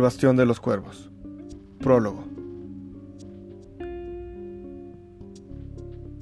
El 0.00 0.04
Bastión 0.04 0.34
de 0.34 0.46
los 0.46 0.60
Cuervos. 0.60 1.10
Prólogo. 1.78 2.24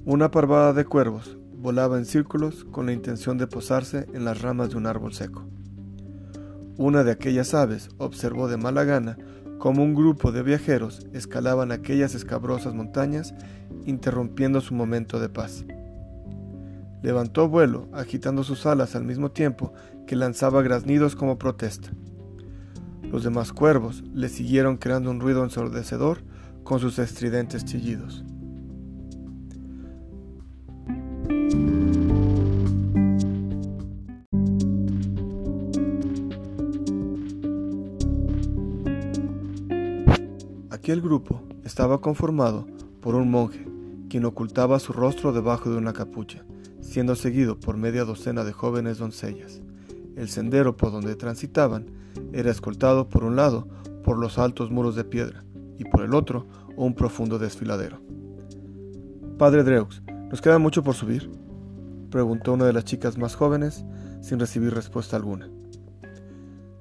Una 0.05 0.33
parvada 0.33 0.73
de 0.73 0.85
cuervos 0.85 1.39
volaba 1.57 1.97
en 1.97 2.05
círculos 2.05 2.65
con 2.65 2.87
la 2.87 2.93
intención 2.93 3.39
de 3.39 3.47
posarse 3.47 4.09
en 4.15 4.25
las 4.25 4.43
ramas 4.43 4.71
de 4.71 4.79
un 4.79 4.87
árbol 4.87 5.13
seco. 5.13 5.45
Una 6.77 7.05
de 7.05 7.13
aquellas 7.13 7.55
aves 7.55 7.91
observó 7.99 8.49
de 8.49 8.57
mala 8.57 8.83
gana 8.83 9.17
cómo 9.61 9.85
un 9.85 9.95
grupo 9.95 10.33
de 10.33 10.43
viajeros 10.43 11.07
escalaban 11.13 11.71
aquellas 11.71 12.17
escabrosas 12.17 12.75
montañas 12.75 13.33
interrumpiendo 13.87 14.61
su 14.61 14.75
momento 14.75 15.21
de 15.21 15.29
paz. 15.29 15.65
Levantó 17.01 17.49
vuelo, 17.49 17.87
agitando 17.93 18.43
sus 18.43 18.67
alas 18.67 18.97
al 18.97 19.05
mismo 19.05 19.31
tiempo 19.31 19.73
que 20.05 20.17
lanzaba 20.17 20.63
graznidos 20.63 21.15
como 21.15 21.39
protesta. 21.39 21.93
Los 23.11 23.25
demás 23.25 23.53
cuervos 23.53 24.05
le 24.13 24.29
siguieron 24.29 24.77
creando 24.77 25.11
un 25.11 25.21
ruido 25.21 25.43
ensordecedor 25.43 26.23
con 26.63 26.79
sus 26.79 26.99
estridentes 26.99 27.65
chillidos. 27.65 28.23
Aquel 40.71 41.01
grupo 41.01 41.43
estaba 41.65 42.01
conformado 42.01 42.67
por 43.01 43.15
un 43.15 43.31
monje, 43.31 43.67
quien 44.09 44.25
ocultaba 44.27 44.79
su 44.79 44.93
rostro 44.93 45.33
debajo 45.33 45.71
de 45.71 45.77
una 45.77 45.93
capucha, 45.93 46.45
siendo 46.81 47.15
seguido 47.15 47.59
por 47.59 47.77
media 47.77 48.05
docena 48.05 48.45
de 48.45 48.53
jóvenes 48.53 48.99
doncellas. 48.99 49.63
El 50.19 50.29
sendero 50.29 50.77
por 50.77 50.91
donde 50.91 51.15
transitaban 51.15 51.87
era 52.33 52.51
escoltado 52.51 53.09
por 53.09 53.23
un 53.23 53.37
lado 53.37 53.69
por 54.03 54.19
los 54.19 54.37
altos 54.37 54.69
muros 54.69 54.97
de 54.97 55.05
piedra 55.05 55.45
y 55.79 55.85
por 55.85 56.03
el 56.03 56.13
otro 56.13 56.45
un 56.77 56.97
profundo 56.97 57.39
desfiladero. 57.39 58.01
Padre 59.39 59.63
Dreux, 59.63 60.03
¿nos 60.29 60.41
queda 60.41 60.59
mucho 60.59 60.83
por 60.83 60.97
subir? 60.97 61.31
preguntó 62.11 62.55
una 62.55 62.65
de 62.65 62.73
las 62.73 62.85
chicas 62.85 63.17
más 63.17 63.37
jóvenes 63.37 63.85
sin 64.21 64.41
recibir 64.41 64.75
respuesta 64.75 65.15
alguna. 65.15 65.49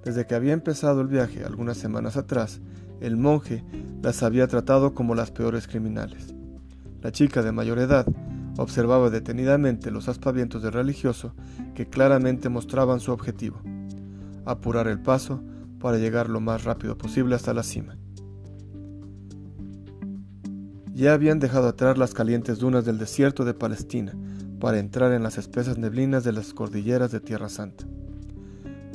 Desde 0.03 0.25
que 0.25 0.33
había 0.33 0.53
empezado 0.53 1.01
el 1.01 1.07
viaje 1.07 1.45
algunas 1.45 1.77
semanas 1.77 2.17
atrás, 2.17 2.59
el 3.01 3.17
monje 3.17 3.63
las 4.01 4.23
había 4.23 4.47
tratado 4.47 4.95
como 4.95 5.13
las 5.13 5.29
peores 5.29 5.67
criminales. 5.67 6.33
La 7.03 7.11
chica 7.11 7.43
de 7.43 7.51
mayor 7.51 7.77
edad 7.77 8.07
observaba 8.57 9.09
detenidamente 9.09 9.91
los 9.91 10.09
aspavientos 10.09 10.61
del 10.61 10.73
religioso 10.73 11.33
que 11.75 11.87
claramente 11.87 12.49
mostraban 12.49 12.99
su 12.99 13.11
objetivo, 13.11 13.61
apurar 14.45 14.87
el 14.87 14.99
paso 14.99 15.41
para 15.79 15.97
llegar 15.97 16.29
lo 16.29 16.41
más 16.41 16.63
rápido 16.63 16.97
posible 16.97 17.35
hasta 17.35 17.53
la 17.53 17.63
cima. 17.63 17.97
Ya 20.93 21.13
habían 21.13 21.39
dejado 21.39 21.67
atrás 21.67 21.97
las 21.97 22.15
calientes 22.15 22.57
dunas 22.57 22.83
del 22.83 22.97
desierto 22.97 23.45
de 23.45 23.53
Palestina 23.53 24.13
para 24.59 24.79
entrar 24.79 25.11
en 25.11 25.21
las 25.21 25.37
espesas 25.37 25.77
neblinas 25.77 26.23
de 26.23 26.31
las 26.31 26.53
cordilleras 26.53 27.11
de 27.11 27.19
Tierra 27.19 27.49
Santa. 27.49 27.85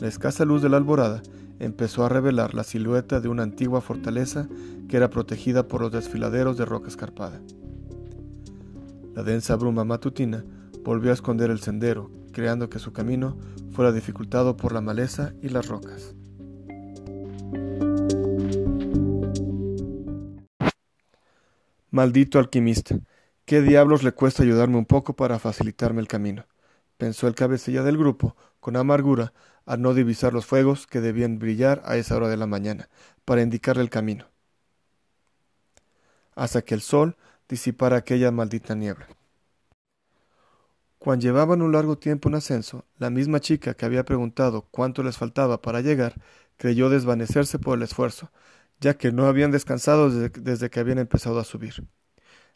La 0.01 0.09
escasa 0.09 0.45
luz 0.45 0.63
de 0.63 0.69
la 0.69 0.79
alborada 0.79 1.23
empezó 1.61 2.05
a 2.05 2.09
revelar 2.09 2.55
la 2.55 2.65
silueta 2.65 3.21
de 3.21 3.29
una 3.29 3.45
antigua 3.45 3.81
fortaleza 3.81 4.49
que 4.89 4.97
era 4.97 5.11
protegida 5.11 5.69
por 5.69 5.81
los 5.81 5.93
desfiladeros 5.93 6.57
de 6.57 6.65
roca 6.65 6.89
escarpada. 6.89 7.41
La 9.15 9.23
densa 9.23 9.57
bruma 9.57 9.85
matutina 9.85 10.45
volvió 10.83 11.11
a 11.11 11.15
esconder 11.15 11.51
el 11.51 11.61
sendero, 11.61 12.11
creando 12.33 12.71
que 12.71 12.79
su 12.79 12.93
camino 12.93 13.39
fuera 13.73 13.93
dificultado 13.93 14.57
por 14.57 14.73
la 14.73 14.81
maleza 14.81 15.35
y 15.43 15.49
las 15.51 15.69
rocas. 15.69 16.15
Maldito 21.91 22.39
alquimista, 22.39 22.99
¿qué 23.45 23.61
diablos 23.61 24.03
le 24.03 24.13
cuesta 24.13 24.43
ayudarme 24.43 24.79
un 24.79 24.87
poco 24.87 25.15
para 25.15 25.39
facilitarme 25.39 26.01
el 26.01 26.09
camino? 26.09 26.47
pensó 27.03 27.27
el 27.27 27.35
cabecilla 27.35 27.83
del 27.83 27.99
grupo, 27.99 28.37
con 28.61 28.77
amargura, 28.77 29.33
al 29.67 29.83
no 29.83 29.93
divisar 29.93 30.33
los 30.33 30.47
fuegos 30.47 30.87
que 30.87 31.01
debían 31.01 31.41
brillar 31.41 31.83
a 31.85 31.97
esa 31.97 32.17
hora 32.17 32.29
de 32.29 32.37
la 32.37 32.47
mañana, 32.47 32.89
para 33.25 33.43
indicarle 33.43 33.83
el 33.83 33.91
camino, 33.91 34.27
hasta 36.37 36.63
que 36.63 36.75
el 36.75 36.81
sol 36.81 37.17
disipar 37.53 37.93
aquella 37.93 38.31
maldita 38.31 38.75
niebla. 38.75 39.07
Cuando 40.99 41.23
llevaban 41.23 41.61
un 41.61 41.73
largo 41.73 41.99
tiempo 41.99 42.31
en 42.31 42.37
ascenso, 42.37 42.87
la 42.97 43.11
misma 43.11 43.41
chica 43.41 43.75
que 43.75 43.85
había 43.85 44.07
preguntado 44.07 44.69
cuánto 44.71 45.03
les 45.03 45.19
faltaba 45.19 45.61
para 45.61 45.83
llegar 45.83 46.15
creyó 46.57 46.89
desvanecerse 46.89 47.59
por 47.59 47.77
el 47.77 47.83
esfuerzo, 47.83 48.31
ya 48.81 48.95
que 48.95 49.13
no 49.13 49.27
habían 49.27 49.51
descansado 49.51 50.09
desde, 50.09 50.31
desde 50.41 50.71
que 50.71 50.81
habían 50.81 50.99
empezado 50.99 51.39
a 51.39 51.45
subir. 51.45 51.87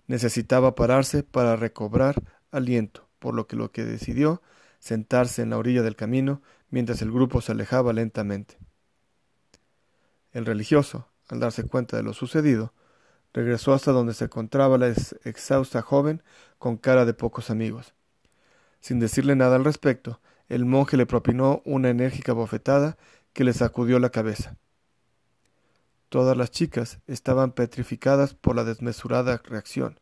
Necesitaba 0.06 0.74
pararse 0.74 1.22
para 1.22 1.56
recobrar 1.56 2.40
aliento, 2.50 3.06
por 3.18 3.34
lo 3.34 3.46
que 3.46 3.56
lo 3.56 3.72
que 3.72 3.84
decidió 3.84 4.40
sentarse 4.78 5.42
en 5.42 5.50
la 5.50 5.58
orilla 5.58 5.82
del 5.82 5.96
camino 5.96 6.40
mientras 6.70 7.02
el 7.02 7.12
grupo 7.12 7.42
se 7.42 7.52
alejaba 7.52 7.92
lentamente. 7.92 8.56
El 10.32 10.46
religioso, 10.46 11.06
al 11.28 11.40
darse 11.40 11.64
cuenta 11.64 11.98
de 11.98 12.02
lo 12.02 12.14
sucedido, 12.14 12.72
Regresó 13.36 13.74
hasta 13.74 13.92
donde 13.92 14.14
se 14.14 14.24
encontraba 14.24 14.78
la 14.78 14.88
exhausta 14.88 15.82
joven 15.82 16.22
con 16.56 16.78
cara 16.78 17.04
de 17.04 17.12
pocos 17.12 17.50
amigos. 17.50 17.92
Sin 18.80 18.98
decirle 18.98 19.36
nada 19.36 19.56
al 19.56 19.64
respecto, 19.66 20.22
el 20.48 20.64
monje 20.64 20.96
le 20.96 21.04
propinó 21.04 21.60
una 21.66 21.90
enérgica 21.90 22.32
bofetada 22.32 22.96
que 23.34 23.44
le 23.44 23.52
sacudió 23.52 23.98
la 23.98 24.08
cabeza. 24.08 24.56
Todas 26.08 26.34
las 26.34 26.50
chicas 26.50 27.00
estaban 27.06 27.52
petrificadas 27.52 28.32
por 28.32 28.56
la 28.56 28.64
desmesurada 28.64 29.42
reacción, 29.44 30.00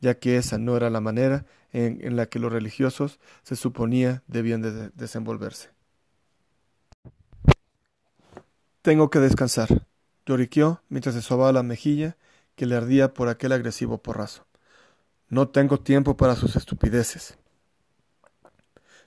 ya 0.00 0.18
que 0.18 0.38
esa 0.38 0.56
no 0.56 0.74
era 0.74 0.88
la 0.88 1.02
manera 1.02 1.44
en, 1.72 2.16
la 2.16 2.30
que 2.30 2.38
los 2.38 2.50
religiosos 2.50 3.20
se 3.42 3.56
suponía 3.56 4.22
debían 4.26 4.62
de 4.62 4.88
desenvolverse. 4.94 5.68
Tengo 8.80 9.10
que 9.10 9.18
descansar, 9.18 9.86
lloriqueó 10.24 10.80
mientras 10.88 11.14
se 11.14 11.20
sobaba 11.20 11.52
la 11.52 11.62
mejilla 11.62 12.16
que 12.60 12.66
le 12.66 12.76
ardía 12.76 13.14
por 13.14 13.28
aquel 13.28 13.52
agresivo 13.52 14.02
porrazo. 14.02 14.44
No 15.30 15.48
tengo 15.48 15.80
tiempo 15.80 16.18
para 16.18 16.36
sus 16.36 16.56
estupideces. 16.56 17.38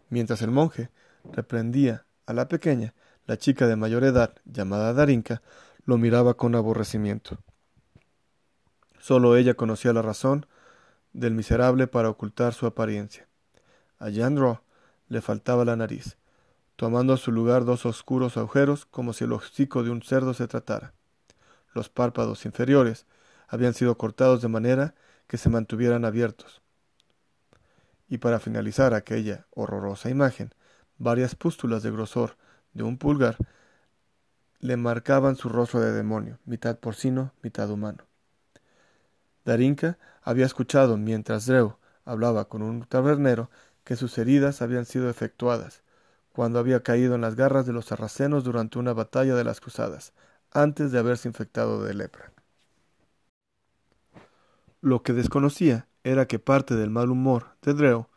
Mientras 0.09 0.41
el 0.41 0.49
monje 0.49 0.89
reprendía 1.31 2.07
a 2.25 2.33
la 2.33 2.47
pequeña, 2.47 2.95
la 3.27 3.37
chica 3.37 3.67
de 3.67 3.75
mayor 3.75 4.05
edad, 4.05 4.33
llamada 4.43 4.91
Darinka, 4.93 5.43
lo 5.85 5.99
miraba 5.99 6.33
con 6.33 6.55
aborrecimiento. 6.55 7.37
Solo 8.97 9.37
ella 9.37 9.53
conocía 9.53 9.93
la 9.93 10.01
razón 10.01 10.47
del 11.11 11.35
miserable 11.35 11.85
para 11.85 12.09
ocultar 12.09 12.55
su 12.55 12.65
apariencia. 12.65 13.27
A 13.99 14.09
Jan 14.11 14.35
le 15.09 15.21
faltaba 15.21 15.63
la 15.63 15.75
nariz, 15.75 16.17
tomando 16.75 17.13
a 17.13 17.17
su 17.17 17.31
lugar 17.31 17.65
dos 17.65 17.85
oscuros 17.85 18.35
agujeros 18.35 18.87
como 18.87 19.13
si 19.13 19.25
el 19.25 19.33
hocico 19.33 19.83
de 19.83 19.91
un 19.91 20.01
cerdo 20.01 20.33
se 20.33 20.47
tratara. 20.47 20.95
Los 21.75 21.89
párpados 21.89 22.47
inferiores 22.47 23.05
habían 23.53 23.75
sido 23.75 23.99
cortados 23.99 24.41
de 24.41 24.47
manera 24.47 24.95
que 25.27 25.37
se 25.37 25.47
mantuvieran 25.47 26.05
abiertos. 26.05 26.63
Y 28.09 28.17
para 28.17 28.39
finalizar 28.39 28.95
aquella 28.95 29.45
horrorosa 29.51 30.09
imagen, 30.09 30.55
varias 30.97 31.35
pústulas 31.35 31.83
de 31.83 31.91
grosor 31.91 32.35
de 32.73 32.81
un 32.81 32.97
pulgar 32.97 33.37
le 34.59 34.75
marcaban 34.75 35.35
su 35.35 35.49
rostro 35.49 35.81
de 35.81 35.91
demonio, 35.91 36.39
mitad 36.45 36.79
porcino, 36.79 37.31
mitad 37.43 37.69
humano. 37.69 38.05
Darinka 39.45 39.99
había 40.23 40.47
escuchado 40.47 40.97
mientras 40.97 41.45
Dreu 41.45 41.77
hablaba 42.05 42.45
con 42.45 42.63
un 42.63 42.83
tabernero 42.87 43.51
que 43.83 43.95
sus 43.95 44.17
heridas 44.17 44.63
habían 44.63 44.85
sido 44.85 45.11
efectuadas 45.11 45.83
cuando 46.31 46.57
había 46.57 46.81
caído 46.81 47.13
en 47.13 47.21
las 47.21 47.35
garras 47.35 47.67
de 47.67 47.73
los 47.73 47.85
sarracenos 47.85 48.43
durante 48.43 48.79
una 48.79 48.93
batalla 48.93 49.35
de 49.35 49.43
las 49.43 49.61
cruzadas, 49.61 50.13
antes 50.49 50.91
de 50.91 50.97
haberse 50.97 51.27
infectado 51.27 51.83
de 51.83 51.93
lepra. 51.93 52.32
Lo 54.83 55.01
que 55.01 55.13
desconocía 55.13 55.87
era 56.03 56.27
que 56.27 56.39
parte 56.39 56.75
del 56.75 56.89
mal 56.89 57.09
humor 57.09 57.55
de 57.61 57.73
Dreo 57.73 58.09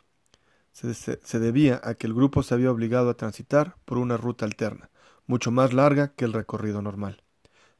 se, 0.73 1.39
debía 1.39 1.79
a 1.81 1.93
que 1.93 2.07
el 2.07 2.13
grupo 2.13 2.43
se 2.43 2.53
había 2.53 2.71
obligado 2.71 3.09
a 3.09 3.13
transitar 3.13 3.77
por 3.85 3.97
una 3.97 4.17
ruta 4.17 4.43
alterna, 4.43 4.89
mucho 5.27 5.49
más 5.49 5.71
larga 5.71 6.09
que 6.09 6.25
el 6.25 6.33
recorrido 6.33 6.81
normal, 6.81 7.23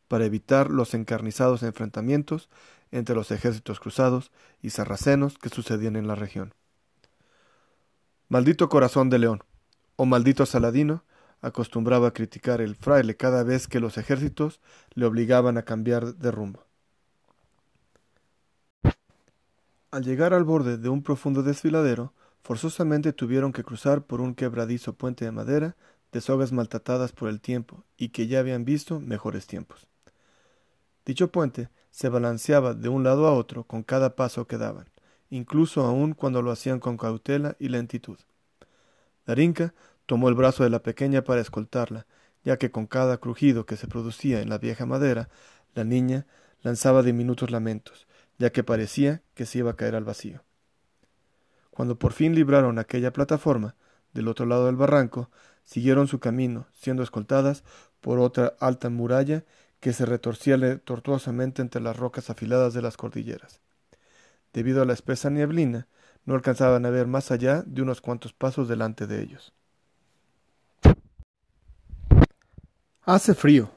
para 0.08 0.24
evitar 0.24 0.70
los 0.70 0.94
encarnizados 0.94 1.64
enfrentamientos 1.64 2.48
entre 2.90 3.14
los 3.14 3.32
ejércitos 3.32 3.82
cruzados 3.82 4.32
y 4.62 4.70
sarracenos 4.70 5.38
que 5.38 5.50
sucedían 5.50 5.98
en 5.98 6.08
la 6.08 6.16
región. 6.16 6.54
Maldito 8.30 8.70
corazón 8.70 9.10
de 9.10 9.20
león, 9.20 9.44
o 9.98 10.06
maldito 10.06 10.46
Saladino, 10.46 11.04
acostumbraba 11.42 12.08
a 12.08 12.14
criticar 12.14 12.62
el 12.62 12.78
fraile 12.78 13.18
cada 13.18 13.44
vez 13.44 13.68
que 13.68 13.82
los 13.82 13.98
ejércitos 13.98 14.62
le 14.94 15.06
obligaban 15.06 15.58
a 15.58 15.64
cambiar 15.64 16.16
de 16.16 16.32
rumbo. 16.32 16.67
Al 19.98 20.04
llegar 20.04 20.36
al 20.36 20.44
borde 20.44 20.78
de 20.78 20.90
un 20.90 21.02
profundo 21.02 21.42
desfiladero, 21.42 22.14
forzosamente 22.44 23.14
tuvieron 23.14 23.52
que 23.52 23.64
cruzar 23.64 24.04
por 24.04 24.22
un 24.22 24.36
quebradizo 24.36 24.94
puente 24.94 25.26
de 25.26 25.32
madera 25.32 25.76
de 26.12 26.22
sogas 26.22 26.52
maltratadas 26.52 27.14
por 27.14 27.30
el 27.30 27.42
tiempo 27.42 27.84
y 27.98 28.10
que 28.10 28.28
ya 28.28 28.38
habían 28.38 28.64
visto 28.64 29.00
mejores 29.00 29.48
tiempos. 29.48 29.88
Dicho 31.04 31.32
puente 31.32 31.70
se 31.90 32.10
balanceaba 32.10 32.76
de 32.76 32.90
un 32.90 33.04
lado 33.04 33.26
a 33.26 33.34
otro 33.34 33.64
con 33.64 33.82
cada 33.82 34.16
paso 34.16 34.46
que 34.46 34.60
daban, 34.60 34.88
incluso 35.32 35.82
aun 35.84 36.14
cuando 36.14 36.44
lo 36.44 36.52
hacían 36.52 36.80
con 36.80 36.96
cautela 36.96 37.56
y 37.58 37.70
lentitud. 37.70 38.20
Darinka 39.26 39.74
tomó 40.06 40.30
el 40.30 40.36
brazo 40.36 40.64
de 40.64 40.70
la 40.70 40.84
pequeña 40.84 41.24
para 41.24 41.42
escoltarla, 41.42 42.06
ya 42.44 42.58
que 42.58 42.70
con 42.70 42.86
cada 42.86 43.18
crujido 43.18 43.66
que 43.66 43.78
se 43.78 43.88
producía 43.88 44.42
en 44.42 44.50
la 44.50 44.60
vieja 44.60 44.86
madera, 44.86 45.30
la 45.74 45.84
niña 45.84 46.28
lanzaba 46.62 47.02
diminutos 47.02 47.50
lamentos, 47.50 48.07
ya 48.38 48.52
que 48.52 48.64
parecía 48.64 49.22
que 49.34 49.46
se 49.46 49.60
iba 49.60 49.72
a 49.72 49.76
caer 49.76 49.96
al 49.96 50.04
vacío. 50.04 50.44
Cuando 51.72 52.00
por 52.00 52.14
fin 52.14 52.34
libraron 52.34 52.80
aquella 52.80 53.14
plataforma, 53.14 53.76
del 54.14 54.28
otro 54.28 54.46
lado 54.46 54.66
del 54.66 54.76
barranco, 54.76 55.30
siguieron 55.64 56.08
su 56.08 56.20
camino, 56.20 56.68
siendo 56.74 57.04
escoltadas 57.04 57.64
por 58.02 58.20
otra 58.20 58.56
alta 58.60 58.90
muralla 58.90 59.44
que 59.80 59.94
se 59.94 60.06
retorcía 60.06 60.80
tortuosamente 60.80 61.62
entre 61.62 61.82
las 61.82 61.98
rocas 61.98 62.30
afiladas 62.30 62.74
de 62.74 62.82
las 62.82 62.98
cordilleras. 62.98 63.62
Debido 64.54 64.82
a 64.82 64.86
la 64.86 64.94
espesa 64.94 65.30
nieblina, 65.30 65.88
no 66.26 66.34
alcanzaban 66.36 66.86
a 66.86 66.90
ver 66.90 67.08
más 67.08 67.32
allá 67.32 67.64
de 67.66 67.82
unos 67.82 68.02
cuantos 68.02 68.34
pasos 68.34 68.68
delante 68.68 69.08
de 69.08 69.22
ellos. 69.22 69.54
Hace 73.04 73.34
frío, 73.36 73.72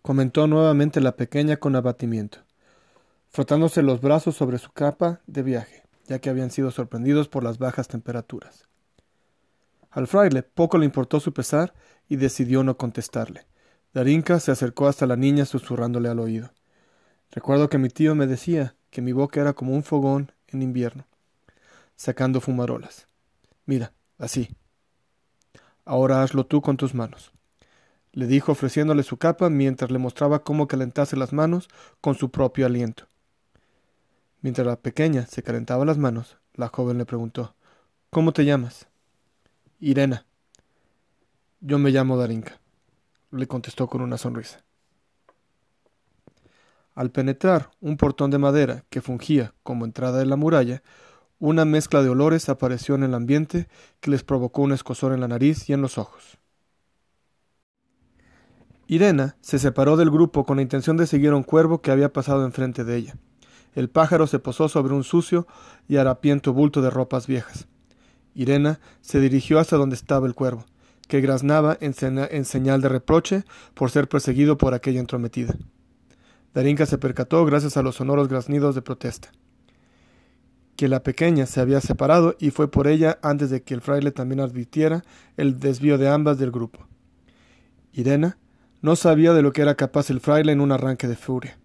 comentó 0.00 0.46
nuevamente 0.46 1.00
la 1.00 1.16
pequeña 1.16 1.58
con 1.58 1.76
abatimiento, 1.76 2.38
frotándose 3.32 3.82
los 3.82 4.00
brazos 4.00 4.36
sobre 4.36 4.58
su 4.58 4.70
capa 4.72 5.20
de 5.26 5.42
viaje, 5.42 5.82
ya 6.06 6.18
que 6.18 6.28
habían 6.28 6.50
sido 6.50 6.70
sorprendidos 6.70 7.28
por 7.28 7.42
las 7.42 7.58
bajas 7.58 7.88
temperaturas. 7.88 8.68
Al 9.90 10.06
fraile 10.06 10.42
poco 10.42 10.78
le 10.78 10.84
importó 10.84 11.18
su 11.18 11.32
pesar 11.32 11.74
y 12.08 12.16
decidió 12.16 12.62
no 12.62 12.76
contestarle. 12.76 13.46
Darinka 13.94 14.40
se 14.40 14.50
acercó 14.50 14.86
hasta 14.86 15.06
la 15.06 15.16
niña 15.16 15.44
susurrándole 15.44 16.08
al 16.08 16.18
oído. 16.18 16.52
Recuerdo 17.30 17.68
que 17.68 17.78
mi 17.78 17.88
tío 17.88 18.14
me 18.14 18.26
decía 18.26 18.74
que 18.90 19.02
mi 19.02 19.12
boca 19.12 19.40
era 19.40 19.54
como 19.54 19.74
un 19.74 19.82
fogón 19.82 20.32
en 20.48 20.62
invierno, 20.62 21.06
sacando 21.96 22.40
fumarolas. 22.40 23.06
Mira, 23.64 23.92
así. 24.18 24.50
Ahora 25.84 26.22
hazlo 26.22 26.44
tú 26.46 26.60
con 26.60 26.76
tus 26.76 26.94
manos. 26.94 27.32
Le 28.12 28.26
dijo 28.26 28.52
ofreciéndole 28.52 29.02
su 29.02 29.16
capa 29.16 29.48
mientras 29.48 29.90
le 29.90 29.98
mostraba 29.98 30.44
cómo 30.44 30.68
calentase 30.68 31.16
las 31.16 31.32
manos 31.32 31.68
con 32.02 32.14
su 32.14 32.30
propio 32.30 32.66
aliento. 32.66 33.06
Mientras 34.42 34.66
la 34.66 34.76
pequeña 34.76 35.26
se 35.26 35.42
calentaba 35.42 35.84
las 35.84 35.98
manos, 35.98 36.38
la 36.54 36.68
joven 36.68 36.98
le 36.98 37.06
preguntó 37.06 37.54
¿Cómo 38.10 38.32
te 38.32 38.44
llamas? 38.44 38.88
Irena. 39.80 40.26
Yo 41.60 41.78
me 41.78 41.90
llamo 41.90 42.16
Darinka 42.18 42.62
le 43.32 43.46
contestó 43.48 43.88
con 43.88 44.02
una 44.02 44.18
sonrisa. 44.18 44.62
Al 46.94 47.10
penetrar 47.10 47.70
un 47.80 47.96
portón 47.96 48.30
de 48.30 48.38
madera 48.38 48.84
que 48.90 49.00
fungía 49.00 49.54
como 49.62 49.86
entrada 49.86 50.18
de 50.18 50.26
la 50.26 50.36
muralla, 50.36 50.82
una 51.38 51.64
mezcla 51.64 52.02
de 52.02 52.10
olores 52.10 52.48
apareció 52.48 52.94
en 52.94 53.02
el 53.02 53.14
ambiente 53.14 53.68
que 54.00 54.10
les 54.10 54.22
provocó 54.22 54.62
un 54.62 54.72
escosor 54.72 55.12
en 55.12 55.20
la 55.20 55.28
nariz 55.28 55.68
y 55.68 55.72
en 55.72 55.80
los 55.80 55.98
ojos. 55.98 56.38
Irena 58.86 59.36
se 59.40 59.58
separó 59.58 59.96
del 59.96 60.10
grupo 60.10 60.44
con 60.44 60.56
la 60.56 60.62
intención 60.62 60.98
de 60.98 61.06
seguir 61.06 61.30
a 61.30 61.36
un 61.36 61.42
cuervo 61.42 61.80
que 61.80 61.90
había 61.90 62.12
pasado 62.12 62.44
enfrente 62.44 62.84
de 62.84 62.96
ella. 62.96 63.16
El 63.74 63.88
pájaro 63.88 64.26
se 64.26 64.38
posó 64.38 64.68
sobre 64.68 64.94
un 64.94 65.04
sucio 65.04 65.46
y 65.88 65.96
harapiento 65.96 66.52
bulto 66.52 66.82
de 66.82 66.90
ropas 66.90 67.26
viejas. 67.26 67.66
Irena 68.34 68.80
se 69.00 69.20
dirigió 69.20 69.58
hasta 69.58 69.76
donde 69.76 69.96
estaba 69.96 70.26
el 70.26 70.34
cuervo 70.34 70.64
que 71.12 71.20
graznaba 71.20 71.76
en, 71.82 72.44
señal 72.46 72.80
de 72.80 72.88
reproche 72.88 73.44
por 73.74 73.90
ser 73.90 74.08
perseguido 74.08 74.56
por 74.56 74.72
aquella 74.72 74.98
entrometida. 74.98 75.54
Darinka 76.54 76.86
se 76.86 76.96
percató 76.96 77.44
gracias 77.44 77.76
a 77.76 77.82
los 77.82 77.96
sonoros 77.96 78.28
graznidos 78.28 78.74
de 78.74 78.80
protesta. 78.80 79.30
Que 80.74 80.88
la 80.88 81.02
pequeña 81.02 81.44
se 81.44 81.60
había 81.60 81.82
separado 81.82 82.34
y 82.38 82.50
fue 82.50 82.70
por 82.70 82.86
ella 82.86 83.18
antes 83.22 83.50
de 83.50 83.62
que 83.62 83.74
el 83.74 83.82
fraile 83.82 84.10
también 84.10 84.40
advirtiera 84.40 85.04
el 85.36 85.60
desvío 85.60 85.98
de 85.98 86.08
ambas 86.08 86.38
del 86.38 86.50
grupo. 86.50 86.86
Irena 87.92 88.38
no 88.80 88.96
sabía 88.96 89.34
de 89.34 89.42
lo 89.42 89.52
que 89.52 89.60
era 89.60 89.74
capaz 89.74 90.08
el 90.08 90.20
fraile 90.20 90.52
en 90.52 90.62
un 90.62 90.72
arranque 90.72 91.08
de 91.08 91.16
furia. 91.16 91.58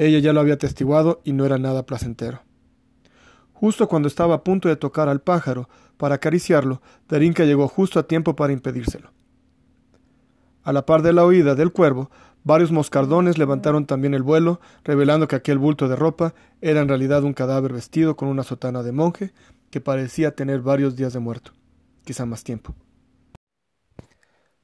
Ella 0.00 0.18
ya 0.18 0.32
lo 0.32 0.40
había 0.40 0.54
atestiguado 0.54 1.20
y 1.24 1.34
no 1.34 1.44
era 1.44 1.58
nada 1.58 1.84
placentero. 1.84 2.40
Justo 3.52 3.86
cuando 3.86 4.08
estaba 4.08 4.36
a 4.36 4.44
punto 4.44 4.66
de 4.70 4.76
tocar 4.76 5.10
al 5.10 5.20
pájaro 5.20 5.68
para 5.98 6.14
acariciarlo, 6.14 6.80
Darinka 7.06 7.44
llegó 7.44 7.68
justo 7.68 8.00
a 8.00 8.06
tiempo 8.06 8.34
para 8.34 8.54
impedírselo. 8.54 9.12
A 10.62 10.72
la 10.72 10.86
par 10.86 11.02
de 11.02 11.12
la 11.12 11.26
oída 11.26 11.54
del 11.54 11.70
cuervo, 11.70 12.10
varios 12.44 12.72
moscardones 12.72 13.36
levantaron 13.36 13.84
también 13.84 14.14
el 14.14 14.22
vuelo, 14.22 14.62
revelando 14.84 15.28
que 15.28 15.36
aquel 15.36 15.58
bulto 15.58 15.86
de 15.86 15.96
ropa 15.96 16.32
era 16.62 16.80
en 16.80 16.88
realidad 16.88 17.22
un 17.22 17.34
cadáver 17.34 17.74
vestido 17.74 18.16
con 18.16 18.28
una 18.28 18.42
sotana 18.42 18.82
de 18.82 18.92
monje 18.92 19.34
que 19.68 19.82
parecía 19.82 20.34
tener 20.34 20.62
varios 20.62 20.96
días 20.96 21.12
de 21.12 21.20
muerto, 21.20 21.52
quizá 22.06 22.24
más 22.24 22.42
tiempo. 22.42 22.74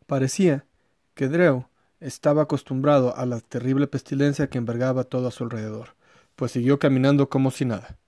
Parecía 0.06 0.64
que 1.12 1.28
Dreu 1.28 1.66
estaba 2.06 2.42
acostumbrado 2.42 3.16
a 3.16 3.26
la 3.26 3.40
terrible 3.40 3.88
pestilencia 3.88 4.48
que 4.48 4.58
envergaba 4.58 5.02
todo 5.04 5.26
a 5.26 5.32
su 5.32 5.42
alrededor, 5.42 5.96
pues 6.36 6.52
siguió 6.52 6.78
caminando 6.78 7.28
como 7.28 7.50
si 7.50 7.64
nada. 7.64 7.98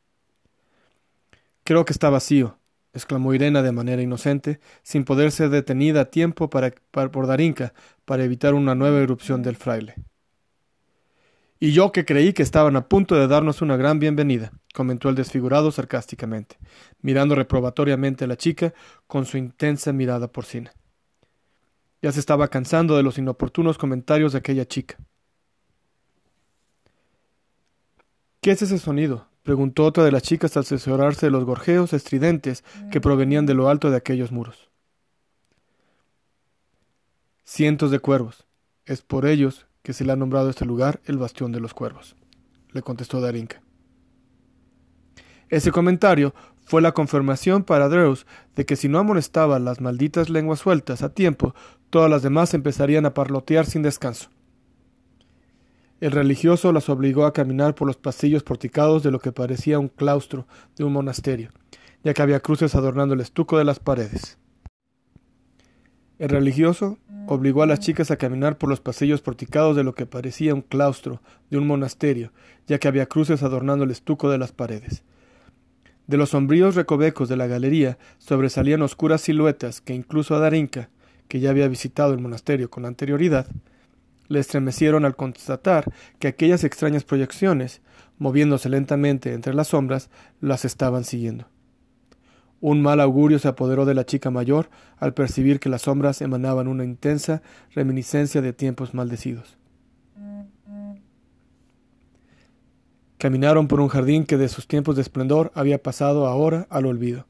Creo 1.65 1.85
que 1.85 1.93
está 1.93 2.09
vacío, 2.09 2.59
exclamó 2.95 3.35
Irena 3.35 3.61
de 3.61 3.73
manera 3.73 4.01
inocente, 4.01 4.61
sin 4.85 5.05
poder 5.05 5.33
ser 5.33 5.51
detenida 5.51 6.03
a 6.03 6.11
tiempo 6.11 6.49
para, 6.49 6.73
por 6.93 7.27
Darinka 7.27 7.75
para 8.05 8.23
evitar 8.23 8.55
una 8.55 8.77
nueva 8.77 8.99
erupción 8.99 9.43
del 9.43 9.57
fraile. 9.57 9.97
Y 11.59 11.73
yo 11.73 11.91
que 11.91 12.05
creí 12.05 12.33
que 12.33 12.45
estaban 12.45 12.77
a 12.77 12.87
punto 12.89 13.17
de 13.17 13.27
darnos 13.27 13.63
una 13.63 13.77
gran 13.77 13.99
bienvenida, 13.99 14.53
comentó 14.75 15.09
el 15.09 15.17
desfigurado 15.17 15.73
sarcásticamente, 15.73 16.57
mirando 17.03 17.35
reprobatoriamente 17.35 18.25
a 18.25 18.29
la 18.29 18.37
chica 18.37 18.73
con 19.09 19.27
su 19.27 19.39
intensa 19.39 19.93
mirada 19.93 20.31
porcina. 20.31 20.73
Ya 22.01 22.13
se 22.13 22.21
estaba 22.21 22.49
cansando 22.49 22.97
de 22.97 23.03
los 23.03 23.19
inoportunos 23.19 23.79
comentarios 23.79 24.33
de 24.33 24.39
aquella 24.39 24.67
chica. 24.67 24.97
¿Qué 28.41 28.53
es 28.53 28.63
ese 28.63 28.79
sonido? 28.79 29.27
preguntó 29.43 29.87
otra 29.87 30.05
de 30.05 30.13
las 30.13 30.23
chicas 30.23 30.57
al 30.57 30.63
asesorarse 30.63 31.27
de 31.27 31.31
los 31.31 31.45
gorjeos 31.45 31.95
estridentes 31.95 32.65
que 32.91 33.01
provenían 33.01 33.47
de 33.47 33.55
lo 33.55 33.69
alto 33.69 33.91
de 33.91 33.97
aquellos 33.97 34.31
muros. 34.31 34.69
Cientos 37.45 37.91
de 37.91 37.99
cuervos. 37.99 38.45
Es 38.85 39.01
por 39.01 39.25
ellos 39.25 39.67
que 39.83 39.95
se 39.95 40.05
le 40.05 40.13
ha 40.13 40.17
nombrado 40.17 40.51
este 40.51 40.67
lugar 40.67 41.01
el 41.07 41.17
bastión 41.17 41.51
de 41.51 41.61
los 41.61 41.73
cuervos, 41.73 42.15
le 42.73 42.83
contestó 42.83 43.23
Darinka. 43.23 43.63
Ese 45.49 45.73
comentario 45.73 46.35
fue 46.69 46.83
la 46.83 46.93
confirmación 46.93 47.65
para 47.65 47.89
Dreus 47.89 48.27
de 48.55 48.67
que 48.67 48.77
si 48.77 48.91
no 48.91 48.99
amonestaba 48.99 49.59
las 49.59 49.81
malditas 49.81 50.29
lenguas 50.29 50.59
sueltas 50.59 51.03
a 51.03 51.09
tiempo, 51.09 51.55
todas 51.89 52.11
las 52.11 52.23
demás 52.23 52.53
empezarían 52.53 53.07
a 53.07 53.15
parlotear 53.15 53.65
sin 53.65 53.81
descanso. 53.81 54.29
El 56.03 56.11
religioso 56.11 56.71
las 56.75 56.91
obligó 56.91 57.25
a 57.25 57.33
caminar 57.33 57.75
por 57.75 57.87
los 57.87 57.97
pasillos 57.97 58.43
porticados 58.43 59.03
de 59.03 59.11
lo 59.11 59.19
que 59.19 59.33
parecía 59.33 59.79
un 59.79 59.89
claustro 59.89 60.47
de 60.77 60.85
un 60.85 60.93
monasterio, 60.93 61.53
ya 62.05 62.13
que 62.13 62.21
había 62.21 62.41
cruces 62.41 62.75
adornando 62.75 63.15
el 63.15 63.23
estuco 63.23 63.57
de 63.57 63.65
las 63.65 63.81
paredes. 63.81 64.37
El 66.19 66.29
religioso 66.29 66.99
obligó 67.29 67.63
a 67.63 67.67
las 67.67 67.81
chicas 67.81 68.11
a 68.11 68.19
caminar 68.19 68.59
por 68.59 68.69
los 68.69 68.81
pasillos 68.81 69.23
porticados 69.23 69.75
de 69.75 69.85
lo 69.85 69.95
que 69.95 70.05
parecía 70.05 70.53
un 70.53 70.61
claustro 70.61 71.23
de 71.49 71.57
un 71.57 71.67
monasterio, 71.67 72.31
ya 72.67 72.79
que 72.79 72.89
había 72.89 73.07
cruces 73.07 73.43
adornando 73.43 73.85
el 73.85 73.91
estuco 73.91 74.29
de 74.29 74.37
las 74.37 74.53
paredes. 74.53 75.03
De 76.09 76.17
los 76.17 76.31
sombríos 76.31 76.75
recovecos 76.75 77.29
de 77.29 77.37
la 77.37 77.47
galería 77.47 77.99
sobresalían 78.17 78.81
oscuras 78.81 79.21
siluetas 79.21 79.83
que 79.83 79.95
incluso 79.95 80.35
a 80.35 80.39
Darinka, 80.39 80.89
que 81.29 81.39
ya 81.39 81.51
había 81.51 81.69
visitado 81.69 82.15
el 82.15 82.19
monasterio 82.19 82.71
con 82.71 82.87
anterioridad, 82.87 83.47
le 84.29 84.41
estremecieron 84.41 85.05
al 85.05 85.17
constatar 85.17 85.85
que 86.19 86.29
aquellas 86.29 86.65
extrañas 86.65 87.05
proyecciones, 87.05 87.83
moviéndose 88.17 88.71
lentamente 88.71 89.35
entre 89.35 89.53
las 89.53 89.69
sombras, 89.69 90.09
las 90.41 90.65
estaban 90.65 91.05
siguiendo. 91.05 91.47
Un 92.63 92.81
mal 92.81 93.01
augurio 93.01 93.39
se 93.39 93.49
apoderó 93.49 93.85
de 93.85 93.95
la 93.95 94.07
chica 94.07 94.31
mayor 94.31 94.71
al 94.97 95.13
percibir 95.13 95.61
que 95.61 95.69
las 95.69 95.83
sombras 95.83 96.23
emanaban 96.23 96.69
una 96.69 96.85
intensa 96.85 97.43
reminiscencia 97.75 98.41
de 98.41 98.55
tiempos 98.55 98.95
maldecidos. 98.95 99.58
Caminaron 103.19 103.67
por 103.67 103.81
un 103.81 103.89
jardín 103.89 104.25
que 104.25 104.37
de 104.37 104.49
sus 104.49 104.69
tiempos 104.69 104.95
de 104.95 105.03
esplendor 105.03 105.51
había 105.55 105.83
pasado 105.83 106.27
ahora 106.27 106.69
al 106.71 106.87
olvido. 106.87 107.27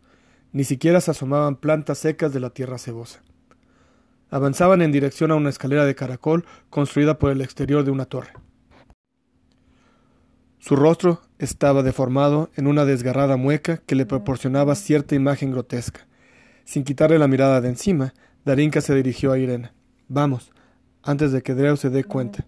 Ni 0.53 0.65
siquiera 0.65 1.01
se 1.01 1.11
asomaban 1.11 1.57
plantas 1.57 1.99
secas 1.99 2.33
de 2.33 2.41
la 2.41 2.51
tierra 2.51 2.79
cebosa. 2.79 3.23
Avanzaban 4.31 4.83
en 4.83 4.93
dirección 4.93 5.31
a 5.31 5.35
una 5.35 5.49
escalera 5.49 5.87
de 5.87 5.95
caracol 5.95 6.45
construida 6.69 7.19
por 7.19 7.31
el 7.31 7.41
exterior 7.41 7.85
de 7.85 7.91
una 7.91 8.05
torre. 8.05 8.33
Su 10.59 10.77
rostro 10.77 11.23
estaba 11.39 11.83
deformado 11.83 12.51
en 12.55 12.67
una 12.67 12.85
desgarrada 12.85 13.39
mueca 13.39 13.79
que 13.79 13.95
le 13.95 14.05
proporcionaba 14.05 14.75
cierta 14.75 15.15
imagen 15.15 15.53
grotesca. 15.53 16.07
Sin 16.65 16.85
quitarle 16.85 17.19
la 17.19 17.29
mirada 17.29 17.63
de 17.63 17.71
encima, 17.71 18.13
Darinka 18.45 18.83
se 18.83 18.95
dirigió 18.95 19.33
a 19.33 19.39
Irene. 19.39 19.73
Vamos, 20.09 20.53
antes 21.03 21.33
de 21.33 21.43
que 21.43 21.55
Drew 21.55 21.79
se 21.79 21.89
dé 21.89 22.05
cuenta. 22.05 22.47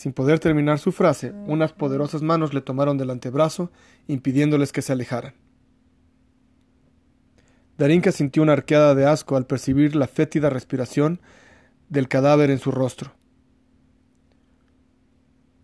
Sin 0.00 0.14
poder 0.14 0.38
terminar 0.38 0.78
su 0.78 0.92
frase, 0.92 1.34
unas 1.46 1.74
poderosas 1.74 2.22
manos 2.22 2.54
le 2.54 2.62
tomaron 2.62 2.96
del 2.96 3.10
antebrazo, 3.10 3.70
impidiéndoles 4.08 4.72
que 4.72 4.80
se 4.80 4.94
alejaran. 4.94 5.34
Darinka 7.76 8.10
sintió 8.10 8.42
una 8.42 8.54
arqueada 8.54 8.94
de 8.94 9.04
asco 9.04 9.36
al 9.36 9.44
percibir 9.44 9.94
la 9.94 10.06
fétida 10.06 10.48
respiración 10.48 11.20
del 11.90 12.08
cadáver 12.08 12.50
en 12.50 12.58
su 12.58 12.70
rostro. 12.70 13.12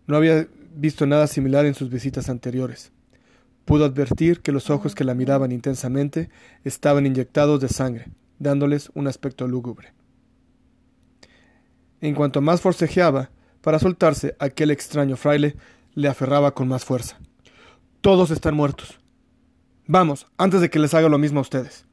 No 0.05 0.17
había 0.17 0.47
visto 0.75 1.07
nada 1.07 1.25
similar 1.25 1.65
en 1.65 1.73
sus 1.73 1.89
visitas 1.89 2.29
anteriores. 2.29 2.91
Pudo 3.65 3.85
advertir 3.85 4.41
que 4.41 4.51
los 4.51 4.69
ojos 4.69 4.93
que 4.93 5.03
la 5.03 5.15
miraban 5.15 5.51
intensamente 5.51 6.29
estaban 6.63 7.07
inyectados 7.07 7.59
de 7.59 7.69
sangre, 7.69 8.11
dándoles 8.37 8.91
un 8.93 9.07
aspecto 9.07 9.47
lúgubre. 9.47 9.93
En 12.01 12.13
cuanto 12.13 12.39
más 12.39 12.61
forcejeaba, 12.61 13.31
para 13.61 13.79
soltarse, 13.79 14.35
aquel 14.39 14.71
extraño 14.71 15.17
fraile 15.17 15.55
le 15.93 16.07
aferraba 16.07 16.53
con 16.53 16.67
más 16.67 16.85
fuerza. 16.85 17.17
Todos 18.01 18.31
están 18.31 18.55
muertos. 18.55 18.99
Vamos, 19.87 20.27
antes 20.37 20.61
de 20.61 20.69
que 20.69 20.79
les 20.79 20.93
haga 20.93 21.09
lo 21.09 21.17
mismo 21.17 21.39
a 21.39 21.41
ustedes, 21.41 21.85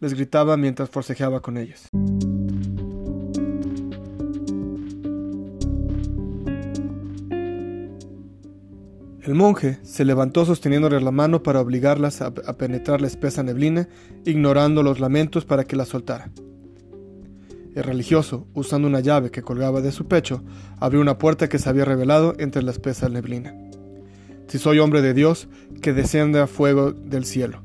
les 0.00 0.14
gritaba 0.14 0.56
mientras 0.56 0.90
forcejeaba 0.90 1.40
con 1.40 1.56
ellas. 1.56 1.88
El 9.22 9.34
monje 9.34 9.78
se 9.82 10.04
levantó 10.04 10.44
sosteniéndole 10.44 11.00
la 11.00 11.10
mano 11.10 11.42
para 11.42 11.60
obligarlas 11.60 12.20
a, 12.22 12.32
penetrar 12.32 13.00
la 13.00 13.06
espesa 13.06 13.42
neblina, 13.42 13.88
ignorando 14.24 14.82
los 14.82 14.98
lamentos 14.98 15.44
para 15.44 15.64
que 15.64 15.76
la 15.76 15.84
soltara. 15.84 16.30
El 17.74 17.84
religioso, 17.84 18.48
usando 18.52 18.88
una 18.88 19.00
llave 19.00 19.30
que 19.30 19.42
colgaba 19.42 19.80
de 19.80 19.92
su 19.92 20.08
pecho, 20.08 20.42
abrió 20.78 21.00
una 21.00 21.18
puerta 21.18 21.48
que 21.48 21.58
se 21.58 21.68
había 21.68 21.84
revelado 21.84 22.34
entre 22.38 22.62
la 22.62 22.72
espesa 22.72 23.08
neblina. 23.08 23.54
Si 24.48 24.58
soy 24.58 24.80
hombre 24.80 25.02
de 25.02 25.14
Dios, 25.14 25.48
que 25.80 25.92
descienda 25.92 26.48
fuego 26.48 26.90
del 26.90 27.24
cielo. 27.24 27.62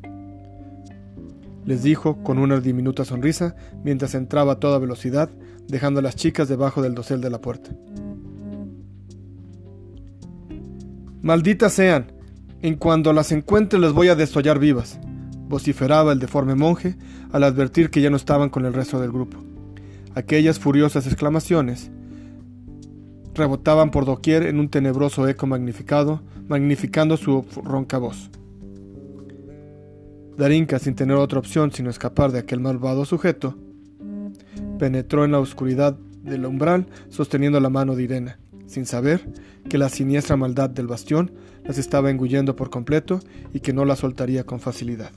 Les 1.66 1.82
dijo 1.82 2.22
con 2.22 2.38
una 2.38 2.60
diminuta 2.60 3.04
sonrisa 3.04 3.56
mientras 3.84 4.14
entraba 4.14 4.54
a 4.54 4.60
toda 4.60 4.78
velocidad, 4.78 5.32
dejando 5.68 6.00
a 6.00 6.04
las 6.04 6.16
chicas 6.16 6.48
debajo 6.48 6.84
del 6.84 6.94
dosel 6.94 7.22
de 7.22 7.32
la 7.32 7.42
puerta. 7.42 7.72
Malditas 11.24 11.74
sean, 11.74 12.12
en 12.62 12.76
cuando 12.76 13.12
las 13.12 13.32
encuentre 13.32 13.80
les 13.80 13.94
voy 13.94 14.10
a 14.10 14.16
desollar 14.16 14.60
vivas, 14.60 15.00
vociferaba 15.48 16.12
el 16.12 16.20
deforme 16.20 16.54
monje 16.54 16.96
al 17.32 17.44
advertir 17.44 17.90
que 17.90 18.02
ya 18.02 18.12
no 18.12 18.18
estaban 18.18 18.50
con 18.50 18.66
el 18.66 18.74
resto 18.74 19.00
del 19.00 19.12
grupo. 19.12 19.55
Aquellas 20.15 20.60
furiosas 20.60 21.07
exclamaciones 21.07 21.91
rebotaban 23.34 23.91
por 23.91 24.05
doquier 24.05 24.43
en 24.43 24.62
un 24.62 24.69
tenebroso 24.69 25.27
eco 25.27 25.45
magnificado, 25.45 26.22
magnificando 26.48 27.17
su 27.17 27.45
ronca 27.63 27.98
voz. 27.98 28.31
Darinka, 30.38 30.79
sin 30.79 30.95
tener 30.95 31.17
otra 31.17 31.39
opción 31.39 31.72
sino 31.74 31.89
escapar 31.89 32.31
de 32.31 32.39
aquel 32.39 32.62
malvado 32.62 33.03
sujeto, 33.03 33.57
penetró 34.79 35.25
en 35.25 35.34
la 35.34 35.39
oscuridad 35.39 35.98
del 36.24 36.45
umbral 36.45 36.88
sosteniendo 37.10 37.60
la 37.60 37.69
mano 37.69 37.95
de 37.95 38.03
Irena, 38.03 38.39
sin 38.67 38.86
saber 38.86 39.29
que 39.69 39.77
la 39.77 39.89
siniestra 39.89 40.38
maldad 40.38 40.69
del 40.69 40.88
bastión 40.88 41.31
las 41.65 41.77
estaba 41.77 42.10
engullendo 42.10 42.55
por 42.55 42.69
completo 42.69 43.19
y 43.53 43.60
que 43.60 43.74
no 43.74 43.84
la 43.84 43.98
soltaría 43.98 44.45
con 44.45 44.62
facilidad. 44.62 45.12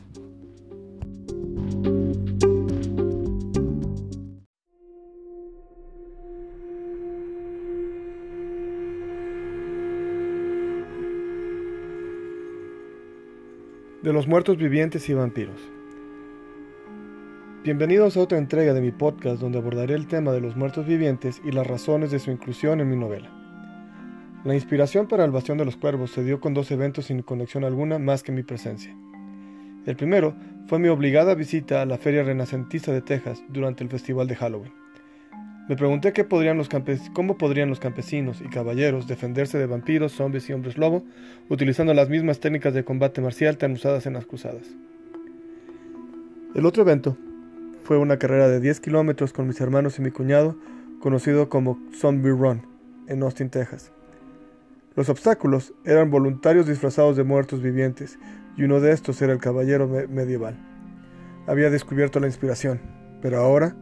De 14.09 14.15
los 14.15 14.27
muertos 14.27 14.57
vivientes 14.57 15.07
y 15.11 15.13
vampiros. 15.13 15.61
Bienvenidos 17.63 18.17
a 18.17 18.21
otra 18.21 18.39
entrega 18.39 18.73
de 18.73 18.81
mi 18.81 18.91
podcast 18.91 19.39
donde 19.39 19.59
abordaré 19.59 19.97
el 19.97 20.07
tema 20.07 20.33
de 20.33 20.41
los 20.41 20.57
muertos 20.57 20.87
vivientes 20.87 21.43
y 21.45 21.53
las 21.53 21.67
razones 21.67 22.11
de 22.11 22.19
su 22.19 22.31
inclusión 22.31 22.81
en 22.81 22.89
mi 22.89 22.97
novela. 22.97 23.31
La 24.45 24.55
inspiración 24.55 25.09
para 25.09 25.27
el 25.27 25.31
Bastión 25.31 25.59
de 25.59 25.67
los 25.67 25.77
Cuervos 25.77 26.11
se 26.13 26.25
dio 26.25 26.41
con 26.41 26.55
dos 26.55 26.71
eventos 26.71 27.05
sin 27.05 27.21
conexión 27.21 27.65
alguna 27.65 27.99
más 27.99 28.23
que 28.23 28.33
mi 28.33 28.43
presencia. 28.43 28.97
El 29.85 29.97
primero 29.97 30.35
fue 30.69 30.79
mi 30.79 30.89
obligada 30.89 31.35
visita 31.35 31.83
a 31.83 31.85
la 31.85 31.99
Feria 31.99 32.23
Renacentista 32.23 32.93
de 32.93 33.03
Texas 33.03 33.45
durante 33.51 33.85
el 33.85 33.91
Festival 33.91 34.27
de 34.27 34.37
Halloween. 34.37 34.78
Me 35.69 35.77
pregunté 35.77 36.15
qué 36.15 36.25
podrían 36.25 36.57
los 36.57 36.71
cómo 37.13 37.37
podrían 37.37 37.69
los 37.69 37.79
campesinos 37.79 38.41
y 38.41 38.49
caballeros 38.49 39.07
defenderse 39.07 39.59
de 39.59 39.67
vampiros, 39.67 40.13
zombies 40.13 40.49
y 40.49 40.55
hombres 40.55 40.79
lobo 40.79 41.05
utilizando 41.51 41.93
las 41.93 42.09
mismas 42.09 42.41
técnicas 42.41 42.73
de 42.73 42.85
combate 42.85 43.21
marcial 43.21 43.59
tan 43.59 43.73
usadas 43.73 44.07
en 44.07 44.15
las 44.15 44.25
cruzadas. 44.25 44.67
El 46.55 46.65
otro 46.65 46.83
evento 46.83 47.19
fue 47.85 47.99
una 47.99 48.19
carrera 48.19 48.49
de 48.49 48.61
10 48.61 48.81
kilómetros 48.81 49.35
con 49.35 49.47
mis 49.47 49.61
hermanos 49.61 49.99
y 49.99 50.03
mi 50.03 50.11
cuñado, 50.11 50.57
conocido 51.01 51.51
como 51.51 51.79
Zombie 51.95 52.31
Run, 52.31 52.63
en 53.07 53.23
Austin, 53.23 53.51
Texas. 53.51 53.93
Los 54.97 55.11
obstáculos 55.11 55.75
eran 55.85 56.11
voluntarios 56.11 56.67
disfrazados 56.67 57.17
de 57.17 57.25
muertos 57.25 57.63
vivientes, 57.63 58.19
y 58.57 58.65
uno 58.65 58.81
de 58.81 58.93
estos 58.93 59.21
era 59.21 59.35
el 59.35 59.39
caballero 59.39 59.87
medieval. 60.09 60.59
Había 61.47 61.71
descubierto 61.71 62.21
la 62.21 62.27
inspiración, 62.27 62.81
pero 63.23 63.39
ahora 63.39 63.77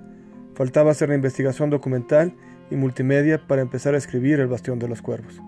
Faltaba 0.57 0.91
hacer 0.91 1.11
la 1.11 1.15
investigación 1.15 1.69
documental 1.69 2.35
y 2.71 2.77
multimedia 2.77 3.47
para 3.47 3.61
empezar 3.61 3.95
a 3.95 3.99
escribir 3.99 4.41
El 4.41 4.47
Bastión 4.47 4.79
de 4.79 4.89
los 4.89 5.03
Cuervos. 5.03 5.39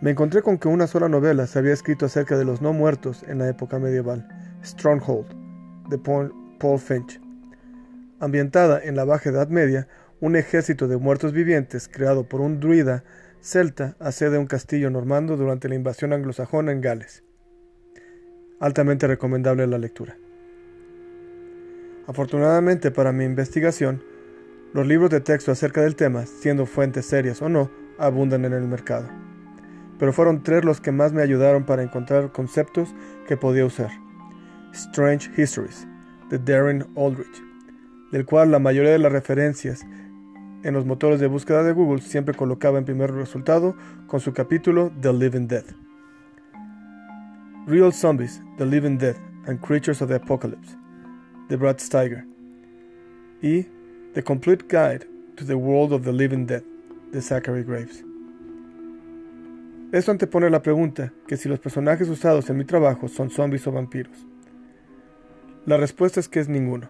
Me 0.00 0.12
encontré 0.12 0.40
con 0.40 0.56
que 0.56 0.68
una 0.68 0.86
sola 0.86 1.10
novela 1.10 1.46
se 1.46 1.58
había 1.58 1.74
escrito 1.74 2.06
acerca 2.06 2.38
de 2.38 2.46
los 2.46 2.62
no 2.62 2.72
muertos 2.72 3.22
en 3.24 3.36
la 3.36 3.48
época 3.50 3.78
medieval, 3.78 4.26
Stronghold, 4.64 5.26
de 5.90 5.98
Paul, 5.98 6.32
Finch. 6.78 7.20
Ambientada 8.18 8.82
en 8.82 8.96
la 8.96 9.04
Baja 9.04 9.28
Edad 9.28 9.48
Media, 9.48 9.86
un 10.18 10.34
ejército 10.34 10.88
de 10.88 10.96
muertos 10.96 11.34
vivientes 11.34 11.86
creado 11.86 12.24
por 12.24 12.40
un 12.40 12.60
druida 12.60 13.04
celta 13.42 13.94
asede 14.00 14.38
un 14.38 14.46
castillo 14.46 14.88
normando 14.88 15.36
durante 15.36 15.68
la 15.68 15.74
invasión 15.74 16.14
anglosajona 16.14 16.72
en 16.72 16.80
Gales. 16.80 17.24
Altamente 18.58 19.06
recomendable 19.06 19.66
la 19.66 19.76
lectura. 19.76 20.16
Afortunadamente 22.10 22.90
para 22.90 23.12
mi 23.12 23.22
investigación, 23.22 24.02
los 24.72 24.84
libros 24.84 25.10
de 25.10 25.20
texto 25.20 25.52
acerca 25.52 25.82
del 25.82 25.94
tema, 25.94 26.26
siendo 26.26 26.66
fuentes 26.66 27.06
serias 27.06 27.40
o 27.40 27.48
no, 27.48 27.70
abundan 28.00 28.44
en 28.44 28.52
el 28.52 28.66
mercado. 28.66 29.08
Pero 29.96 30.12
fueron 30.12 30.42
tres 30.42 30.64
los 30.64 30.80
que 30.80 30.90
más 30.90 31.12
me 31.12 31.22
ayudaron 31.22 31.64
para 31.64 31.84
encontrar 31.84 32.32
conceptos 32.32 32.96
que 33.28 33.36
podía 33.36 33.64
usar. 33.64 33.92
Strange 34.72 35.30
Histories, 35.40 35.86
de 36.30 36.40
Darren 36.40 36.84
Aldrich, 36.96 37.44
del 38.10 38.26
cual 38.26 38.50
la 38.50 38.58
mayoría 38.58 38.90
de 38.90 38.98
las 38.98 39.12
referencias 39.12 39.86
en 40.64 40.74
los 40.74 40.84
motores 40.84 41.20
de 41.20 41.28
búsqueda 41.28 41.62
de 41.62 41.70
Google 41.70 42.02
siempre 42.02 42.34
colocaba 42.34 42.78
en 42.78 42.86
primer 42.86 43.12
resultado 43.12 43.76
con 44.08 44.18
su 44.18 44.32
capítulo 44.32 44.90
The 45.00 45.12
Living 45.12 45.46
Dead. 45.46 45.64
Real 47.68 47.92
Zombies, 47.92 48.42
The 48.58 48.66
Living 48.66 48.98
Dead 48.98 49.14
and 49.46 49.60
Creatures 49.60 50.02
of 50.02 50.08
the 50.08 50.16
Apocalypse, 50.16 50.79
de 51.50 51.56
Brad 51.56 51.78
Steiger, 51.80 52.24
y 53.42 53.66
The 54.14 54.22
Complete 54.22 54.64
Guide 54.68 55.06
to 55.34 55.44
the 55.44 55.54
World 55.54 55.92
of 55.92 56.04
the 56.04 56.12
Living 56.12 56.46
Dead, 56.46 56.62
de 57.10 57.20
Zachary 57.20 57.64
Graves. 57.64 58.04
Esto 59.90 60.12
antepone 60.12 60.48
la 60.48 60.62
pregunta 60.62 61.12
que 61.26 61.36
si 61.36 61.48
los 61.48 61.58
personajes 61.58 62.08
usados 62.08 62.48
en 62.48 62.56
mi 62.56 62.64
trabajo 62.64 63.08
son 63.08 63.30
zombies 63.30 63.66
o 63.66 63.72
vampiros. 63.72 64.24
La 65.66 65.76
respuesta 65.76 66.20
es 66.20 66.28
que 66.28 66.38
es 66.38 66.48
ninguno, 66.48 66.88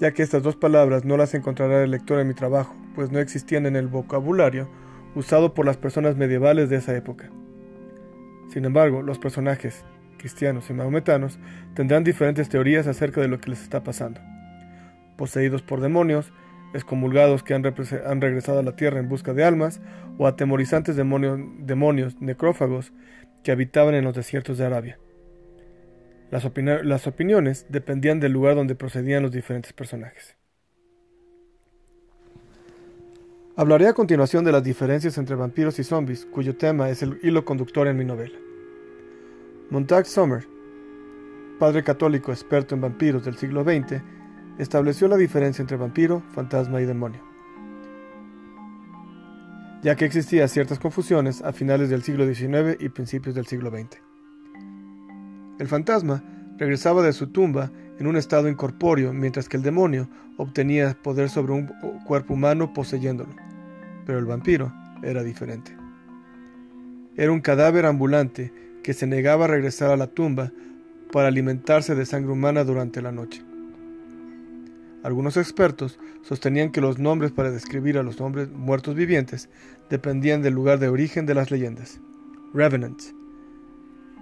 ya 0.00 0.12
que 0.12 0.22
estas 0.22 0.42
dos 0.42 0.56
palabras 0.56 1.04
no 1.04 1.18
las 1.18 1.34
encontrará 1.34 1.84
el 1.84 1.90
lector 1.90 2.20
en 2.20 2.28
mi 2.28 2.34
trabajo, 2.34 2.74
pues 2.94 3.12
no 3.12 3.18
existían 3.18 3.66
en 3.66 3.76
el 3.76 3.88
vocabulario 3.88 4.70
usado 5.14 5.52
por 5.52 5.66
las 5.66 5.76
personas 5.76 6.16
medievales 6.16 6.70
de 6.70 6.76
esa 6.76 6.96
época. 6.96 7.30
Sin 8.48 8.64
embargo, 8.64 9.02
los 9.02 9.18
personajes 9.18 9.84
cristianos 10.24 10.70
y 10.70 10.72
mahometanos 10.72 11.38
tendrán 11.74 12.02
diferentes 12.02 12.48
teorías 12.48 12.86
acerca 12.86 13.20
de 13.20 13.28
lo 13.28 13.40
que 13.40 13.50
les 13.50 13.60
está 13.60 13.84
pasando. 13.84 14.22
Poseídos 15.18 15.60
por 15.60 15.82
demonios, 15.82 16.32
excomulgados 16.72 17.42
que 17.42 17.52
han, 17.52 17.62
regresado 17.62 18.58
a 18.58 18.62
la 18.62 18.74
tierra 18.74 19.00
en 19.00 19.10
busca 19.10 19.34
de 19.34 19.44
almas, 19.44 19.82
o 20.16 20.26
atemorizantes 20.26 20.96
demonios 20.96 22.22
necrófagos 22.22 22.94
que 23.42 23.52
habitaban 23.52 23.94
en 23.94 24.04
los 24.04 24.14
desiertos 24.14 24.56
de 24.56 24.64
Arabia. 24.64 24.98
Las, 26.30 26.50
las 26.84 27.06
opiniones 27.06 27.66
dependían 27.68 28.18
del 28.18 28.32
lugar 28.32 28.54
donde 28.54 28.74
procedían 28.74 29.22
los 29.22 29.30
diferentes 29.30 29.74
personajes. 29.74 30.36
Hablaré 33.56 33.88
a 33.88 33.92
continuación 33.92 34.42
de 34.42 34.52
las 34.52 34.64
diferencias 34.64 35.18
entre 35.18 35.36
vampiros 35.36 35.78
y 35.78 35.84
zombies, 35.84 36.24
cuyo 36.24 36.56
tema 36.56 36.88
es 36.88 37.02
el 37.02 37.20
hilo 37.22 37.44
conductor 37.44 37.86
en 37.88 37.98
mi 37.98 38.06
novela. 38.06 38.38
Montag 39.70 40.04
Sommer, 40.04 40.46
padre 41.58 41.82
católico 41.82 42.32
experto 42.32 42.74
en 42.74 42.82
vampiros 42.82 43.24
del 43.24 43.36
siglo 43.36 43.64
XX, 43.64 44.02
estableció 44.58 45.08
la 45.08 45.16
diferencia 45.16 45.62
entre 45.62 45.78
vampiro, 45.78 46.22
fantasma 46.32 46.82
y 46.82 46.84
demonio, 46.84 47.22
ya 49.82 49.96
que 49.96 50.04
existían 50.04 50.50
ciertas 50.50 50.78
confusiones 50.78 51.40
a 51.42 51.52
finales 51.52 51.88
del 51.88 52.02
siglo 52.02 52.26
XIX 52.26 52.76
y 52.78 52.90
principios 52.90 53.34
del 53.34 53.46
siglo 53.46 53.70
XX. 53.70 54.00
El 55.58 55.66
fantasma 55.66 56.22
regresaba 56.58 57.02
de 57.02 57.14
su 57.14 57.28
tumba 57.28 57.70
en 57.98 58.06
un 58.06 58.16
estado 58.16 58.48
incorpóreo, 58.48 59.14
mientras 59.14 59.48
que 59.48 59.56
el 59.56 59.62
demonio 59.62 60.08
obtenía 60.36 60.96
poder 61.02 61.30
sobre 61.30 61.54
un 61.54 61.70
cuerpo 62.04 62.34
humano 62.34 62.72
poseyéndolo. 62.74 63.34
Pero 64.04 64.18
el 64.18 64.26
vampiro 64.26 64.72
era 65.02 65.22
diferente. 65.22 65.74
Era 67.16 67.32
un 67.32 67.40
cadáver 67.40 67.86
ambulante 67.86 68.52
que 68.84 68.92
se 68.92 69.08
negaba 69.08 69.46
a 69.46 69.48
regresar 69.48 69.90
a 69.90 69.96
la 69.96 70.06
tumba 70.06 70.52
para 71.10 71.28
alimentarse 71.28 71.94
de 71.94 72.06
sangre 72.06 72.30
humana 72.30 72.62
durante 72.62 73.02
la 73.02 73.10
noche. 73.10 73.42
Algunos 75.02 75.36
expertos 75.36 75.98
sostenían 76.22 76.70
que 76.70 76.80
los 76.80 76.98
nombres 76.98 77.32
para 77.32 77.50
describir 77.50 77.98
a 77.98 78.02
los 78.02 78.20
hombres 78.20 78.50
muertos 78.50 78.94
vivientes 78.94 79.48
dependían 79.88 80.42
del 80.42 80.54
lugar 80.54 80.78
de 80.78 80.88
origen 80.88 81.24
de 81.26 81.34
las 81.34 81.50
leyendas. 81.50 81.98
Revenants, 82.52 83.14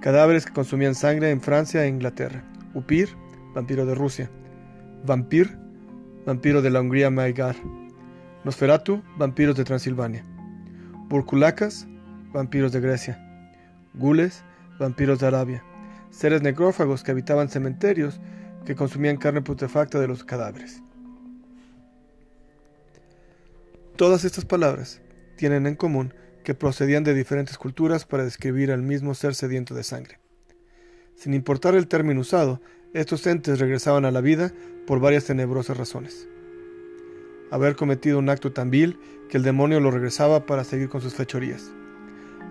cadáveres 0.00 0.46
que 0.46 0.52
consumían 0.52 0.94
sangre 0.94 1.30
en 1.30 1.40
Francia 1.40 1.84
e 1.84 1.88
Inglaterra. 1.88 2.44
Upir, 2.72 3.10
vampiro 3.54 3.84
de 3.84 3.94
Rusia. 3.94 4.30
Vampir, 5.04 5.58
vampiro 6.24 6.62
de 6.62 6.70
la 6.70 6.80
Hungría 6.80 7.10
Maigar. 7.10 7.56
Nosferatu, 8.44 9.02
vampiros 9.18 9.56
de 9.56 9.64
Transilvania. 9.64 10.24
Burkulacas, 11.08 11.86
vampiros 12.32 12.72
de 12.72 12.80
Grecia. 12.80 13.18
Gules, 13.94 14.44
vampiros 14.82 15.18
de 15.18 15.26
Arabia. 15.26 15.64
Seres 16.10 16.42
necrófagos 16.42 17.02
que 17.02 17.10
habitaban 17.10 17.48
cementerios 17.48 18.20
que 18.66 18.74
consumían 18.74 19.16
carne 19.16 19.40
putrefacta 19.40 19.98
de 19.98 20.08
los 20.08 20.24
cadáveres. 20.24 20.82
Todas 23.96 24.24
estas 24.24 24.44
palabras 24.44 25.00
tienen 25.36 25.66
en 25.66 25.76
común 25.76 26.14
que 26.44 26.54
procedían 26.54 27.04
de 27.04 27.14
diferentes 27.14 27.56
culturas 27.56 28.04
para 28.04 28.24
describir 28.24 28.72
al 28.72 28.82
mismo 28.82 29.14
ser 29.14 29.34
sediento 29.34 29.74
de 29.74 29.84
sangre. 29.84 30.18
Sin 31.14 31.34
importar 31.34 31.74
el 31.74 31.88
término 31.88 32.20
usado, 32.20 32.60
estos 32.94 33.26
entes 33.26 33.58
regresaban 33.58 34.04
a 34.04 34.10
la 34.10 34.20
vida 34.20 34.52
por 34.86 35.00
varias 35.00 35.24
tenebrosas 35.24 35.76
razones. 35.76 36.28
Haber 37.50 37.76
cometido 37.76 38.18
un 38.18 38.28
acto 38.28 38.52
tan 38.52 38.70
vil 38.70 38.98
que 39.28 39.36
el 39.36 39.42
demonio 39.42 39.78
lo 39.78 39.90
regresaba 39.90 40.46
para 40.46 40.64
seguir 40.64 40.88
con 40.88 41.00
sus 41.00 41.14
fechorías. 41.14 41.70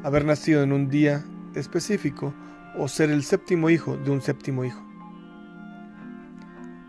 Haber 0.04 0.26
nacido 0.26 0.64
en 0.64 0.72
un 0.72 0.90
día 0.90 1.24
específico 1.56 2.34
o 2.78 2.88
ser 2.88 3.10
el 3.10 3.24
séptimo 3.24 3.70
hijo 3.70 3.98
de 3.98 4.12
un 4.12 4.22
séptimo 4.22 4.64
hijo. 4.64 4.82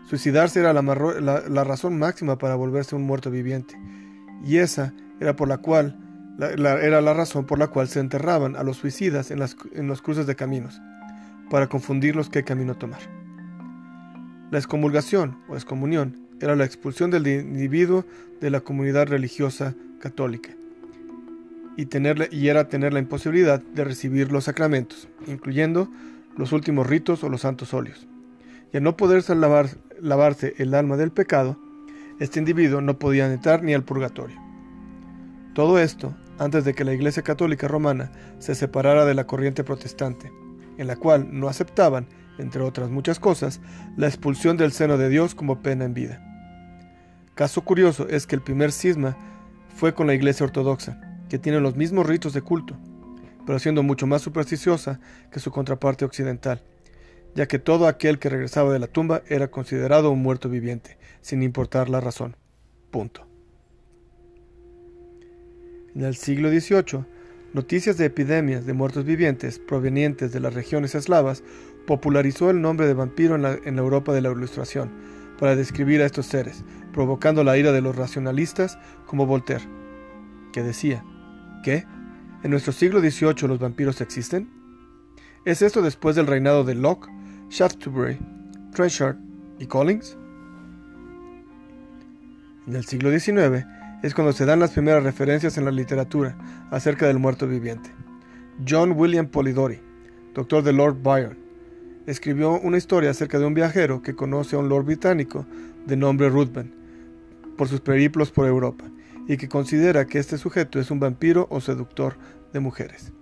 Suicidarse 0.07 0.59
era 0.59 0.73
la, 0.73 1.63
razón 1.63 1.97
máxima 1.97 2.37
para 2.37 2.55
volverse 2.55 2.95
un 2.95 3.03
muerto 3.03 3.31
viviente, 3.31 3.75
y 4.43 4.57
esa 4.57 4.93
era 5.19 5.35
por 5.35 5.47
la 5.47 5.57
cual 5.57 5.97
era 6.39 7.01
la 7.01 7.13
razón 7.13 7.45
por 7.45 7.59
la 7.59 7.67
cual 7.67 7.87
se 7.87 7.99
enterraban 7.99 8.55
a 8.55 8.63
los 8.63 8.77
suicidas 8.77 9.31
en, 9.31 9.39
las, 9.39 9.55
en 9.73 9.87
los 9.87 10.01
cruces 10.01 10.27
de 10.27 10.35
caminos, 10.35 10.81
para 11.49 11.67
confundirlos 11.67 12.29
qué 12.29 12.43
camino 12.43 12.75
tomar. 12.75 13.01
La 14.51 14.59
excomulgación 14.59 15.37
o 15.47 15.55
excomunión 15.55 16.27
era 16.39 16.55
la 16.55 16.65
expulsión 16.65 17.09
del 17.09 17.25
individuo 17.27 18.05
de 18.41 18.49
la 18.49 18.61
comunidad 18.61 19.07
religiosa 19.07 19.73
católica 19.99 20.49
y, 21.77 22.47
era 22.47 22.67
tener 22.67 22.93
la 22.93 22.99
imposibilidad 22.99 23.61
de 23.61 23.83
recibir 23.83 24.31
los 24.31 24.45
sacramentos, 24.45 25.07
incluyendo 25.27 25.89
los 26.37 26.51
últimos 26.51 26.87
ritos 26.87 27.23
o 27.23 27.29
los 27.29 27.41
santos 27.41 27.73
óleos. 27.73 28.07
Y 28.71 28.77
al 28.77 28.83
no 28.83 28.97
poderse 28.97 29.35
lavarse 29.35 30.53
el 30.57 30.73
alma 30.73 30.97
del 30.97 31.11
pecado, 31.11 31.57
este 32.19 32.39
individuo 32.39 32.81
no 32.81 32.99
podía 32.99 33.31
entrar 33.31 33.63
ni 33.63 33.73
al 33.73 33.83
purgatorio. 33.83 34.39
Todo 35.53 35.79
esto 35.79 36.15
antes 36.39 36.65
de 36.65 36.73
que 36.73 36.83
la 36.83 36.93
Iglesia 36.93 37.23
Católica 37.23 37.67
Romana 37.67 38.11
se 38.39 38.55
separara 38.55 39.05
de 39.05 39.13
la 39.13 39.27
corriente 39.27 39.63
protestante, 39.63 40.31
en 40.77 40.87
la 40.87 40.95
cual 40.95 41.27
no 41.31 41.47
aceptaban, 41.47 42.07
entre 42.39 42.61
otras 42.61 42.89
muchas 42.89 43.19
cosas, 43.19 43.61
la 43.95 44.07
expulsión 44.07 44.57
del 44.57 44.71
seno 44.71 44.97
de 44.97 45.09
Dios 45.09 45.35
como 45.35 45.61
pena 45.61 45.85
en 45.85 45.93
vida. 45.93 46.21
Caso 47.35 47.61
curioso 47.61 48.07
es 48.09 48.27
que 48.27 48.35
el 48.35 48.41
primer 48.41 48.71
cisma 48.71 49.17
fue 49.75 49.93
con 49.93 50.07
la 50.07 50.13
Iglesia 50.13 50.45
Ortodoxa, 50.45 51.12
que 51.29 51.39
tiene 51.39 51.59
los 51.59 51.75
mismos 51.75 52.05
ritos 52.05 52.33
de 52.33 52.41
culto, 52.41 52.77
pero 53.45 53.59
siendo 53.59 53.83
mucho 53.83 54.07
más 54.07 54.21
supersticiosa 54.21 54.99
que 55.31 55.39
su 55.39 55.51
contraparte 55.51 56.05
occidental, 56.05 56.61
ya 57.35 57.47
que 57.47 57.59
todo 57.59 57.87
aquel 57.87 58.19
que 58.19 58.29
regresaba 58.29 58.71
de 58.71 58.79
la 58.79 58.87
tumba 58.87 59.23
era 59.27 59.49
considerado 59.49 60.11
un 60.11 60.21
muerto 60.21 60.49
viviente, 60.49 60.97
sin 61.21 61.43
importar 61.43 61.89
la 61.89 61.99
razón. 61.99 62.35
Punto. 62.91 63.27
En 65.95 66.03
el 66.03 66.15
siglo 66.15 66.49
XVIII, 66.49 67.05
noticias 67.53 67.97
de 67.97 68.05
epidemias 68.05 68.65
de 68.65 68.73
muertos 68.73 69.05
vivientes 69.05 69.59
provenientes 69.59 70.31
de 70.31 70.39
las 70.39 70.53
regiones 70.53 70.95
eslavas 70.95 71.43
popularizó 71.85 72.49
el 72.49 72.61
nombre 72.61 72.87
de 72.87 72.93
vampiro 72.93 73.35
en 73.35 73.41
la, 73.43 73.53
Europa 73.81 74.13
de 74.13 74.21
la 74.21 74.31
Ilustración 74.31 74.91
para 75.39 75.55
describir 75.55 76.01
a 76.01 76.05
estos 76.05 76.25
seres, 76.25 76.63
provocando 76.93 77.43
la 77.43 77.57
ira 77.57 77.71
de 77.71 77.81
los 77.81 77.95
racionalistas 77.95 78.77
como 79.05 79.25
Voltaire, 79.25 79.65
que 80.51 80.63
decía, 80.63 81.03
¿qué? 81.63 81.85
¿En 82.43 82.51
nuestro 82.51 82.73
siglo 82.73 82.99
XVIII 82.99 83.47
los 83.47 83.57
vampiros 83.57 84.01
existen? 84.01 84.49
¿Es 85.45 85.63
esto 85.63 85.81
después 85.81 86.15
del 86.15 86.27
reinado 86.27 86.63
de 86.63 86.75
Locke, 86.75 87.09
Shaftesbury, 87.49 88.19
Trenchard 88.73 89.15
y 89.57 89.65
Collins? 89.65 90.17
En 92.67 92.75
el 92.75 92.85
siglo 92.85 93.17
XIX, 93.17 93.65
es 94.03 94.13
cuando 94.13 94.33
se 94.33 94.45
dan 94.45 94.59
las 94.59 94.71
primeras 94.71 95.03
referencias 95.03 95.57
en 95.57 95.65
la 95.65 95.71
literatura 95.71 96.37
acerca 96.69 97.07
del 97.07 97.19
muerto 97.19 97.47
viviente. 97.47 97.89
John 98.67 98.91
William 98.95 99.27
Polidori, 99.27 99.79
doctor 100.33 100.63
de 100.63 100.73
Lord 100.73 101.01
Byron, 101.01 101.37
escribió 102.05 102.59
una 102.59 102.77
historia 102.77 103.11
acerca 103.11 103.39
de 103.39 103.45
un 103.45 103.53
viajero 103.53 104.01
que 104.01 104.15
conoce 104.15 104.55
a 104.55 104.59
un 104.59 104.67
lord 104.67 104.85
británico 104.85 105.45
de 105.85 105.95
nombre 105.95 106.29
Ruthven 106.29 106.73
por 107.57 107.69
sus 107.69 107.79
periplos 107.79 108.31
por 108.31 108.45
Europa 108.45 108.85
y 109.27 109.37
que 109.37 109.49
considera 109.49 110.05
que 110.05 110.19
este 110.19 110.37
sujeto 110.37 110.79
es 110.79 110.91
un 110.91 110.99
vampiro 110.99 111.47
o 111.49 111.61
seductor 111.61 112.17
de 112.51 112.59
mujeres. 112.59 113.13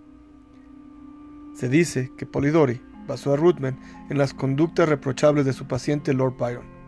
Se 1.55 1.69
dice 1.69 2.11
que 2.17 2.25
Polidori 2.25 2.81
basó 3.07 3.33
a 3.33 3.37
Ruthven 3.37 3.77
en 4.09 4.17
las 4.17 4.33
conductas 4.33 4.87
reprochables 4.89 5.45
de 5.45 5.53
su 5.53 5.67
paciente 5.67 6.13
Lord 6.13 6.37
Byron 6.37 6.81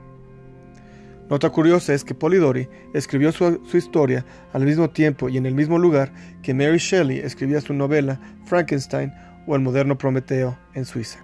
Nota 1.29 1.49
curiosa 1.49 1.93
es 1.93 2.03
que 2.03 2.13
Polidori 2.13 2.67
escribió 2.93 3.31
su, 3.31 3.59
historia 3.73 4.25
al 4.51 4.65
mismo 4.65 4.89
tiempo 4.89 5.29
y 5.29 5.37
en 5.37 5.45
el 5.45 5.55
mismo 5.55 5.79
lugar 5.79 6.13
que 6.41 6.53
Mary 6.53 6.77
Shelley 6.77 7.19
escribía 7.19 7.61
su 7.61 7.73
novela 7.73 8.19
Frankenstein 8.45 9.13
o 9.47 9.55
El 9.55 9.61
moderno 9.61 9.97
Prometeo 9.97 10.57
en 10.73 10.85
Suiza. 10.85 11.19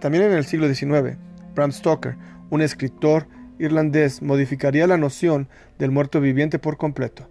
También 0.00 0.24
en 0.24 0.32
el 0.32 0.44
siglo 0.44 0.66
XIX, 0.72 1.18
Bram 1.54 1.72
Stoker, 1.72 2.16
un 2.50 2.62
escritor 2.62 3.28
irlandés, 3.58 4.22
modificaría 4.22 4.86
la 4.86 4.96
noción 4.96 5.48
del 5.78 5.90
muerto 5.90 6.20
viviente 6.20 6.58
por 6.58 6.76
completo, 6.76 7.28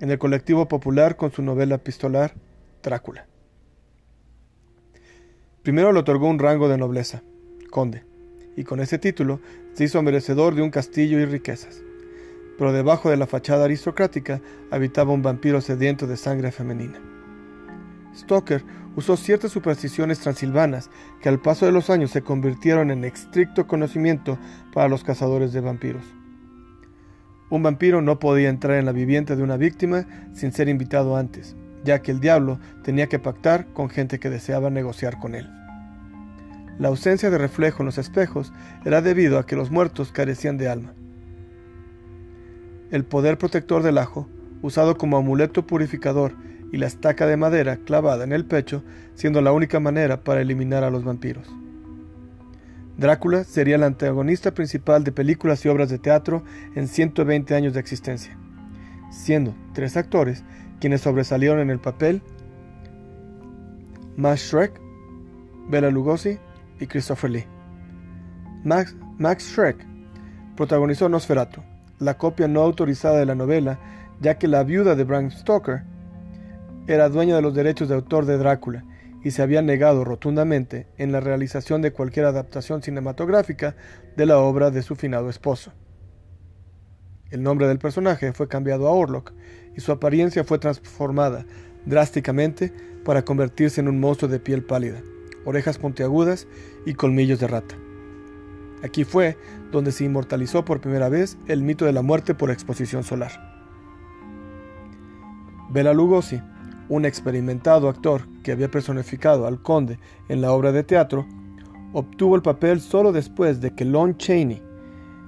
en 0.00 0.10
el 0.10 0.18
colectivo 0.18 0.68
popular 0.68 1.16
con 1.16 1.32
su 1.32 1.42
novela 1.42 1.76
epistolar 1.76 2.34
Drácula. 2.82 3.26
Primero 5.62 5.92
le 5.92 6.00
otorgó 6.00 6.28
un 6.28 6.38
rango 6.38 6.68
de 6.68 6.78
nobleza, 6.78 7.22
conde, 7.70 8.04
y 8.56 8.64
con 8.64 8.80
ese 8.80 8.98
título 8.98 9.40
se 9.74 9.84
hizo 9.84 10.02
merecedor 10.02 10.54
de 10.54 10.62
un 10.62 10.70
castillo 10.70 11.18
y 11.20 11.26
riquezas. 11.26 11.82
Pero 12.56 12.72
debajo 12.72 13.10
de 13.10 13.16
la 13.16 13.26
fachada 13.26 13.64
aristocrática 13.64 14.40
habitaba 14.70 15.12
un 15.12 15.22
vampiro 15.22 15.60
sediento 15.60 16.06
de 16.06 16.16
sangre 16.16 16.50
femenina. 16.50 17.00
Stoker 18.14 18.64
usó 18.96 19.16
ciertas 19.16 19.52
supersticiones 19.52 20.20
transilvanas 20.20 20.90
que 21.20 21.28
al 21.28 21.40
paso 21.40 21.66
de 21.66 21.72
los 21.72 21.90
años 21.90 22.10
se 22.10 22.22
convirtieron 22.22 22.90
en 22.90 23.04
estricto 23.04 23.66
conocimiento 23.66 24.38
para 24.72 24.88
los 24.88 25.04
cazadores 25.04 25.52
de 25.52 25.60
vampiros. 25.60 26.04
Un 27.50 27.62
vampiro 27.62 28.00
no 28.00 28.18
podía 28.18 28.48
entrar 28.48 28.78
en 28.78 28.86
la 28.86 28.92
vivienda 28.92 29.34
de 29.34 29.42
una 29.42 29.56
víctima 29.56 30.06
sin 30.34 30.52
ser 30.52 30.68
invitado 30.68 31.16
antes, 31.16 31.56
ya 31.84 32.00
que 32.00 32.12
el 32.12 32.20
diablo 32.20 32.60
tenía 32.84 33.08
que 33.08 33.18
pactar 33.18 33.66
con 33.72 33.90
gente 33.90 34.20
que 34.20 34.30
deseaba 34.30 34.70
negociar 34.70 35.18
con 35.18 35.34
él. 35.34 35.50
La 36.78 36.88
ausencia 36.88 37.28
de 37.28 37.38
reflejo 37.38 37.82
en 37.82 37.86
los 37.86 37.98
espejos 37.98 38.52
era 38.84 39.02
debido 39.02 39.38
a 39.38 39.44
que 39.44 39.56
los 39.56 39.70
muertos 39.70 40.12
carecían 40.12 40.56
de 40.58 40.68
alma. 40.68 40.94
El 42.90 43.04
poder 43.04 43.36
protector 43.36 43.82
del 43.82 43.98
ajo, 43.98 44.28
usado 44.62 44.96
como 44.96 45.16
amuleto 45.16 45.66
purificador, 45.66 46.34
y 46.72 46.78
la 46.78 46.86
estaca 46.86 47.26
de 47.26 47.36
madera 47.36 47.78
clavada 47.78 48.24
en 48.24 48.32
el 48.32 48.44
pecho, 48.44 48.82
siendo 49.14 49.40
la 49.40 49.52
única 49.52 49.80
manera 49.80 50.22
para 50.22 50.40
eliminar 50.40 50.84
a 50.84 50.90
los 50.90 51.04
vampiros. 51.04 51.48
Drácula 52.96 53.44
sería 53.44 53.76
el 53.76 53.82
antagonista 53.82 54.52
principal 54.52 55.04
de 55.04 55.12
películas 55.12 55.64
y 55.64 55.68
obras 55.68 55.88
de 55.88 55.98
teatro 55.98 56.44
en 56.74 56.86
120 56.86 57.54
años 57.54 57.72
de 57.72 57.80
existencia, 57.80 58.36
siendo 59.10 59.54
tres 59.72 59.96
actores 59.96 60.44
quienes 60.80 61.00
sobresalieron 61.00 61.60
en 61.60 61.70
el 61.70 61.80
papel: 61.80 62.22
Max 64.16 64.42
Schreck, 64.42 64.78
Bela 65.68 65.90
Lugosi 65.90 66.38
y 66.78 66.86
Christopher 66.86 67.30
Lee. 67.30 67.46
Max, 68.64 68.94
Max 69.18 69.44
Schreck 69.44 69.86
protagonizó 70.56 71.08
Nosferatu, 71.08 71.62
la 71.98 72.18
copia 72.18 72.48
no 72.48 72.60
autorizada 72.60 73.18
de 73.18 73.24
la 73.24 73.34
novela, 73.34 73.78
ya 74.20 74.36
que 74.36 74.46
la 74.46 74.62
viuda 74.62 74.94
de 74.94 75.04
Bram 75.04 75.30
Stoker 75.30 75.84
era 76.86 77.08
dueña 77.08 77.36
de 77.36 77.42
los 77.42 77.54
derechos 77.54 77.88
de 77.88 77.94
autor 77.94 78.26
de 78.26 78.38
Drácula 78.38 78.84
y 79.22 79.32
se 79.32 79.42
había 79.42 79.62
negado 79.62 80.04
rotundamente 80.04 80.86
en 80.96 81.12
la 81.12 81.20
realización 81.20 81.82
de 81.82 81.92
cualquier 81.92 82.26
adaptación 82.26 82.82
cinematográfica 82.82 83.76
de 84.16 84.26
la 84.26 84.38
obra 84.38 84.70
de 84.70 84.82
su 84.82 84.96
finado 84.96 85.28
esposo. 85.28 85.72
El 87.30 87.42
nombre 87.42 87.68
del 87.68 87.78
personaje 87.78 88.32
fue 88.32 88.48
cambiado 88.48 88.88
a 88.88 88.92
Orlok 88.92 89.32
y 89.76 89.80
su 89.80 89.92
apariencia 89.92 90.42
fue 90.42 90.58
transformada 90.58 91.44
drásticamente 91.86 92.72
para 93.04 93.24
convertirse 93.24 93.80
en 93.80 93.88
un 93.88 94.00
monstruo 94.00 94.30
de 94.30 94.40
piel 94.40 94.64
pálida, 94.64 95.00
orejas 95.44 95.78
puntiagudas 95.78 96.48
y 96.86 96.94
colmillos 96.94 97.40
de 97.40 97.46
rata. 97.46 97.76
Aquí 98.82 99.04
fue 99.04 99.36
donde 99.70 99.92
se 99.92 100.04
inmortalizó 100.04 100.64
por 100.64 100.80
primera 100.80 101.08
vez 101.08 101.38
el 101.46 101.62
mito 101.62 101.84
de 101.84 101.92
la 101.92 102.02
muerte 102.02 102.34
por 102.34 102.50
exposición 102.50 103.04
solar. 103.04 103.30
Bela 105.70 105.92
Lugosi, 105.92 106.40
un 106.90 107.04
experimentado 107.04 107.88
actor 107.88 108.22
que 108.42 108.52
había 108.52 108.70
personificado 108.70 109.46
al 109.46 109.62
conde 109.62 109.98
en 110.28 110.40
la 110.40 110.52
obra 110.52 110.72
de 110.72 110.82
teatro, 110.82 111.24
obtuvo 111.92 112.34
el 112.34 112.42
papel 112.42 112.80
solo 112.80 113.12
después 113.12 113.60
de 113.60 113.74
que 113.74 113.84
Lon 113.84 114.16
Chaney, 114.18 114.60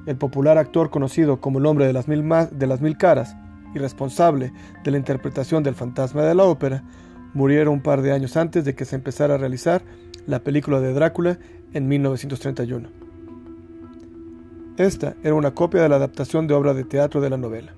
el 0.07 0.17
popular 0.17 0.59
actor 0.59 0.91
conocido 0.91 1.41
como 1.41 1.61
el 1.61 1.67
hombre 1.67 1.87
de 1.87 1.93
las 1.93 2.09
mil, 2.09 2.97
caras 2.99 3.37
y 3.75 3.79
responsable 3.79 4.53
de 4.83 4.91
la 4.91 4.99
interpretación 4.99 5.63
del 5.63 5.77
fantasma 5.77 6.23
de 6.23 6.35
la 6.35 6.45
ópera, 6.45 6.83
muriera 7.33 7.71
un 7.71 7.81
par 7.81 8.03
de 8.03 8.13
años 8.13 8.37
antes 8.37 8.65
de 8.65 8.75
que 8.75 8.85
se 8.85 8.97
empezara 8.97 9.35
a 9.35 9.39
realizar 9.39 9.83
la 10.27 10.41
película 10.41 10.81
de 10.81 10.93
Drácula 10.93 11.39
en 11.73 11.87
1931. 11.87 12.89
Esta 14.77 15.15
era 15.23 15.35
una 15.35 15.55
copia 15.55 15.83
de 15.83 15.89
la 15.89 15.97
adaptación 15.97 16.49
de 16.49 16.55
obra 16.55 16.75
de 16.75 16.85
teatro 16.85 17.21
de 17.21 17.31
la 17.31 17.37
novela. 17.37 17.73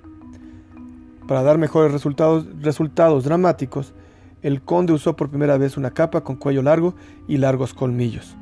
Para 1.27 1.43
dar 1.43 1.57
mejores 1.57 1.91
resultados, 1.93 3.25
dramáticos, 3.25 3.95
el 4.43 4.61
conde 4.61 4.93
usó 4.93 5.17
por 5.17 5.31
primera 5.31 5.57
vez 5.57 5.79
una 5.79 5.93
capa 5.93 6.23
con 6.23 6.37
cuello 6.37 6.63
largo 6.63 6.95
y 7.27 7.39
largos 7.39 7.73
colmillos. 7.73 8.37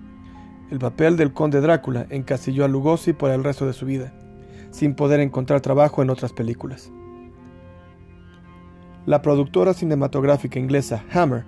El 0.68 0.80
papel 0.80 1.16
del 1.16 1.32
conde 1.32 1.60
Drácula 1.60 2.06
encasilló 2.10 2.64
a 2.64 2.68
Lugosi 2.68 3.12
por 3.12 3.30
el 3.30 3.44
resto 3.44 3.66
de 3.66 3.72
su 3.72 3.86
vida, 3.86 4.12
sin 4.70 4.94
poder 4.94 5.20
encontrar 5.20 5.60
trabajo 5.60 6.02
en 6.02 6.10
otras 6.10 6.32
películas. 6.32 6.90
La 9.06 9.22
productora 9.22 9.74
cinematográfica 9.74 10.58
inglesa 10.58 11.04
Hammer 11.12 11.44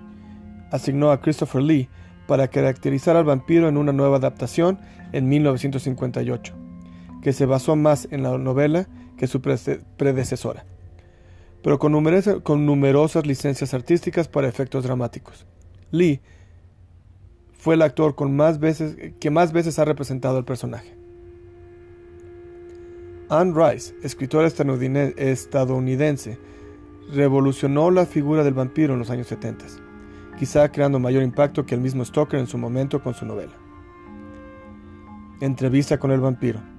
asignó 0.71 1.11
a 1.11 1.19
Christopher 1.19 1.61
Lee 1.61 1.89
para 2.27 2.47
caracterizar 2.47 3.17
al 3.17 3.25
vampiro 3.25 3.67
en 3.67 3.75
una 3.75 3.91
nueva 3.91 4.17
adaptación 4.17 4.79
en 5.11 5.27
1958, 5.27 6.53
que 7.21 7.33
se 7.33 7.45
basó 7.45 7.75
más 7.75 8.07
en 8.11 8.23
la 8.23 8.37
novela 8.37 8.87
que 9.17 9.27
su 9.27 9.41
predecesora 9.41 10.65
pero 11.65 11.79
con, 11.79 11.91
numerosas 12.63 13.25
licencias 13.25 13.73
artísticas 13.73 14.27
para 14.27 14.47
efectos 14.47 14.83
dramáticos. 14.83 15.47
Lee 15.89 16.21
fue 17.57 17.73
el 17.73 17.81
actor 17.81 18.13
con 18.13 18.35
más 18.35 18.59
veces, 18.59 18.95
que 19.19 19.31
más 19.31 19.51
veces 19.51 19.79
ha 19.79 19.85
representado 19.85 20.37
al 20.37 20.45
personaje. 20.45 20.95
Anne 23.29 23.51
Rice, 23.55 23.95
escritora 24.03 24.45
estadounidense, 24.45 26.37
revolucionó 27.11 27.89
la 27.89 28.05
figura 28.05 28.43
del 28.43 28.53
vampiro 28.53 28.93
en 28.93 28.99
los 28.99 29.09
años 29.09 29.25
70, 29.25 29.65
quizá 30.37 30.71
creando 30.71 30.99
mayor 30.99 31.23
impacto 31.23 31.65
que 31.65 31.73
el 31.73 31.81
mismo 31.81 32.05
Stoker 32.05 32.39
en 32.39 32.45
su 32.45 32.59
momento 32.59 33.01
con 33.01 33.15
su 33.15 33.25
novela. 33.25 33.53
Entrevista 35.41 35.97
con 35.97 36.11
el 36.11 36.19
vampiro 36.19 36.74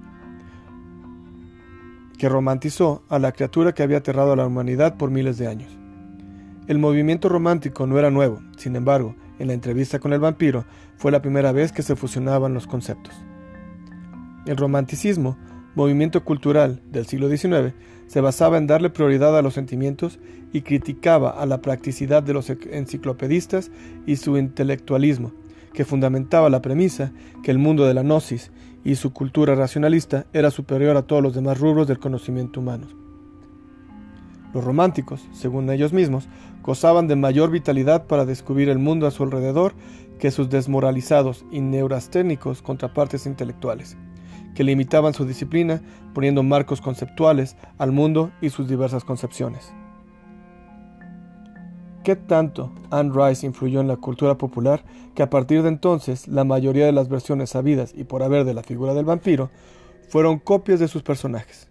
que 2.17 2.29
romantizó 2.29 3.03
a 3.09 3.19
la 3.19 3.31
criatura 3.31 3.73
que 3.73 3.83
había 3.83 3.97
aterrado 3.97 4.33
a 4.33 4.35
la 4.35 4.47
humanidad 4.47 4.97
por 4.97 5.11
miles 5.11 5.37
de 5.37 5.47
años. 5.47 5.77
El 6.67 6.79
movimiento 6.79 7.29
romántico 7.29 7.87
no 7.87 7.97
era 7.97 8.11
nuevo, 8.11 8.41
sin 8.57 8.75
embargo, 8.75 9.15
en 9.39 9.47
la 9.47 9.53
entrevista 9.53 9.99
con 9.99 10.13
el 10.13 10.19
vampiro 10.19 10.65
fue 10.97 11.11
la 11.11 11.21
primera 11.21 11.51
vez 11.51 11.71
que 11.71 11.83
se 11.83 11.95
fusionaban 11.95 12.53
los 12.53 12.67
conceptos. 12.67 13.13
El 14.45 14.57
romanticismo, 14.57 15.37
movimiento 15.75 16.23
cultural 16.23 16.81
del 16.91 17.05
siglo 17.05 17.29
XIX, 17.29 17.73
se 18.07 18.21
basaba 18.21 18.57
en 18.57 18.67
darle 18.67 18.89
prioridad 18.89 19.37
a 19.37 19.41
los 19.41 19.53
sentimientos 19.53 20.19
y 20.51 20.61
criticaba 20.61 21.29
a 21.29 21.45
la 21.45 21.61
practicidad 21.61 22.23
de 22.23 22.33
los 22.33 22.49
enciclopedistas 22.49 23.71
y 24.05 24.15
su 24.15 24.37
intelectualismo, 24.37 25.33
que 25.73 25.85
fundamentaba 25.85 26.49
la 26.49 26.61
premisa 26.61 27.11
que 27.43 27.51
el 27.51 27.59
mundo 27.59 27.85
de 27.85 27.93
la 27.93 28.01
gnosis 28.01 28.51
y 28.83 28.95
su 28.95 29.13
cultura 29.13 29.55
racionalista 29.55 30.25
era 30.33 30.51
superior 30.51 30.97
a 30.97 31.03
todos 31.03 31.21
los 31.21 31.33
demás 31.33 31.59
rubros 31.59 31.87
del 31.87 31.99
conocimiento 31.99 32.59
humano. 32.59 32.87
Los 34.53 34.63
románticos, 34.63 35.27
según 35.33 35.69
ellos 35.69 35.93
mismos, 35.93 36.27
gozaban 36.63 37.07
de 37.07 37.15
mayor 37.15 37.51
vitalidad 37.51 38.07
para 38.07 38.25
descubrir 38.25 38.69
el 38.69 38.79
mundo 38.79 39.07
a 39.07 39.11
su 39.11 39.23
alrededor 39.23 39.73
que 40.19 40.31
sus 40.31 40.49
desmoralizados 40.49 41.45
y 41.51 41.61
neurasténicos 41.61 42.61
contrapartes 42.61 43.25
intelectuales, 43.25 43.97
que 44.55 44.63
limitaban 44.63 45.13
su 45.13 45.25
disciplina 45.25 45.81
poniendo 46.13 46.43
marcos 46.43 46.81
conceptuales 46.81 47.55
al 47.77 47.91
mundo 47.91 48.31
y 48.41 48.49
sus 48.49 48.67
diversas 48.67 49.03
concepciones. 49.03 49.73
¿Qué 52.07 52.15
tanto 52.15 52.71
Anne 52.89 53.11
Rice 53.13 53.45
influyó 53.45 53.81
en 53.81 53.89
la 53.89 53.97
cultura 53.97 54.37
popular 54.37 54.81
que 55.13 55.23
a 55.23 55.29
partir 55.29 55.61
de 55.61 55.67
entonces 55.67 56.29
la 56.29 56.45
mayoría 56.45 56.85
de 56.85 56.93
las 56.93 57.09
versiones 57.09 57.49
sabidas 57.49 57.91
y 57.93 58.05
por 58.05 58.23
haber 58.23 58.45
de 58.45 58.53
la 58.53 58.63
figura 58.63 58.93
del 58.93 59.03
vampiro 59.03 59.49
fueron 60.07 60.39
copias 60.39 60.79
de 60.79 60.87
sus 60.87 61.03
personajes? 61.03 61.67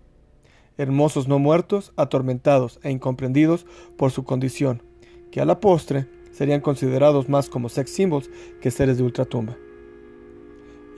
Hermosos 0.77 1.27
no 1.27 1.39
muertos, 1.39 1.95
atormentados 1.97 2.81
e 2.83 2.91
incomprendidos 2.91 3.65
por 3.97 4.11
su 4.11 4.25
condición, 4.25 4.83
que 5.33 5.41
a 5.41 5.47
la 5.47 5.59
postre 5.59 6.07
serían 6.33 6.61
considerados 6.61 7.31
más 7.31 7.49
como 7.49 7.71
sex 7.71 7.91
symbols 7.91 8.29
que 8.61 8.71
seres 8.71 8.99
de 8.99 9.05
ultratumba. 9.05 9.57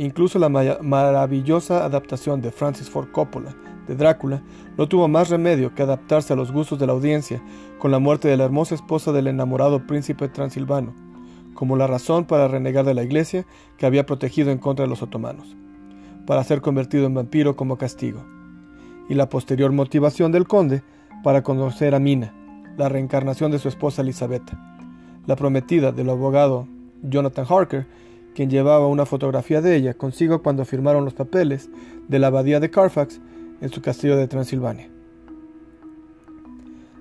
Incluso 0.01 0.41
la 0.41 0.49
maravillosa 0.49 1.85
adaptación 1.85 2.41
de 2.43 2.51
Francis 2.51 2.91
Ford 2.91 3.13
Coppola 3.13 3.55
de 3.89 3.97
Drácula 3.97 4.43
no 4.77 4.87
tuvo 4.87 5.09
más 5.09 5.31
remedio 5.31 5.75
que 5.75 5.83
adaptarse 5.83 6.33
a 6.33 6.37
los 6.37 6.53
gustos 6.53 6.79
de 6.79 6.87
la 6.87 6.93
audiencia 6.93 7.43
con 7.79 7.91
la 7.91 7.99
muerte 7.99 8.29
de 8.29 8.37
la 8.37 8.45
hermosa 8.45 8.75
esposa 8.75 9.11
del 9.13 9.27
enamorado 9.27 9.87
príncipe 9.87 10.29
transilvano, 10.29 10.95
como 11.55 11.77
la 11.77 11.87
razón 11.87 12.27
para 12.27 12.47
renegar 12.47 12.85
de 12.85 12.95
la 12.95 13.03
iglesia 13.03 13.47
que 13.79 13.87
había 13.87 14.07
protegido 14.07 14.51
en 14.51 14.59
contra 14.59 14.85
de 14.85 14.91
los 14.91 15.03
otomanos, 15.03 15.57
para 16.27 16.45
ser 16.45 16.61
convertido 16.61 17.07
en 17.07 17.15
vampiro 17.15 17.57
como 17.57 17.79
castigo, 17.79 18.25
y 19.09 19.15
la 19.15 19.29
posterior 19.29 19.73
motivación 19.73 20.31
del 20.31 20.47
conde 20.47 20.83
para 21.25 21.43
conocer 21.43 21.95
a 21.95 21.99
Mina, 21.99 22.35
la 22.77 22.89
reencarnación 22.89 23.51
de 23.51 23.59
su 23.59 23.69
esposa 23.69 24.03
Elizabeth, 24.03 24.53
la 25.27 25.35
prometida 25.35 25.91
del 25.93 26.11
abogado 26.11 26.69
Jonathan 27.03 27.47
Harker, 27.49 27.87
quien 28.35 28.51
llevaba 28.51 28.87
una 28.87 29.07
fotografía 29.07 29.61
de 29.61 29.75
ella 29.75 29.95
consigo 29.95 30.43
cuando 30.43 30.65
firmaron 30.65 31.05
los 31.05 31.15
papeles 31.15 31.71
de 32.07 32.19
la 32.19 32.29
abadía 32.29 32.61
de 32.61 32.71
Carfax 32.71 33.21
en 33.61 33.71
su 33.71 33.81
castillo 33.83 34.17
de 34.17 34.29
Transilvania. 34.29 34.91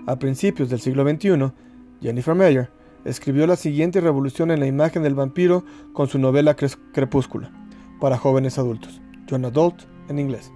A 0.05 0.17
principios 0.17 0.69
del 0.69 0.79
siglo 0.79 1.03
XXI, 1.03 1.51
Jennifer 2.01 2.35
Meyer 2.35 2.69
escribió 3.03 3.47
la 3.47 3.55
siguiente 3.55 4.01
revolución 4.01 4.51
en 4.51 4.59
la 4.59 4.67
imagen 4.67 5.03
del 5.03 5.15
vampiro 5.15 5.63
con 5.93 6.07
su 6.07 6.19
novela 6.19 6.55
Crepúsculo, 6.55 7.49
para 7.99 8.17
jóvenes 8.17 8.57
adultos, 8.57 9.01
Young 9.27 9.45
Adult 9.45 9.83
en 10.09 10.19
inglés. 10.19 10.51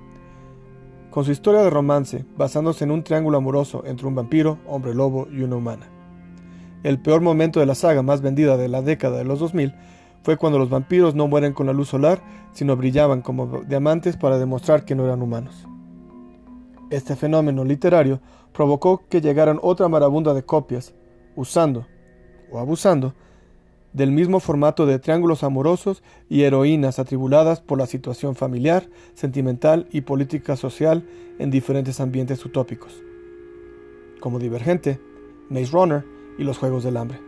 Con 1.10 1.26
su 1.26 1.32
historia 1.32 1.62
de 1.62 1.70
romance, 1.70 2.26
basándose 2.38 2.86
en 2.86 2.92
un 2.92 3.04
triángulo 3.04 3.38
amoroso 3.38 3.84
entre 3.86 4.08
un 4.08 4.16
vampiro, 4.16 4.60
hombre 4.66 4.96
lobo 4.96 5.28
y 5.30 5.42
una 5.42 5.58
humana. 5.58 5.90
El 6.84 7.02
peor 7.02 7.22
momento 7.22 7.60
de 7.60 7.66
la 7.66 7.76
saga 7.76 8.02
más 8.02 8.22
vendida 8.22 8.58
de 8.58 8.70
la 8.70 8.82
década 8.82 9.18
de 9.18 9.26
los 9.26 9.40
2000 9.40 9.74
fue 10.24 10.38
cuando 10.38 10.60
los 10.60 10.70
vampiros 10.70 11.16
no 11.16 11.28
mueren 11.28 11.54
con 11.54 11.68
la 11.68 11.74
luz 11.74 11.90
solar, 11.90 12.22
sino 12.54 12.78
brillaban 12.78 13.22
como 13.22 13.62
diamantes 13.68 14.18
para 14.18 14.38
demostrar 14.38 14.86
que 14.86 14.96
no 14.96 15.04
eran 15.06 15.22
humanos. 15.22 15.68
Este 16.92 17.16
fenómeno 17.16 17.64
literario 17.64 18.20
provocó 18.52 19.08
que 19.10 19.22
llegaran 19.22 19.60
otra 19.62 19.88
marabunda 19.88 20.34
de 20.34 20.44
copias, 20.44 20.94
usando 21.38 21.88
o 22.52 22.60
abusando 22.60 23.16
del 23.94 24.12
mismo 24.12 24.42
formato 24.42 24.86
de 24.86 25.00
triángulos 25.00 25.44
amorosos 25.44 26.04
y 26.30 26.44
heroínas 26.44 27.00
atribuladas 27.00 27.62
por 27.62 27.78
la 27.78 27.86
situación 27.86 28.36
familiar, 28.36 28.90
sentimental 29.14 29.88
y 29.92 30.02
política 30.02 30.58
social 30.58 31.06
en 31.40 31.50
diferentes 31.50 32.02
ambientes 32.02 32.46
utópicos, 32.46 33.02
como 34.20 34.38
Divergente, 34.38 35.00
Maze 35.50 35.72
Runner 35.72 36.06
y 36.38 36.44
los 36.44 36.58
Juegos 36.58 36.84
del 36.84 36.98
Hambre. 36.98 37.20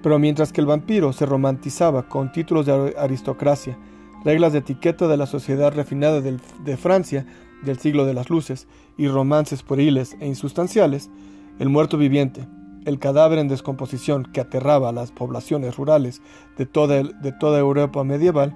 Pero 0.00 0.18
mientras 0.20 0.52
que 0.52 0.60
el 0.60 0.66
vampiro 0.68 1.12
se 1.12 1.26
romantizaba 1.26 2.08
con 2.08 2.30
títulos 2.30 2.66
de 2.66 2.94
aristocracia, 2.96 3.76
reglas 4.24 4.52
de 4.52 4.60
etiqueta 4.60 5.08
de 5.08 5.16
la 5.16 5.26
sociedad 5.26 5.72
refinada 5.72 6.20
de 6.20 6.76
Francia 6.76 7.26
del 7.62 7.78
siglo 7.78 8.04
de 8.04 8.14
las 8.14 8.30
luces 8.30 8.66
y 8.96 9.08
romances 9.08 9.62
pueriles 9.62 10.16
e 10.20 10.26
insustanciales, 10.26 11.10
el 11.58 11.68
muerto 11.68 11.96
viviente, 11.96 12.46
el 12.84 12.98
cadáver 12.98 13.38
en 13.38 13.48
descomposición 13.48 14.24
que 14.24 14.40
aterraba 14.40 14.88
a 14.88 14.92
las 14.92 15.12
poblaciones 15.12 15.76
rurales 15.76 16.20
de 16.58 16.66
toda, 16.66 17.02
de 17.02 17.32
toda 17.32 17.58
Europa 17.58 18.02
medieval, 18.04 18.54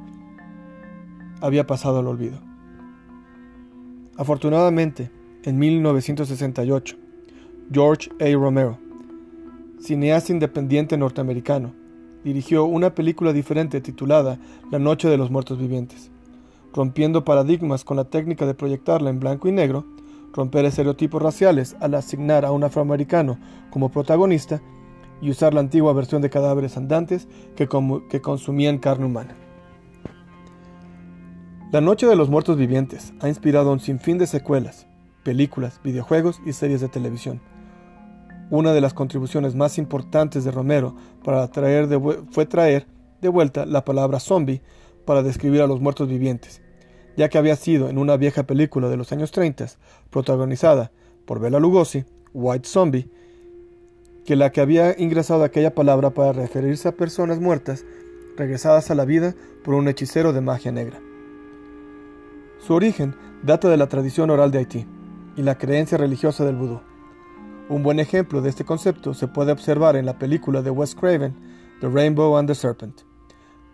había 1.40 1.66
pasado 1.66 2.00
al 2.00 2.08
olvido. 2.08 2.40
Afortunadamente, 4.16 5.10
en 5.44 5.58
1968, 5.58 6.96
George 7.70 8.10
A. 8.20 8.32
Romero, 8.34 8.78
cineasta 9.78 10.32
independiente 10.32 10.96
norteamericano, 10.96 11.74
dirigió 12.26 12.64
una 12.64 12.92
película 12.92 13.32
diferente 13.32 13.80
titulada 13.80 14.40
La 14.72 14.80
Noche 14.80 15.08
de 15.08 15.16
los 15.16 15.30
Muertos 15.30 15.58
Vivientes. 15.58 16.10
Rompiendo 16.74 17.24
paradigmas 17.24 17.84
con 17.84 17.96
la 17.96 18.06
técnica 18.06 18.46
de 18.46 18.54
proyectarla 18.54 19.10
en 19.10 19.20
blanco 19.20 19.46
y 19.46 19.52
negro, 19.52 19.86
romper 20.32 20.64
estereotipos 20.64 21.22
raciales 21.22 21.76
al 21.78 21.94
asignar 21.94 22.44
a 22.44 22.50
un 22.50 22.64
afroamericano 22.64 23.38
como 23.70 23.92
protagonista 23.92 24.60
y 25.22 25.30
usar 25.30 25.54
la 25.54 25.60
antigua 25.60 25.92
versión 25.92 26.20
de 26.20 26.28
cadáveres 26.28 26.76
andantes 26.76 27.28
que, 27.54 27.68
que 28.10 28.20
consumían 28.20 28.78
carne 28.78 29.06
humana. 29.06 29.36
La 31.70 31.80
Noche 31.80 32.08
de 32.08 32.16
los 32.16 32.28
Muertos 32.28 32.56
Vivientes 32.56 33.14
ha 33.20 33.28
inspirado 33.28 33.72
un 33.72 33.78
sinfín 33.78 34.18
de 34.18 34.26
secuelas, 34.26 34.88
películas, 35.22 35.80
videojuegos 35.84 36.40
y 36.44 36.54
series 36.54 36.80
de 36.80 36.88
televisión. 36.88 37.40
Una 38.50 38.72
de 38.72 38.80
las 38.80 38.94
contribuciones 38.94 39.54
más 39.56 39.76
importantes 39.78 40.44
de 40.44 40.52
Romero 40.52 40.94
para 41.24 41.48
traer 41.48 41.88
fue 42.30 42.46
traer 42.46 42.86
de 43.20 43.28
vuelta 43.28 43.66
la 43.66 43.84
palabra 43.84 44.20
zombie 44.20 44.62
para 45.04 45.22
describir 45.22 45.62
a 45.62 45.66
los 45.66 45.80
muertos 45.80 46.08
vivientes, 46.08 46.62
ya 47.16 47.28
que 47.28 47.38
había 47.38 47.56
sido 47.56 47.88
en 47.88 47.98
una 47.98 48.16
vieja 48.16 48.44
película 48.44 48.88
de 48.88 48.96
los 48.96 49.10
años 49.10 49.32
30, 49.32 49.66
protagonizada 50.10 50.92
por 51.24 51.40
Bela 51.40 51.58
Lugosi, 51.58 52.04
White 52.34 52.68
Zombie, 52.68 53.10
que 54.24 54.36
la 54.36 54.50
que 54.50 54.60
había 54.60 54.94
ingresado 54.98 55.44
aquella 55.44 55.74
palabra 55.74 56.10
para 56.10 56.32
referirse 56.32 56.88
a 56.88 56.96
personas 56.96 57.40
muertas 57.40 57.84
regresadas 58.36 58.90
a 58.90 58.94
la 58.94 59.04
vida 59.04 59.34
por 59.64 59.74
un 59.74 59.88
hechicero 59.88 60.32
de 60.32 60.40
magia 60.40 60.70
negra. 60.70 61.00
Su 62.58 62.74
origen 62.74 63.14
data 63.42 63.68
de 63.68 63.76
la 63.76 63.88
tradición 63.88 64.30
oral 64.30 64.50
de 64.50 64.58
Haití 64.58 64.86
y 65.36 65.42
la 65.42 65.58
creencia 65.58 65.98
religiosa 65.98 66.44
del 66.44 66.56
vudú. 66.56 66.80
Un 67.68 67.82
buen 67.82 67.98
ejemplo 67.98 68.42
de 68.42 68.48
este 68.48 68.64
concepto 68.64 69.12
se 69.12 69.26
puede 69.26 69.50
observar 69.50 69.96
en 69.96 70.06
la 70.06 70.20
película 70.20 70.62
de 70.62 70.70
Wes 70.70 70.94
Craven, 70.94 71.34
The 71.80 71.88
Rainbow 71.88 72.36
and 72.36 72.48
the 72.48 72.54
Serpent, 72.54 73.00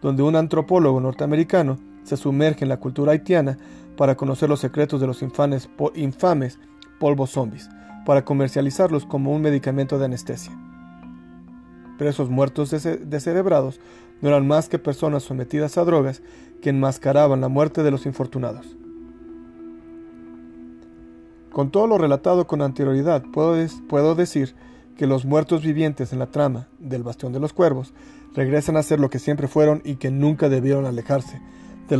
donde 0.01 0.23
un 0.23 0.35
antropólogo 0.35 0.99
norteamericano 0.99 1.77
se 2.03 2.17
sumerge 2.17 2.65
en 2.65 2.71
la 2.71 2.81
cultura 2.81 3.13
haitiana 3.13 3.59
para 3.99 4.17
conocer 4.17 4.49
los 4.49 4.61
secretos 4.61 4.99
de 4.99 5.07
los 5.07 5.21
infames, 5.21 5.69
infames 5.95 6.59
polvos 6.99 7.33
zombies, 7.33 7.69
para 8.07 8.25
comercializarlos 8.25 9.05
como 9.05 9.31
un 9.31 9.43
medicamento 9.43 9.99
de 9.99 10.07
anestesia. 10.07 10.59
Pero 11.99 12.09
esos 12.09 12.31
muertos 12.31 12.71
descerebrados 12.71 13.79
no 14.23 14.31
eran 14.31 14.47
más 14.47 14.71
que 14.71 14.79
personas 14.79 15.23
sometidas 15.23 15.77
a 15.77 15.85
drogas 15.85 16.23
que 16.63 16.71
enmascaraban 16.71 17.43
la 17.43 17.49
muerte 17.49 17.83
de 17.83 17.91
los 17.91 18.07
infortunados. 18.07 18.75
Con 21.53 21.71
todo 21.71 21.87
lo 21.87 21.99
relatado 21.99 22.47
con 22.47 22.63
anterioridad, 22.63 23.23
puedo, 23.31 24.15
decir 24.15 24.55
que 24.97 25.07
los 25.07 25.27
muertos 25.27 25.63
vivientes 25.63 26.13
en 26.13 26.19
la 26.19 26.31
trama 26.31 26.69
del 26.79 27.03
Bastión 27.03 27.33
de 27.33 27.41
los 27.41 27.53
Cuervos 27.53 27.93
regresan 28.35 28.79
a 28.79 28.83
ser 28.83 29.01
lo 29.01 29.11
que 29.11 29.19
siempre 29.19 29.49
fueron 29.49 29.83
y 29.85 29.97
que 29.97 30.11
nunca 30.11 30.49
debieron 30.49 30.87
alejarse 30.87 31.41
de 31.89 31.99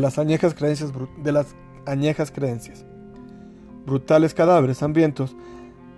las, 0.00 0.18
añejas, 0.18 0.54
creencias, 0.54 0.90
de 1.22 1.32
las 1.32 1.54
añejas 1.84 2.30
creencias. 2.30 2.86
Brutales 3.84 4.32
cadáveres 4.32 4.82
hambrientos 4.82 5.36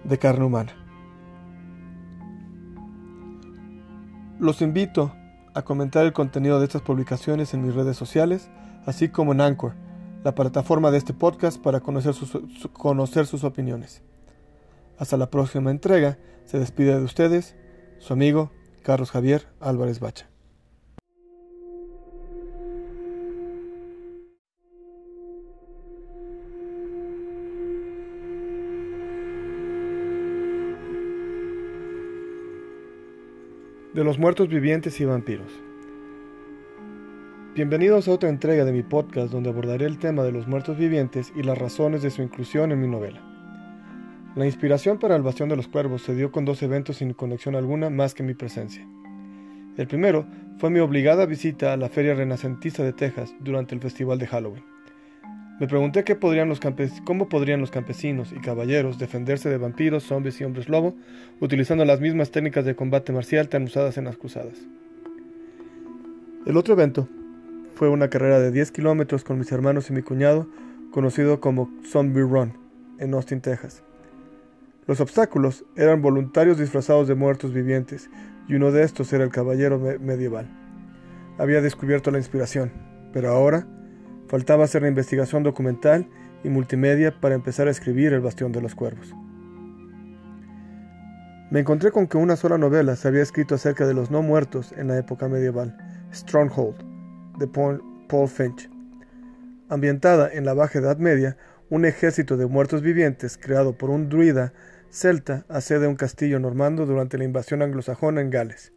de 0.02 0.18
carne 0.18 0.44
humana. 0.44 0.72
Los 4.40 4.62
invito 4.62 5.12
a 5.54 5.62
comentar 5.62 6.04
el 6.04 6.12
contenido 6.12 6.58
de 6.58 6.64
estas 6.64 6.82
publicaciones 6.82 7.54
en 7.54 7.64
mis 7.64 7.74
redes 7.74 7.96
sociales, 7.96 8.50
así 8.84 9.08
como 9.08 9.32
en 9.32 9.40
Anchor, 9.40 9.74
la 10.24 10.34
plataforma 10.34 10.90
de 10.90 10.98
este 10.98 11.14
podcast 11.14 11.60
para 11.60 11.80
conocer 11.80 12.14
sus, 12.14 13.44
opiniones. 13.44 14.02
Hasta 14.98 15.16
la 15.16 15.30
próxima 15.30 15.70
entrega, 15.70 16.18
se 16.44 16.58
despide 16.58 16.96
de 16.96 17.04
ustedes 17.04 17.56
su 17.98 18.12
amigo 18.12 18.50
Carlos 18.82 19.10
Javier 19.10 19.46
Álvarez 19.60 20.00
Bacha. 20.00 20.28
De 33.94 34.04
los 34.04 34.18
muertos 34.18 34.48
vivientes 34.48 35.00
y 35.00 35.06
vampiros. 35.06 35.65
Bienvenidos 37.56 38.06
a 38.06 38.12
otra 38.12 38.28
entrega 38.28 38.66
de 38.66 38.72
mi 38.72 38.82
podcast 38.82 39.32
donde 39.32 39.48
abordaré 39.48 39.86
el 39.86 39.98
tema 39.98 40.22
de 40.24 40.30
los 40.30 40.46
muertos 40.46 40.76
vivientes 40.76 41.32
y 41.34 41.42
las 41.42 41.56
razones 41.56 42.02
de 42.02 42.10
su 42.10 42.20
inclusión 42.20 42.70
en 42.70 42.82
mi 42.82 42.86
novela. 42.86 43.22
La 44.34 44.44
inspiración 44.44 44.98
para 44.98 45.16
el 45.16 45.22
Bastión 45.22 45.48
de 45.48 45.56
los 45.56 45.66
Cuervos 45.66 46.02
se 46.02 46.14
dio 46.14 46.30
con 46.30 46.44
dos 46.44 46.62
eventos 46.62 46.98
sin 46.98 47.14
conexión 47.14 47.54
alguna 47.54 47.88
más 47.88 48.12
que 48.12 48.22
mi 48.22 48.34
presencia. 48.34 48.86
El 49.78 49.86
primero 49.86 50.26
fue 50.58 50.68
mi 50.68 50.80
obligada 50.80 51.24
visita 51.24 51.72
a 51.72 51.78
la 51.78 51.88
Feria 51.88 52.12
Renacentista 52.12 52.82
de 52.82 52.92
Texas 52.92 53.34
durante 53.40 53.74
el 53.74 53.80
Festival 53.80 54.18
de 54.18 54.26
Halloween. 54.26 54.64
Me 55.58 55.66
pregunté 55.66 56.04
qué 56.04 56.14
podrían 56.14 56.50
los 56.50 56.60
cómo 57.06 57.30
podrían 57.30 57.60
los 57.60 57.70
campesinos 57.70 58.34
y 58.36 58.40
caballeros 58.40 58.98
defenderse 58.98 59.48
de 59.48 59.56
vampiros, 59.56 60.02
zombies 60.02 60.38
y 60.42 60.44
hombres 60.44 60.68
lobo 60.68 60.94
utilizando 61.40 61.86
las 61.86 62.02
mismas 62.02 62.30
técnicas 62.30 62.66
de 62.66 62.76
combate 62.76 63.14
marcial 63.14 63.48
tan 63.48 63.62
usadas 63.62 63.96
en 63.96 64.04
las 64.04 64.18
cruzadas. 64.18 64.58
El 66.44 66.58
otro 66.58 66.74
evento 66.74 67.08
fue 67.76 67.90
una 67.90 68.08
carrera 68.08 68.40
de 68.40 68.50
10 68.50 68.72
kilómetros 68.72 69.22
con 69.22 69.38
mis 69.38 69.52
hermanos 69.52 69.90
y 69.90 69.92
mi 69.92 70.00
cuñado, 70.00 70.48
conocido 70.90 71.40
como 71.40 71.70
Zombie 71.84 72.22
Run, 72.22 72.54
en 72.98 73.12
Austin, 73.12 73.42
Texas. 73.42 73.82
Los 74.86 75.02
obstáculos 75.02 75.66
eran 75.76 76.00
voluntarios 76.00 76.56
disfrazados 76.56 77.06
de 77.06 77.14
muertos 77.14 77.52
vivientes, 77.52 78.08
y 78.48 78.54
uno 78.54 78.72
de 78.72 78.82
estos 78.82 79.12
era 79.12 79.24
el 79.24 79.30
caballero 79.30 79.78
medieval. 80.00 80.48
Había 81.36 81.60
descubierto 81.60 82.10
la 82.10 82.16
inspiración, 82.16 82.72
pero 83.12 83.28
ahora 83.28 83.66
faltaba 84.26 84.64
hacer 84.64 84.80
la 84.80 84.88
investigación 84.88 85.42
documental 85.42 86.08
y 86.44 86.48
multimedia 86.48 87.20
para 87.20 87.34
empezar 87.34 87.68
a 87.68 87.72
escribir 87.72 88.14
El 88.14 88.20
Bastión 88.20 88.52
de 88.52 88.62
los 88.62 88.74
Cuervos. 88.74 89.14
Me 91.50 91.60
encontré 91.60 91.90
con 91.90 92.06
que 92.06 92.16
una 92.16 92.36
sola 92.36 92.56
novela 92.56 92.96
se 92.96 93.06
había 93.06 93.22
escrito 93.22 93.54
acerca 93.54 93.86
de 93.86 93.92
los 93.92 94.10
no 94.10 94.22
muertos 94.22 94.72
en 94.72 94.88
la 94.88 94.96
época 94.96 95.28
medieval, 95.28 95.76
Stronghold, 96.10 96.95
de 97.38 97.46
Paul, 97.46 97.82
Finch. 98.28 98.70
Ambientada 99.68 100.32
en 100.32 100.44
la 100.44 100.54
Baja 100.54 100.78
Edad 100.78 100.98
Media, 100.98 101.36
un 101.70 101.84
ejército 101.84 102.36
de 102.36 102.46
muertos 102.46 102.82
vivientes 102.82 103.36
creado 103.36 103.76
por 103.76 103.90
un 103.90 104.08
druida 104.08 104.52
celta 104.90 105.44
asede 105.48 105.88
un 105.88 105.96
castillo 105.96 106.38
normando 106.38 106.86
durante 106.86 107.18
la 107.18 107.24
invasión 107.24 107.62
anglosajona 107.62 108.20
en 108.20 108.30
Gales. 108.30 108.72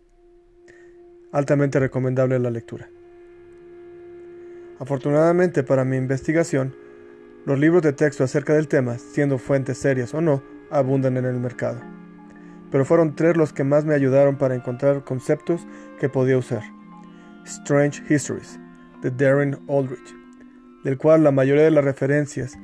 Altamente 1.32 1.80
recomendable 1.80 2.40
la 2.40 2.50
lectura. 2.50 2.90
Afortunadamente 4.80 5.64
para 5.64 5.86
mi 5.86 5.98
investigación, 5.98 6.76
los 7.46 7.60
libros 7.60 7.84
de 7.84 7.94
texto 7.94 8.24
acerca 8.24 8.54
del 8.54 8.68
tema, 8.68 8.98
siendo 8.98 9.38
fuentes 9.38 9.78
serias 9.78 10.14
o 10.14 10.22
no, 10.22 10.42
abundan 10.72 11.18
en 11.18 11.26
el 11.26 11.40
mercado. 11.40 11.80
Pero 12.72 12.86
fueron 12.86 13.16
tres 13.16 13.38
los 13.38 13.54
que 13.54 13.64
más 13.64 13.86
me 13.86 13.94
ayudaron 13.94 14.38
para 14.38 14.56
encontrar 14.56 15.04
conceptos 15.04 15.66
que 16.00 16.10
podía 16.10 16.38
usar. 16.38 16.79
Strange 17.46 18.02
Histories, 18.10 18.60
de 19.02 19.12
Darren 19.12 19.58
Aldrich, 19.68 20.16
del 20.84 20.98
cual 20.98 21.24
la 21.24 21.32
mayoría 21.32 21.64
de 21.64 21.72
las 21.72 21.84
referencias 21.84 22.58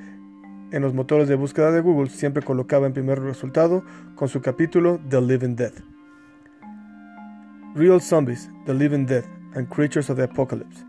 en 0.71 0.81
los 0.81 0.93
motores 0.93 1.27
de 1.27 1.35
búsqueda 1.35 1.71
de 1.71 1.81
Google 1.81 2.09
siempre 2.09 2.43
colocaba 2.43 2.87
en 2.87 2.93
primer 2.93 3.21
resultado 3.21 3.83
con 4.15 4.27
su 4.27 4.41
capítulo 4.41 4.99
The 5.09 5.21
Living 5.21 5.55
Dead. 5.55 5.73
Real 7.75 8.01
Zombies, 8.01 8.49
The 8.65 8.73
Living 8.73 9.05
Dead 9.05 9.23
and 9.55 9.67
Creatures 9.69 10.09
of 10.09 10.17
the 10.17 10.23
Apocalypse, 10.23 10.85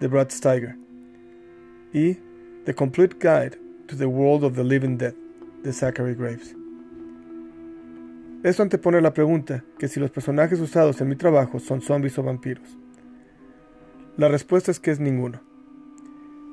de 0.00 0.08
Brad 0.08 0.30
Steiger. 0.30 0.76
Y 1.92 2.18
The 2.64 2.74
Complete 2.74 3.16
Guide 3.18 3.58
to 3.86 3.96
the 3.96 4.06
World 4.06 4.44
of 4.44 4.54
the 4.54 4.64
Living 4.64 4.96
Dead, 4.98 5.14
de 5.62 5.72
Zachary 5.72 6.14
Graves. 6.14 6.54
Esto 8.42 8.62
antepone 8.62 9.00
la 9.00 9.12
pregunta 9.12 9.64
que 9.78 9.88
si 9.88 9.98
los 9.98 10.10
personajes 10.10 10.60
usados 10.60 11.00
en 11.00 11.08
mi 11.08 11.16
trabajo 11.16 11.58
son 11.58 11.80
zombies 11.80 12.18
o 12.18 12.22
vampiros. 12.22 12.78
La 14.18 14.26
respuesta 14.26 14.72
es 14.72 14.80
que 14.80 14.90
es 14.90 14.98
ninguno, 14.98 15.40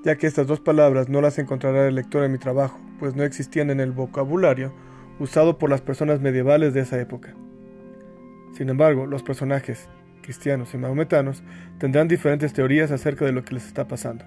ya 0.04 0.17
que 0.17 0.28
estas 0.28 0.45
dos 0.45 0.60
palabras 0.60 1.10
no 1.10 1.19
las 1.19 1.39
encontrará 1.39 1.88
el 1.88 1.95
lector 1.95 2.23
en 2.23 2.32
mi 2.32 2.38
trabajo, 2.38 2.80
pues 2.99 3.15
no 3.15 3.23
existían 3.23 3.71
en 3.71 3.80
el 3.80 3.91
vocabulario 3.91 4.71
usado 5.17 5.58
por 5.58 5.71
las 5.71 5.82
personas 5.82 6.21
medievales 6.21 6.75
de 6.75 6.82
esa 6.82 7.01
época. 7.01 7.34
Sin 8.54 8.69
embargo, 8.69 9.08
los 9.08 9.23
personajes, 9.23 9.89
cristianos 10.21 10.75
y 10.75 10.78
mahometanos, 10.78 11.41
tendrán 11.80 12.08
diferentes 12.08 12.54
teorías 12.54 12.91
acerca 12.91 13.25
de 13.25 13.32
lo 13.32 13.43
que 13.43 13.56
les 13.56 13.65
está 13.65 13.88
pasando. 13.88 14.25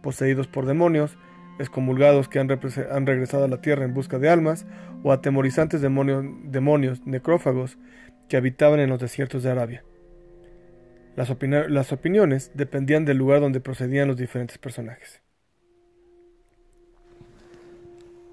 Poseídos 0.00 0.46
por 0.46 0.66
demonios, 0.66 1.18
excomulgados 1.58 2.28
que 2.28 2.38
han, 2.38 2.48
regresado 2.48 3.42
a 3.42 3.48
la 3.48 3.60
tierra 3.60 3.84
en 3.84 3.92
busca 3.92 4.20
de 4.20 4.28
almas, 4.28 4.66
o 5.02 5.10
atemorizantes 5.10 5.80
demonios 5.80 7.06
necrófagos 7.06 7.76
que 8.28 8.36
habitaban 8.36 8.78
en 8.78 8.90
los 8.90 9.00
desiertos 9.00 9.42
de 9.42 9.50
Arabia. 9.50 9.82
Las, 11.16 11.30
opiniones 11.92 12.50
dependían 12.52 13.06
del 13.06 13.16
lugar 13.16 13.40
donde 13.40 13.60
procedían 13.60 14.06
los 14.06 14.18
diferentes 14.18 14.58
personajes. 14.58 15.22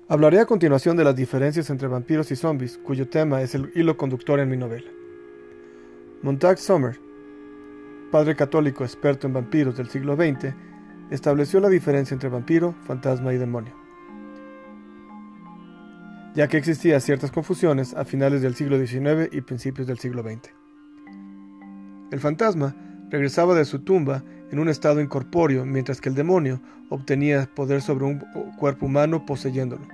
Hablaré 0.10 0.42
a 0.42 0.46
continuación 0.46 0.98
de 0.98 1.06
las 1.06 1.16
diferencias 1.16 1.70
entre 1.70 1.88
vampiros 1.88 2.30
y 2.32 2.36
zombies, 2.36 2.78
cuyo 2.78 3.08
tema 3.08 3.42
es 3.42 3.56
el 3.56 3.72
hilo 3.74 3.96
conductor 3.96 4.38
en 4.42 4.50
mi 4.50 4.58
novela. 4.58 4.92
Montag 6.24 6.58
Sommer, 6.58 7.00
padre 8.12 8.36
católico 8.36 8.84
experto 8.84 9.28
en 9.28 9.34
vampiros 9.34 9.78
del 9.78 9.88
siglo 9.88 10.18
XX, 10.18 10.54
estableció 11.10 11.62
la 11.62 11.70
diferencia 11.70 12.14
entre 12.14 12.28
vampiro, 12.28 12.76
fantasma 12.86 13.34
y 13.34 13.38
demonio, 13.38 13.74
ya 16.36 16.50
que 16.50 16.58
existían 16.58 17.00
ciertas 17.00 17.32
confusiones 17.32 17.94
a 17.94 18.04
finales 18.04 18.42
del 18.42 18.56
siglo 18.56 18.78
XIX 18.78 19.30
y 19.32 19.40
principios 19.40 19.88
del 19.88 20.00
siglo 20.00 20.22
XX. 20.22 20.63
El 22.14 22.20
fantasma 22.20 22.76
regresaba 23.10 23.56
de 23.56 23.66
su 23.66 23.80
tumba 23.80 24.24
en 24.52 24.60
un 24.60 24.70
estado 24.70 25.02
incorpóreo, 25.02 25.66
mientras 25.66 26.00
que 26.00 26.10
el 26.10 26.16
demonio 26.16 26.62
obtenía 26.90 27.50
poder 27.56 27.82
sobre 27.82 28.06
un 28.06 28.20
cuerpo 28.56 28.86
humano 28.86 29.26
poseyéndolo. 29.26 29.88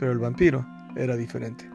Pero 0.00 0.10
el 0.10 0.18
vampiro 0.18 0.66
era 0.96 1.16
diferente. 1.16 1.70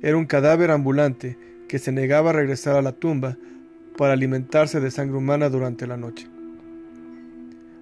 Era 0.00 0.16
un 0.16 0.26
cadáver 0.26 0.70
ambulante 0.70 1.36
que 1.66 1.80
se 1.80 1.90
negaba 1.90 2.30
a 2.30 2.34
regresar 2.34 2.76
a 2.76 2.82
la 2.82 2.92
tumba 2.92 3.36
para 3.98 4.12
alimentarse 4.12 4.78
de 4.78 4.92
sangre 4.92 5.16
humana 5.16 5.48
durante 5.48 5.88
la 5.88 5.96
noche. 5.96 6.28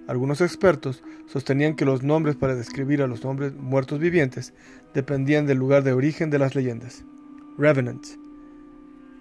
Algunos 0.07 0.41
expertos 0.41 1.03
sostenían 1.27 1.75
que 1.75 1.85
los 1.85 2.01
nombres 2.01 2.37
para 2.37 2.55
describir 2.55 3.03
a 3.03 3.07
los 3.07 3.23
hombres 3.23 3.53
muertos 3.53 3.99
vivientes 3.99 4.55
dependían 4.95 5.45
del 5.45 5.59
lugar 5.59 5.83
de 5.83 5.93
origen 5.93 6.31
de 6.31 6.39
las 6.39 6.55
leyendas. 6.55 7.05
Revenants, 7.55 8.17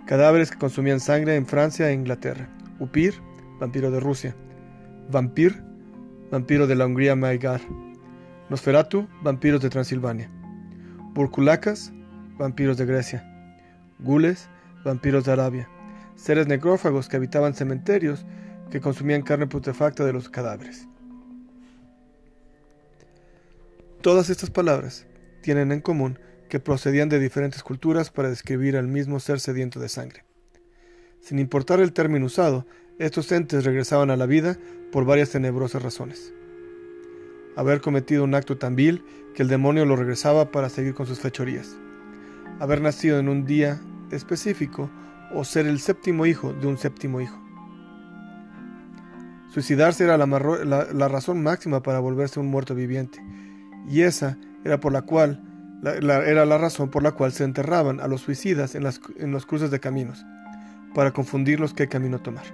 cadáveres 0.06 0.50
que 0.50 0.58
consumían 0.58 1.00
sangre 1.00 1.36
en 1.36 1.46
Francia 1.46 1.88
e 1.88 1.94
Inglaterra. 1.94 2.48
Upir, 2.78 3.14
vampiro 3.58 3.90
de 3.90 4.00
Rusia. 4.00 4.36
Vampir, 5.10 5.62
vampiro 6.30 6.66
de 6.66 6.74
la 6.74 6.86
Hungría 6.86 7.16
Maigar. 7.16 7.60
Nosferatu, 8.50 9.08
vampiros 9.22 9.60
de 9.62 9.70
Transilvania. 9.70 10.30
Burkulacas, 11.14 11.92
vampiros 12.38 12.76
de 12.76 12.86
Grecia. 12.86 13.24
Gules, 14.00 14.48
vampiros 14.84 15.24
de 15.24 15.32
Arabia. 15.32 15.68
Seres 16.16 16.46
necrófagos 16.46 17.08
que 17.08 17.16
habitaban 17.16 17.54
cementerios 17.54 18.26
que 18.70 18.80
consumían 18.80 19.22
carne 19.22 19.46
putrefacta 19.46 20.04
de 20.04 20.12
los 20.12 20.28
cadáveres. 20.28 20.88
Todas 24.02 24.28
estas 24.28 24.50
palabras 24.50 25.06
tienen 25.40 25.72
en 25.72 25.80
común 25.80 26.18
que 26.48 26.60
procedían 26.60 27.08
de 27.08 27.18
diferentes 27.18 27.62
culturas 27.62 28.10
para 28.10 28.28
describir 28.28 28.76
al 28.76 28.88
mismo 28.88 29.20
ser 29.20 29.40
sediento 29.40 29.80
de 29.80 29.88
sangre. 29.88 30.24
Sin 31.20 31.38
importar 31.38 31.80
el 31.80 31.92
término 31.92 32.26
usado, 32.26 32.66
estos 32.98 33.32
entes 33.32 33.64
regresaban 33.64 34.10
a 34.10 34.16
la 34.16 34.26
vida 34.26 34.56
por 34.92 35.04
varias 35.04 35.30
tenebrosas 35.30 35.82
razones. 35.82 36.32
Haber 37.56 37.80
cometido 37.80 38.24
un 38.24 38.34
acto 38.34 38.58
tan 38.58 38.76
vil 38.76 39.04
que 39.34 39.42
el 39.42 39.48
demonio 39.48 39.84
lo 39.84 39.96
regresaba 39.96 40.50
para 40.50 40.68
seguir 40.68 40.94
con 40.94 41.06
sus 41.06 41.20
fechorías. 41.20 41.76
Haber 42.60 42.80
nacido 42.80 43.18
en 43.18 43.28
un 43.28 43.44
día 43.44 43.80
específico 44.10 44.90
o 45.32 45.44
ser 45.44 45.66
el 45.66 45.80
séptimo 45.80 46.26
hijo 46.26 46.52
de 46.52 46.66
un 46.66 46.78
séptimo 46.78 47.20
hijo. 47.20 47.40
Suicidarse 49.54 50.04
era 50.04 50.18
la, 50.18 51.08
razón 51.08 51.42
máxima 51.42 51.80
para 51.80 52.00
volverse 52.00 52.40
un 52.40 52.48
muerto 52.48 52.74
viviente, 52.74 53.22
y 53.88 54.02
esa 54.02 54.36
era 54.64 54.80
por 54.80 54.92
la 54.92 55.02
cual 55.02 55.53
era 55.90 56.44
la 56.44 56.58
razón 56.58 56.90
por 56.90 57.02
la 57.02 57.12
cual 57.12 57.32
se 57.32 57.44
enterraban 57.44 58.00
a 58.00 58.08
los 58.08 58.22
suicidas 58.22 58.74
en, 58.74 58.84
las, 58.84 59.00
los 59.18 59.46
cruces 59.46 59.70
de 59.70 59.80
caminos, 59.80 60.24
para 60.94 61.12
confundirlos 61.12 61.74
qué 61.74 61.88
camino 61.88 62.20
tomar. 62.20 62.44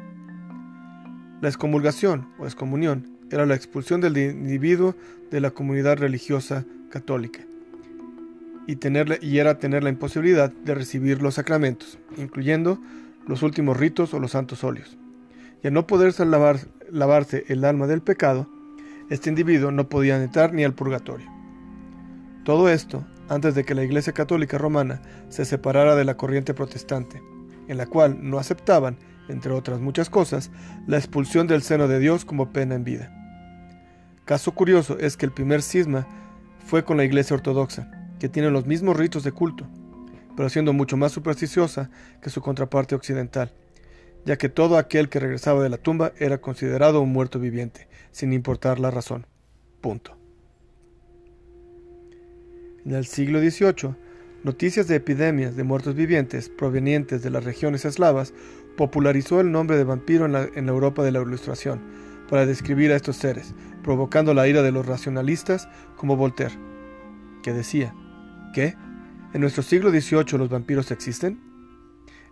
La 1.40 1.48
excomulgación 1.48 2.28
o 2.38 2.44
excomunión 2.44 3.18
era 3.30 3.46
la 3.46 3.54
expulsión 3.54 4.00
del 4.00 4.16
individuo 4.16 4.94
de 5.30 5.40
la 5.40 5.50
comunidad 5.50 5.98
religiosa 5.98 6.64
católica 6.90 7.40
y, 8.66 8.78
y 9.26 9.38
era 9.38 9.58
tener 9.58 9.82
la 9.82 9.90
imposibilidad 9.90 10.52
de 10.52 10.74
recibir 10.74 11.22
los 11.22 11.34
sacramentos, 11.34 11.98
incluyendo 12.16 12.80
los 13.26 13.42
últimos 13.42 13.76
ritos 13.76 14.14
o 14.14 14.20
los 14.20 14.32
santos 14.32 14.64
óleos. 14.64 14.96
Y 15.62 15.66
al 15.66 15.74
no 15.74 15.86
poderse 15.86 16.24
lavarse 16.24 17.44
el 17.48 17.64
alma 17.64 17.86
del 17.86 18.00
pecado, 18.00 18.48
este 19.10 19.28
individuo 19.28 19.70
no 19.70 19.88
podía 19.88 20.22
entrar 20.22 20.52
ni 20.54 20.64
al 20.64 20.74
purgatorio. 20.74 21.26
Todo 22.44 22.68
esto 22.68 23.04
antes 23.30 23.54
de 23.54 23.64
que 23.64 23.76
la 23.76 23.84
Iglesia 23.84 24.12
Católica 24.12 24.58
Romana 24.58 25.00
se 25.28 25.44
separara 25.44 25.94
de 25.94 26.04
la 26.04 26.16
corriente 26.16 26.52
protestante, 26.52 27.22
en 27.68 27.78
la 27.78 27.86
cual 27.86 28.18
no 28.20 28.38
aceptaban, 28.38 28.98
entre 29.28 29.52
otras 29.52 29.78
muchas 29.78 30.10
cosas, 30.10 30.50
la 30.88 30.98
expulsión 30.98 31.46
del 31.46 31.62
seno 31.62 31.86
de 31.86 32.00
Dios 32.00 32.24
como 32.24 32.52
pena 32.52 32.74
en 32.74 32.82
vida. 32.82 33.16
Caso 34.24 34.52
curioso 34.52 34.98
es 34.98 35.16
que 35.16 35.26
el 35.26 35.32
primer 35.32 35.62
cisma 35.62 36.08
fue 36.66 36.84
con 36.84 36.96
la 36.96 37.04
Iglesia 37.04 37.36
Ortodoxa, 37.36 37.88
que 38.18 38.28
tiene 38.28 38.50
los 38.50 38.66
mismos 38.66 38.96
ritos 38.96 39.22
de 39.22 39.30
culto, 39.30 39.68
pero 40.36 40.48
siendo 40.48 40.72
mucho 40.72 40.96
más 40.96 41.12
supersticiosa 41.12 41.88
que 42.20 42.30
su 42.30 42.42
contraparte 42.42 42.96
occidental, 42.96 43.52
ya 44.24 44.36
que 44.38 44.48
todo 44.48 44.76
aquel 44.76 45.08
que 45.08 45.20
regresaba 45.20 45.62
de 45.62 45.68
la 45.68 45.78
tumba 45.78 46.12
era 46.18 46.40
considerado 46.40 47.00
un 47.00 47.12
muerto 47.12 47.38
viviente, 47.38 47.88
sin 48.10 48.32
importar 48.32 48.80
la 48.80 48.90
razón. 48.90 49.26
Punto. 49.80 50.19
En 52.86 52.94
el 52.94 53.04
siglo 53.04 53.40
XVIII, 53.40 53.94
noticias 54.42 54.88
de 54.88 54.96
epidemias 54.96 55.54
de 55.54 55.64
muertos 55.64 55.94
vivientes 55.94 56.48
provenientes 56.48 57.22
de 57.22 57.28
las 57.28 57.44
regiones 57.44 57.84
eslavas 57.84 58.32
popularizó 58.76 59.40
el 59.40 59.52
nombre 59.52 59.76
de 59.76 59.84
vampiro 59.84 60.24
en 60.24 60.32
la, 60.32 60.72
Europa 60.72 61.02
de 61.02 61.12
la 61.12 61.20
Ilustración 61.20 61.82
para 62.30 62.46
describir 62.46 62.90
a 62.92 62.96
estos 62.96 63.16
seres, 63.16 63.54
provocando 63.82 64.32
la 64.32 64.48
ira 64.48 64.62
de 64.62 64.72
los 64.72 64.86
racionalistas 64.86 65.68
como 65.96 66.16
Voltaire, 66.16 66.54
que 67.42 67.52
decía, 67.52 67.94
¿qué? 68.54 68.76
¿En 69.34 69.42
nuestro 69.42 69.62
siglo 69.62 69.90
XVIII 69.90 70.38
los 70.38 70.48
vampiros 70.48 70.90
existen? 70.90 71.38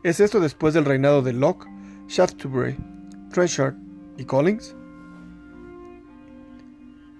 ¿Es 0.02 0.20
esto 0.20 0.40
después 0.40 0.72
del 0.72 0.86
reinado 0.86 1.20
de 1.20 1.34
Locke, 1.34 1.66
Shaftesbury, 2.06 2.76
Trenchard 3.30 3.74
y 4.16 4.24
Collins? 4.24 4.74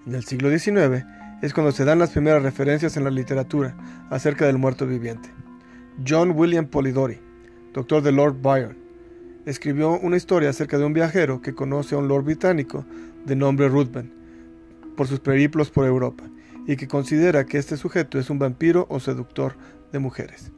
En 0.07 0.15
el 0.15 0.23
siglo 0.23 0.49
XIX, 0.49 1.05
es 1.41 1.53
cuando 1.53 1.71
se 1.71 1.85
dan 1.85 1.99
las 1.99 2.11
primeras 2.11 2.43
referencias 2.43 2.97
en 2.97 3.03
la 3.03 3.11
literatura 3.11 3.75
acerca 4.09 4.45
del 4.45 4.57
muerto 4.57 4.85
viviente. 4.85 5.29
John 6.07 6.33
William 6.35 6.67
Polidori, 6.67 7.19
doctor 7.73 8.01
de 8.01 8.11
Lord 8.11 8.41
Byron, 8.41 8.77
escribió 9.45 9.97
una 9.99 10.17
historia 10.17 10.49
acerca 10.49 10.77
de 10.77 10.85
un 10.85 10.93
viajero 10.93 11.41
que 11.41 11.55
conoce 11.55 11.95
a 11.95 11.97
un 11.97 12.07
lord 12.07 12.25
británico 12.25 12.85
de 13.25 13.35
nombre 13.35 13.69
Ruthven 13.69 14.13
por 14.95 15.07
sus 15.07 15.19
periplos 15.19 15.69
por 15.71 15.85
Europa 15.85 16.25
y 16.67 16.75
que 16.75 16.87
considera 16.87 17.45
que 17.45 17.57
este 17.57 17.77
sujeto 17.77 18.19
es 18.19 18.29
un 18.29 18.39
vampiro 18.39 18.85
o 18.89 18.99
seductor 18.99 19.55
de 19.91 19.99
mujeres. 19.99 20.51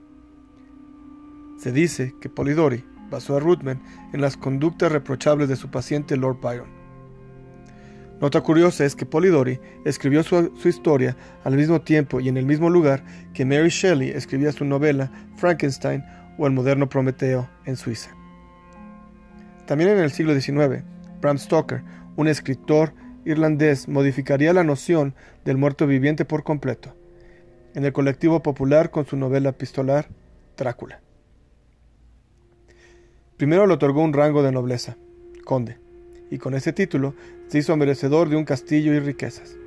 Se 1.58 1.72
dice 1.72 2.15
que 2.20 2.30
Polidori 2.30 2.84
basó 3.10 3.38
a 3.38 3.39
Ruthven 3.39 3.82
en 4.13 4.22
las 4.22 4.36
conductas 4.36 4.91
reprochables 4.91 5.48
de 5.48 5.56
su 5.56 5.70
paciente 5.70 6.17
Lord 6.17 6.39
Byron 6.41 6.81
Nota 8.21 8.41
curiosa 8.41 8.86
es 8.86 8.95
que 8.95 9.07
Polidori 9.07 9.60
escribió 9.84 10.21
su, 10.21 10.51
historia 10.63 11.17
al 11.43 11.57
mismo 11.57 11.81
tiempo 11.81 12.19
y 12.19 12.29
en 12.29 12.38
el 12.38 12.45
mismo 12.45 12.69
lugar 12.69 13.03
que 13.34 13.45
Mary 13.45 13.69
Shelley 13.69 14.12
escribía 14.12 14.51
su 14.51 14.63
novela 14.63 15.12
Frankenstein 15.38 16.03
o 16.38 16.45
El 16.45 16.53
moderno 16.53 16.88
Prometeo 16.88 17.49
en 17.65 17.75
Suiza. 17.75 18.15
También 19.65 19.89
en 19.89 19.99
el 19.99 20.12
siglo 20.12 20.39
XIX, 20.39 20.84
Bram 21.19 21.39
Stoker, 21.39 21.81
un 22.15 22.27
escritor 22.27 22.93
irlandés, 23.25 23.88
modificaría 23.88 24.53
la 24.53 24.63
noción 24.63 25.15
del 25.43 25.57
muerto 25.57 25.88
viviente 25.88 26.23
por 26.23 26.43
completo, 26.43 26.95
en 27.73 27.86
el 27.86 27.93
colectivo 27.93 28.43
popular 28.43 28.91
con 28.91 29.06
su 29.08 29.17
novela 29.17 29.50
epistolar 29.50 30.10
Drácula. 30.58 31.02
Primero 33.37 33.65
le 33.65 33.73
otorgó 33.73 34.04
un 34.04 34.13
rango 34.13 34.43
de 34.43 34.52
nobleza, 34.52 34.96
conde, 35.43 35.79
y 36.29 36.37
con 36.37 36.54
ese 36.54 36.71
título 36.71 37.15
se 37.52 37.58
hizo 37.58 37.75
merecedor 37.75 38.29
de 38.29 38.37
un 38.37 38.45
castillo 38.45 38.93
y 38.93 38.99
riquezas. 39.02 39.58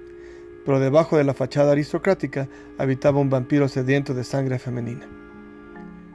Pero 0.65 0.81
debajo 0.81 1.19
de 1.19 1.25
la 1.25 1.35
fachada 1.35 1.73
aristocrática 1.73 2.49
habitaba 2.79 3.21
un 3.21 3.29
vampiro 3.29 3.69
sediento 3.69 4.15
de 4.15 4.25
sangre 4.25 4.59
femenina. 4.59 5.07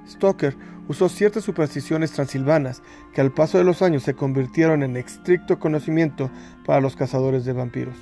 Stoker 0.07 0.55
usó 0.87 1.09
ciertas 1.09 1.43
supersticiones 1.43 2.11
transilvanas 2.11 2.81
que 3.13 3.21
al 3.21 3.31
paso 3.31 3.59
de 3.59 3.65
los 3.65 3.83
años 3.83 4.01
se 4.01 4.15
convirtieron 4.15 4.81
en 4.81 4.97
estricto 4.97 5.59
conocimiento 5.59 6.31
para 6.65 6.81
los 6.81 6.95
cazadores 6.95 7.45
de 7.45 7.53
vampiros. 7.53 7.97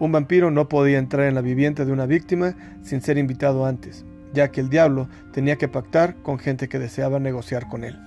Un 0.00 0.10
vampiro 0.10 0.50
no 0.50 0.68
podía 0.68 0.98
entrar 0.98 1.26
en 1.26 1.36
la 1.36 1.42
vivienda 1.42 1.84
de 1.84 1.92
una 1.92 2.06
víctima 2.06 2.56
sin 2.82 3.02
ser 3.02 3.18
invitado 3.18 3.66
antes, 3.66 4.04
ya 4.34 4.50
que 4.50 4.60
el 4.60 4.68
diablo 4.68 5.08
tenía 5.32 5.58
que 5.58 5.68
pactar 5.68 6.16
con 6.22 6.40
gente 6.40 6.68
que 6.68 6.80
deseaba 6.80 7.20
negociar 7.20 7.68
con 7.68 7.84
él. 7.84 8.05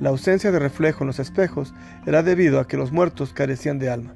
La 0.00 0.10
ausencia 0.10 0.52
de 0.52 0.58
reflejo 0.58 1.02
en 1.02 1.08
los 1.08 1.18
espejos 1.18 1.74
era 2.06 2.22
debido 2.22 2.60
a 2.60 2.68
que 2.68 2.76
los 2.76 2.92
muertos 2.92 3.32
carecían 3.32 3.78
de 3.78 3.90
alma. 3.90 4.14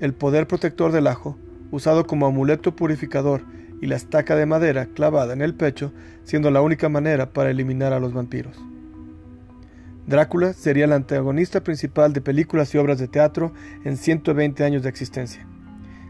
El 0.00 0.12
poder 0.12 0.46
protector 0.46 0.92
del 0.92 1.06
ajo, 1.06 1.38
usado 1.70 2.06
como 2.06 2.26
amuleto 2.26 2.74
purificador, 2.74 3.42
y 3.80 3.86
la 3.86 3.96
estaca 3.96 4.36
de 4.36 4.46
madera 4.46 4.86
clavada 4.86 5.34
en 5.34 5.42
el 5.42 5.54
pecho, 5.54 5.92
siendo 6.24 6.50
la 6.50 6.62
única 6.62 6.88
manera 6.88 7.32
para 7.32 7.50
eliminar 7.50 7.92
a 7.92 8.00
los 8.00 8.12
vampiros. 8.12 8.56
Drácula 10.06 10.52
sería 10.52 10.84
el 10.84 10.92
antagonista 10.92 11.62
principal 11.62 12.12
de 12.12 12.20
películas 12.20 12.74
y 12.74 12.78
obras 12.78 12.98
de 12.98 13.08
teatro 13.08 13.52
en 13.84 13.96
120 13.96 14.64
años 14.64 14.82
de 14.82 14.88
existencia. 14.88 15.46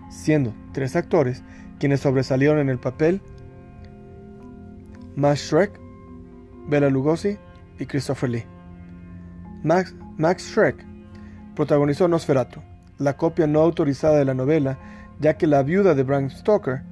siendo 0.08 0.54
tres 0.72 0.94
actores 0.94 1.42
quienes 1.80 2.00
sobresalieron 2.00 2.60
en 2.60 2.68
el 2.68 2.78
papel 2.78 3.20
Max 5.16 5.50
Shrek, 5.50 5.80
Bela 6.68 6.90
Lugosi 6.90 7.38
y 7.78 7.86
Christopher 7.86 8.30
Lee. 8.30 8.44
Max, 9.62 9.94
Max 10.16 10.44
Shrek 10.54 10.84
protagonizó 11.54 12.08
Nosferatu, 12.08 12.60
la 12.98 13.16
copia 13.16 13.46
no 13.46 13.60
autorizada 13.60 14.18
de 14.18 14.24
la 14.24 14.34
novela, 14.34 14.78
ya 15.20 15.36
que 15.36 15.46
la 15.46 15.62
viuda 15.62 15.94
de 15.94 16.02
Bram 16.02 16.30
Stoker 16.30 16.82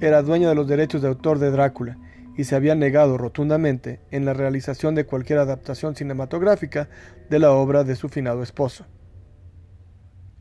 era 0.00 0.22
dueña 0.22 0.48
de 0.48 0.54
los 0.54 0.66
derechos 0.66 1.02
de 1.02 1.08
autor 1.08 1.38
de 1.38 1.50
Drácula 1.50 1.98
y 2.36 2.44
se 2.44 2.56
había 2.56 2.74
negado 2.74 3.18
rotundamente 3.18 4.00
en 4.10 4.24
la 4.24 4.32
realización 4.32 4.94
de 4.94 5.04
cualquier 5.04 5.38
adaptación 5.38 5.94
cinematográfica 5.94 6.88
de 7.28 7.38
la 7.38 7.52
obra 7.52 7.84
de 7.84 7.96
su 7.96 8.08
finado 8.08 8.42
esposo. 8.42 8.86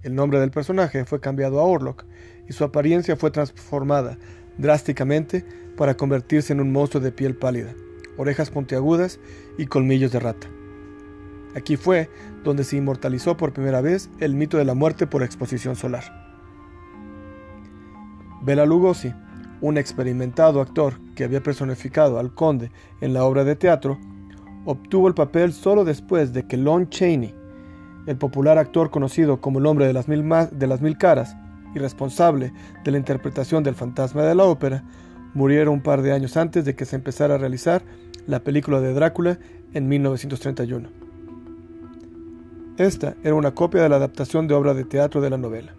El 0.02 0.16
nombre 0.16 0.40
del 0.40 0.52
personaje 0.52 1.04
fue 1.04 1.20
cambiado 1.20 1.60
a 1.60 1.64
Orlok 1.64 2.06
y 2.48 2.54
su 2.54 2.64
apariencia 2.64 3.18
fue 3.18 3.32
transformada 3.32 4.18
drásticamente 4.58 5.46
para 5.76 5.96
convertirse 5.96 6.54
en 6.54 6.62
un 6.62 6.72
monstruo 6.72 7.04
de 7.04 7.12
piel 7.12 7.36
pálida, 7.36 7.74
orejas 8.20 8.52
puntiagudas 8.52 9.20
y 9.58 9.68
colmillos 9.68 10.12
de 10.12 10.20
rata. 10.20 10.48
Aquí 11.56 11.78
fue 11.78 12.10
donde 12.44 12.66
se 12.66 12.76
inmortalizó 12.76 13.38
por 13.38 13.54
primera 13.54 13.80
vez 13.80 14.10
el 14.20 14.36
mito 14.36 14.58
de 14.58 14.66
la 14.66 14.74
muerte 14.76 15.08
por 15.08 15.24
exposición 15.24 15.78
solar. 15.78 16.04
Bela 18.42 18.66
Lugosi, 18.66 19.14
un 19.62 19.78
experimentado 19.78 20.60
actor 20.60 21.00
que 21.16 21.24
había 21.24 21.42
personificado 21.42 22.20
al 22.20 22.34
conde 22.34 22.72
en 23.00 23.14
la 23.14 23.24
obra 23.24 23.46
de 23.46 23.56
teatro, 23.56 23.98
obtuvo 24.66 25.08
el 25.08 25.14
papel 25.14 25.54
solo 25.54 25.86
después 25.86 26.34
de 26.34 26.46
que 26.46 26.58
Lon 26.58 26.90
Chaney, 26.90 27.34
el 28.06 28.18
popular 28.18 28.58
actor 28.58 28.92
conocido 28.92 29.40
como 29.40 29.60
el 29.60 29.66
hombre 29.66 29.88
de 29.88 29.94
las 29.94 30.10
mil, 30.10 30.28
de 30.52 30.68
las 30.68 30.82
mil 30.82 30.98
caras 30.98 31.38
y 31.74 31.80
responsable 31.80 32.52
de 32.84 32.92
la 32.92 32.98
interpretación 32.98 33.64
del 33.64 33.76
fantasma 33.76 34.24
de 34.24 34.36
la 34.36 34.44
ópera, 34.44 34.84
muriera 35.34 35.70
un 35.70 35.82
par 35.82 36.02
de 36.02 36.12
años 36.12 36.38
antes 36.38 36.66
de 36.66 36.76
que 36.76 36.86
se 36.86 36.96
empezara 36.96 37.36
a 37.36 37.38
realizar 37.38 37.84
la 38.28 38.42
película 38.42 38.80
de 38.82 38.94
Drácula 38.94 39.40
en 39.74 39.88
1931. 39.88 40.90
Esta 42.78 43.16
era 43.24 43.36
una 43.36 43.52
copia 43.52 43.84
de 43.84 43.90
la 43.90 43.98
adaptación 43.98 44.48
de 44.48 44.54
obra 44.54 44.74
de 44.74 44.86
teatro 44.86 45.22
de 45.22 45.30
la 45.30 45.38
novela. 45.38 45.74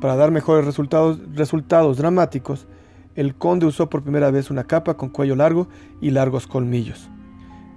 Para 0.00 0.16
dar 0.16 0.30
mejores 0.30 0.64
resultados, 0.64 1.18
resultados 1.34 1.96
dramáticos, 1.96 2.66
el 3.14 3.34
conde 3.34 3.66
usó 3.66 3.88
por 3.88 4.02
primera 4.02 4.30
vez 4.30 4.50
una 4.50 4.64
capa 4.64 4.96
con 4.96 5.08
cuello 5.08 5.36
largo 5.36 5.68
y 6.00 6.10
largos 6.10 6.46
colmillos. 6.46 7.08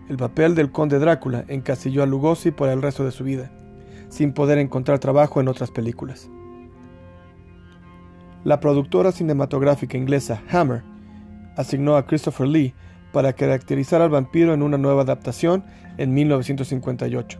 El 0.09 0.17
papel 0.17 0.55
del 0.55 0.71
conde 0.71 0.99
Drácula 0.99 1.45
encasilló 1.47 2.03
a 2.03 2.05
Lugosi 2.05 2.51
por 2.51 2.69
el 2.69 2.81
resto 2.81 3.03
de 3.03 3.11
su 3.11 3.23
vida, 3.23 3.51
sin 4.09 4.33
poder 4.33 4.57
encontrar 4.57 4.99
trabajo 4.99 5.41
en 5.41 5.47
otras 5.47 5.71
películas. 5.71 6.29
La 8.43 8.59
productora 8.59 9.11
cinematográfica 9.11 9.97
inglesa 9.97 10.41
Hammer 10.49 10.83
asignó 11.55 11.95
a 11.97 12.05
Christopher 12.05 12.47
Lee 12.47 12.73
para 13.11 13.33
caracterizar 13.33 14.01
al 14.01 14.09
vampiro 14.09 14.53
en 14.53 14.61
una 14.61 14.77
nueva 14.77 15.01
adaptación 15.01 15.65
en 15.97 16.13
1958, 16.13 17.39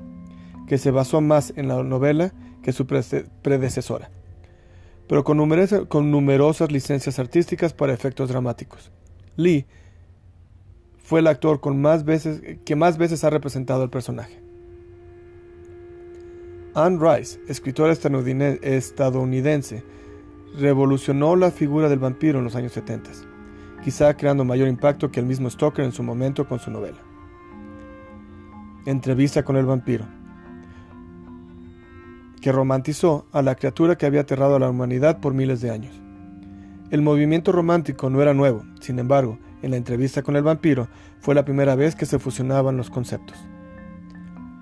que 0.68 0.78
se 0.78 0.92
basó 0.92 1.22
más 1.22 1.54
en 1.56 1.68
la 1.68 1.84
novela 1.84 2.34
que 2.62 2.72
su 2.72 2.86
predecesora 2.88 4.10
pero 5.08 5.24
con, 5.24 5.38
numerosas 6.12 6.72
licencias 6.72 7.18
artísticas 7.20 7.74
para 7.74 7.94
efectos 7.94 8.30
dramáticos. 8.30 8.92
Lee 9.36 9.66
fue 10.98 11.22
el 11.22 11.28
actor 11.28 11.62
con 11.62 11.82
más 11.82 12.04
veces, 12.04 12.42
que 12.66 12.76
más 12.76 12.98
veces 12.98 13.24
ha 13.24 13.30
representado 13.30 13.84
al 13.84 13.90
personaje. 13.90 14.42
Anne 16.74 17.00
Rice, 17.00 17.40
escritora 17.48 17.94
estadounidense, 17.94 19.84
revolucionó 20.56 21.36
la 21.36 21.52
figura 21.52 21.90
del 21.90 22.00
vampiro 22.00 22.40
en 22.40 22.46
los 22.46 22.56
años 22.56 22.72
70, 22.74 23.12
quizá 23.84 24.16
creando 24.16 24.46
mayor 24.46 24.68
impacto 24.68 25.12
que 25.12 25.20
el 25.20 25.26
mismo 25.26 25.50
Stoker 25.50 25.86
en 25.86 25.92
su 25.92 26.04
momento 26.04 26.48
con 26.48 26.60
su 26.60 26.72
novela. 26.72 27.00
Entrevista 28.86 29.44
con 29.44 29.58
el 29.58 29.66
vampiro 29.66 30.06
que 32.42 32.52
romantizó 32.52 33.26
a 33.32 33.42
la 33.42 33.56
criatura 33.56 33.98
que 33.98 34.06
había 34.06 34.22
aterrado 34.22 34.56
a 34.56 34.60
la 34.60 34.70
humanidad 34.70 35.20
por 35.20 35.34
miles 35.34 35.62
de 35.62 35.72
años. 35.72 36.00
El 36.92 37.02
movimiento 37.02 37.52
romántico 37.52 38.10
no 38.10 38.22
era 38.22 38.34
nuevo, 38.34 38.64
sin 38.80 39.00
embargo, 39.00 39.38
en 39.62 39.72
la 39.72 39.78
entrevista 39.78 40.22
con 40.22 40.36
el 40.36 40.44
vampiro 40.44 40.88
fue 41.20 41.36
la 41.36 41.44
primera 41.44 41.76
vez 41.76 41.96
que 41.96 42.06
se 42.06 42.20
fusionaban 42.20 42.78
los 42.78 42.90
conceptos. 42.90 43.38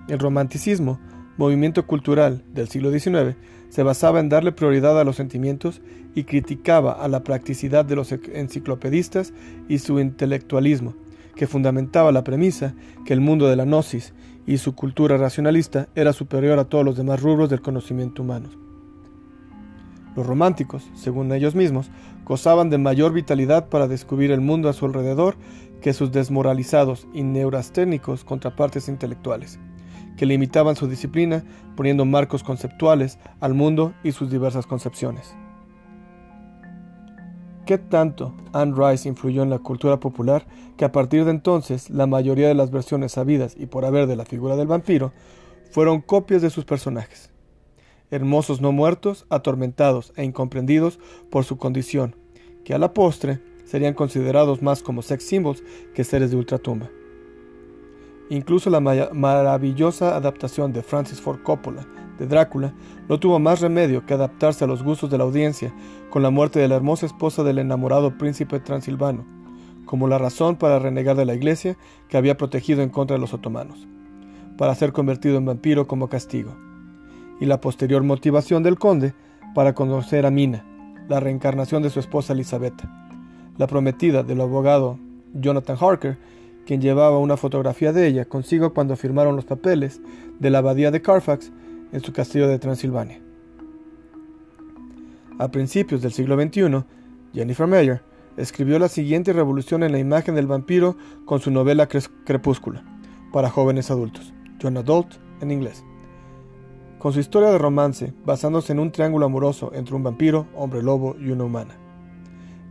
El 0.08 0.18
romanticismo, 0.18 0.98
movimiento 1.36 1.86
cultural 1.86 2.42
del 2.52 2.68
siglo 2.68 2.90
XIX, 2.90 3.36
se 3.68 3.82
basaba 3.82 4.20
en 4.20 4.28
darle 4.28 4.52
prioridad 4.52 4.98
a 4.98 5.04
los 5.04 5.16
sentimientos 5.16 5.80
y 6.14 6.24
criticaba 6.24 6.92
a 6.92 7.08
la 7.08 7.22
practicidad 7.22 7.84
de 7.84 7.96
los 7.96 8.10
enciclopedistas 8.12 9.32
y 9.68 9.78
su 9.78 10.00
intelectualismo, 10.00 10.94
que 11.34 11.46
fundamentaba 11.46 12.12
la 12.12 12.24
premisa 12.24 12.74
que 13.04 13.12
el 13.12 13.20
mundo 13.20 13.48
de 13.48 13.56
la 13.56 13.64
gnosis 13.64 14.14
y 14.46 14.58
su 14.58 14.74
cultura 14.74 15.18
racionalista 15.18 15.88
era 15.94 16.12
superior 16.12 16.58
a 16.58 16.64
todos 16.64 16.84
los 16.84 16.96
demás 16.96 17.20
rubros 17.20 17.50
del 17.50 17.60
conocimiento 17.60 18.22
humano. 18.22 18.48
Los 20.14 20.26
románticos, 20.26 20.90
según 20.94 21.30
ellos 21.32 21.54
mismos, 21.54 21.90
gozaban 22.24 22.70
de 22.70 22.78
mayor 22.78 23.12
vitalidad 23.12 23.68
para 23.68 23.86
descubrir 23.86 24.30
el 24.30 24.40
mundo 24.40 24.70
a 24.70 24.72
su 24.72 24.86
alrededor 24.86 25.36
que 25.82 25.92
sus 25.92 26.10
desmoralizados 26.10 27.06
y 27.12 27.22
neurasténicos 27.22 28.24
contrapartes 28.24 28.88
intelectuales, 28.88 29.60
que 30.16 30.26
limitaban 30.26 30.76
su 30.76 30.88
disciplina 30.88 31.44
poniendo 31.76 32.04
marcos 32.04 32.42
conceptuales 32.42 33.18
al 33.40 33.54
mundo 33.54 33.94
y 34.02 34.12
sus 34.12 34.30
diversas 34.30 34.66
concepciones. 34.66 35.36
¿Qué 37.66 37.78
tanto 37.78 38.32
Anne 38.52 38.74
Rice 38.76 39.08
influyó 39.08 39.42
en 39.42 39.50
la 39.50 39.58
cultura 39.58 39.98
popular 39.98 40.46
que 40.76 40.84
a 40.84 40.92
partir 40.92 41.24
de 41.24 41.32
entonces 41.32 41.90
la 41.90 42.06
mayoría 42.06 42.46
de 42.46 42.54
las 42.54 42.70
versiones 42.70 43.12
sabidas 43.12 43.56
y 43.58 43.66
por 43.66 43.84
haber 43.84 44.06
de 44.06 44.14
la 44.14 44.24
figura 44.24 44.54
del 44.54 44.68
vampiro 44.68 45.12
fueron 45.72 46.00
copias 46.00 46.42
de 46.42 46.50
sus 46.50 46.64
personajes? 46.64 47.30
Hermosos 48.12 48.60
no 48.60 48.70
muertos, 48.70 49.26
atormentados 49.30 50.12
e 50.14 50.22
incomprendidos 50.22 51.00
por 51.28 51.44
su 51.44 51.58
condición, 51.58 52.14
que 52.64 52.72
a 52.72 52.78
la 52.78 52.94
postre 52.94 53.40
serían 53.64 53.94
considerados 53.94 54.62
más 54.62 54.84
como 54.84 55.02
sex 55.02 55.24
symbols 55.26 55.64
que 55.92 56.04
seres 56.04 56.30
de 56.30 56.36
ultratumba. 56.36 56.88
Incluso 58.28 58.70
la 58.70 58.80
maravillosa 58.80 60.16
adaptación 60.16 60.72
de 60.72 60.82
Francis 60.82 61.20
Ford 61.20 61.42
Coppola 61.42 61.86
de 62.18 62.26
Drácula 62.26 62.74
no 63.08 63.20
tuvo 63.20 63.38
más 63.38 63.60
remedio 63.60 64.04
que 64.04 64.14
adaptarse 64.14 64.64
a 64.64 64.66
los 64.66 64.82
gustos 64.82 65.10
de 65.10 65.18
la 65.18 65.24
audiencia 65.24 65.72
con 66.10 66.22
la 66.22 66.30
muerte 66.30 66.58
de 66.58 66.68
la 66.68 66.76
hermosa 66.76 67.06
esposa 67.06 67.44
del 67.44 67.58
enamorado 67.58 68.18
príncipe 68.18 68.58
transilvano, 68.58 69.24
como 69.84 70.08
la 70.08 70.18
razón 70.18 70.56
para 70.56 70.78
renegar 70.78 71.16
de 71.16 71.24
la 71.24 71.34
iglesia 71.34 71.76
que 72.08 72.16
había 72.16 72.36
protegido 72.36 72.82
en 72.82 72.88
contra 72.88 73.14
de 73.14 73.20
los 73.20 73.34
otomanos, 73.34 73.86
para 74.58 74.74
ser 74.74 74.92
convertido 74.92 75.36
en 75.36 75.44
vampiro 75.44 75.86
como 75.86 76.08
castigo, 76.08 76.56
y 77.40 77.46
la 77.46 77.60
posterior 77.60 78.02
motivación 78.02 78.62
del 78.62 78.78
conde 78.78 79.14
para 79.54 79.74
conocer 79.74 80.26
a 80.26 80.30
Mina, 80.30 80.64
la 81.08 81.20
reencarnación 81.20 81.82
de 81.82 81.90
su 81.90 82.00
esposa 82.00 82.32
Elizabeth, 82.32 82.82
la 83.56 83.66
prometida 83.66 84.22
del 84.22 84.40
abogado 84.40 84.98
Jonathan 85.34 85.76
Harker, 85.80 86.18
quien 86.66 86.82
llevaba 86.82 87.18
una 87.18 87.38
fotografía 87.38 87.92
de 87.92 88.06
ella 88.06 88.26
consigo 88.26 88.74
cuando 88.74 88.96
firmaron 88.96 89.36
los 89.36 89.46
papeles 89.46 90.00
de 90.38 90.50
la 90.50 90.58
abadía 90.58 90.90
de 90.90 91.00
Carfax 91.00 91.52
en 91.92 92.00
su 92.00 92.12
castillo 92.12 92.48
de 92.48 92.58
Transilvania. 92.58 93.22
A 95.38 95.50
principios 95.50 96.02
del 96.02 96.12
siglo 96.12 96.34
XXI, 96.34 96.84
Jennifer 97.32 97.66
Meyer 97.66 98.02
escribió 98.36 98.78
la 98.78 98.88
siguiente 98.88 99.32
revolución 99.32 99.82
en 99.82 99.92
la 99.92 99.98
imagen 99.98 100.34
del 100.34 100.46
vampiro 100.46 100.96
con 101.24 101.40
su 101.40 101.50
novela 101.50 101.88
Crepúsculo, 101.88 102.80
para 103.32 103.50
jóvenes 103.50 103.90
adultos, 103.90 104.34
John 104.60 104.76
Adult 104.76 105.14
en 105.40 105.50
inglés. 105.50 105.84
Con 106.98 107.12
su 107.12 107.20
historia 107.20 107.50
de 107.50 107.58
romance, 107.58 108.14
basándose 108.24 108.72
en 108.72 108.80
un 108.80 108.90
triángulo 108.90 109.26
amoroso 109.26 109.70
entre 109.74 109.94
un 109.94 110.02
vampiro, 110.02 110.46
hombre 110.54 110.82
lobo 110.82 111.16
y 111.20 111.30
una 111.30 111.44
humana. 111.44 111.76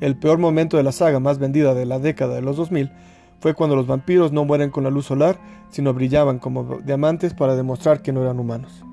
El 0.02 0.18
peor 0.18 0.40
momento 0.40 0.76
de 0.76 0.84
la 0.84 0.92
saga 0.92 1.20
más 1.20 1.40
vendida 1.40 1.74
de 1.74 1.86
la 1.86 2.00
década 2.00 2.36
de 2.36 2.42
los 2.42 2.58
2000 2.58 2.92
fue 3.40 3.54
cuando 3.54 3.76
los 3.76 3.88
vampiros 3.88 4.32
no 4.32 4.46
mueren 4.46 4.72
con 4.72 4.84
la 4.84 4.90
luz 4.90 5.06
solar, 5.06 5.40
sino 5.70 5.94
brillaban 5.94 6.40
como 6.40 6.80
diamantes 6.80 7.34
para 7.34 7.56
demostrar 7.56 8.02
que 8.02 8.12
no 8.12 8.22
eran 8.22 8.40
humanos. 8.40 8.84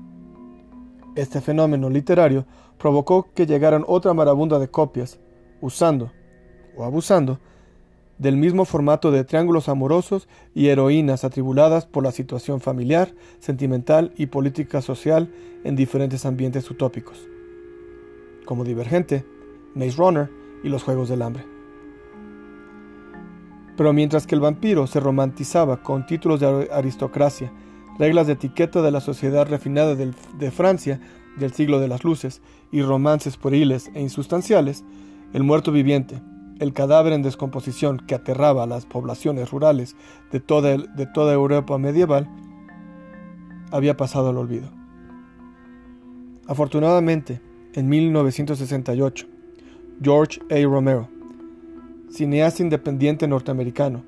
Este 1.15 1.41
fenómeno 1.41 1.89
literario 1.89 2.45
provocó 2.77 3.29
que 3.33 3.45
llegaran 3.45 3.83
otra 3.87 4.13
marabunda 4.13 4.59
de 4.59 4.69
copias, 4.69 5.19
usando 5.61 6.11
o 6.75 6.83
abusando 6.83 7.39
del 8.17 8.37
mismo 8.37 8.65
formato 8.65 9.11
de 9.11 9.23
triángulos 9.23 9.69
amorosos 9.69 10.27
y 10.53 10.67
heroínas 10.67 11.23
atribuladas 11.23 11.85
por 11.85 12.03
la 12.03 12.11
situación 12.11 12.61
familiar, 12.61 13.13
sentimental 13.39 14.13
y 14.17 14.27
política 14.27 14.81
social 14.81 15.31
en 15.63 15.75
diferentes 15.75 16.25
ambientes 16.25 16.69
utópicos, 16.69 17.27
como 18.45 18.63
Divergente, 18.63 19.25
Maze 19.75 19.97
Runner 19.97 20.29
y 20.63 20.69
los 20.69 20.83
Juegos 20.83 21.09
del 21.09 21.21
Hambre. 21.21 21.52
Pero 23.75 23.93
mientras 23.93 24.27
que 24.27 24.35
el 24.35 24.41
vampiro 24.41 24.87
se 24.87 24.99
romantizaba 24.99 25.81
con 25.81 26.05
títulos 26.05 26.39
de 26.39 26.69
aristocracia 26.71 27.51
reglas 27.97 28.27
de 28.27 28.33
etiqueta 28.33 28.81
de 28.81 28.91
la 28.91 29.01
sociedad 29.01 29.47
refinada 29.47 29.95
de 29.95 30.51
Francia 30.51 30.99
del 31.37 31.53
siglo 31.53 31.79
de 31.79 31.87
las 31.87 32.03
luces 32.03 32.41
y 32.71 32.81
romances 32.81 33.37
pueriles 33.37 33.91
e 33.93 34.01
insustanciales, 34.01 34.83
el 35.33 35.43
muerto 35.43 35.71
viviente, 35.71 36.21
el 36.59 36.73
cadáver 36.73 37.13
en 37.13 37.21
descomposición 37.21 37.97
que 37.97 38.15
aterraba 38.15 38.63
a 38.63 38.67
las 38.67 38.85
poblaciones 38.85 39.51
rurales 39.51 39.95
de 40.31 40.39
toda, 40.39 41.33
Europa 41.33 41.77
medieval, 41.77 42.29
había 43.71 43.97
pasado 43.97 44.29
al 44.29 44.37
olvido. 44.37 44.69
Afortunadamente, 46.47 47.41
en 47.73 47.89
1968, 47.89 49.27
George 50.01 50.39
A. 50.51 50.63
Romero, 50.67 51.09
cineasta 52.13 52.61
independiente 52.61 53.27
norteamericano, 53.27 54.03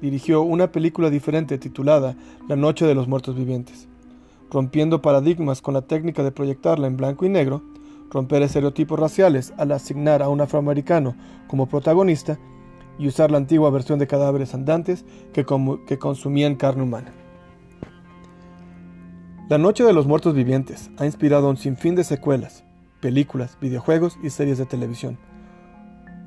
dirigió 0.00 0.40
una 0.40 0.72
película 0.72 1.10
diferente 1.10 1.58
titulada 1.58 2.16
La 2.48 2.56
Noche 2.56 2.86
de 2.86 2.94
los 2.94 3.06
Muertos 3.06 3.36
Vivientes, 3.36 3.86
rompiendo 4.50 5.02
paradigmas 5.02 5.60
con 5.60 5.74
la 5.74 5.82
técnica 5.82 6.22
de 6.22 6.32
proyectarla 6.32 6.86
en 6.86 6.96
blanco 6.96 7.26
y 7.26 7.28
negro, 7.28 7.62
romper 8.10 8.42
estereotipos 8.42 8.98
raciales 8.98 9.52
al 9.58 9.72
asignar 9.72 10.22
a 10.22 10.30
un 10.30 10.40
afroamericano 10.40 11.14
como 11.48 11.66
protagonista 11.66 12.38
y 12.98 13.08
usar 13.08 13.30
la 13.30 13.36
antigua 13.36 13.68
versión 13.68 13.98
de 13.98 14.06
cadáveres 14.06 14.54
andantes 14.54 15.04
que, 15.34 15.44
que 15.86 15.98
consumían 15.98 16.56
carne 16.56 16.82
humana. 16.82 17.12
La 19.50 19.58
Noche 19.58 19.84
de 19.84 19.92
los 19.92 20.06
Muertos 20.06 20.34
Vivientes 20.34 20.90
ha 20.96 21.04
inspirado 21.04 21.50
un 21.50 21.58
sinfín 21.58 21.94
de 21.94 22.04
secuelas, 22.04 22.64
películas, 23.02 23.58
videojuegos 23.60 24.16
y 24.22 24.30
series 24.30 24.56
de 24.56 24.64
televisión. 24.64 25.29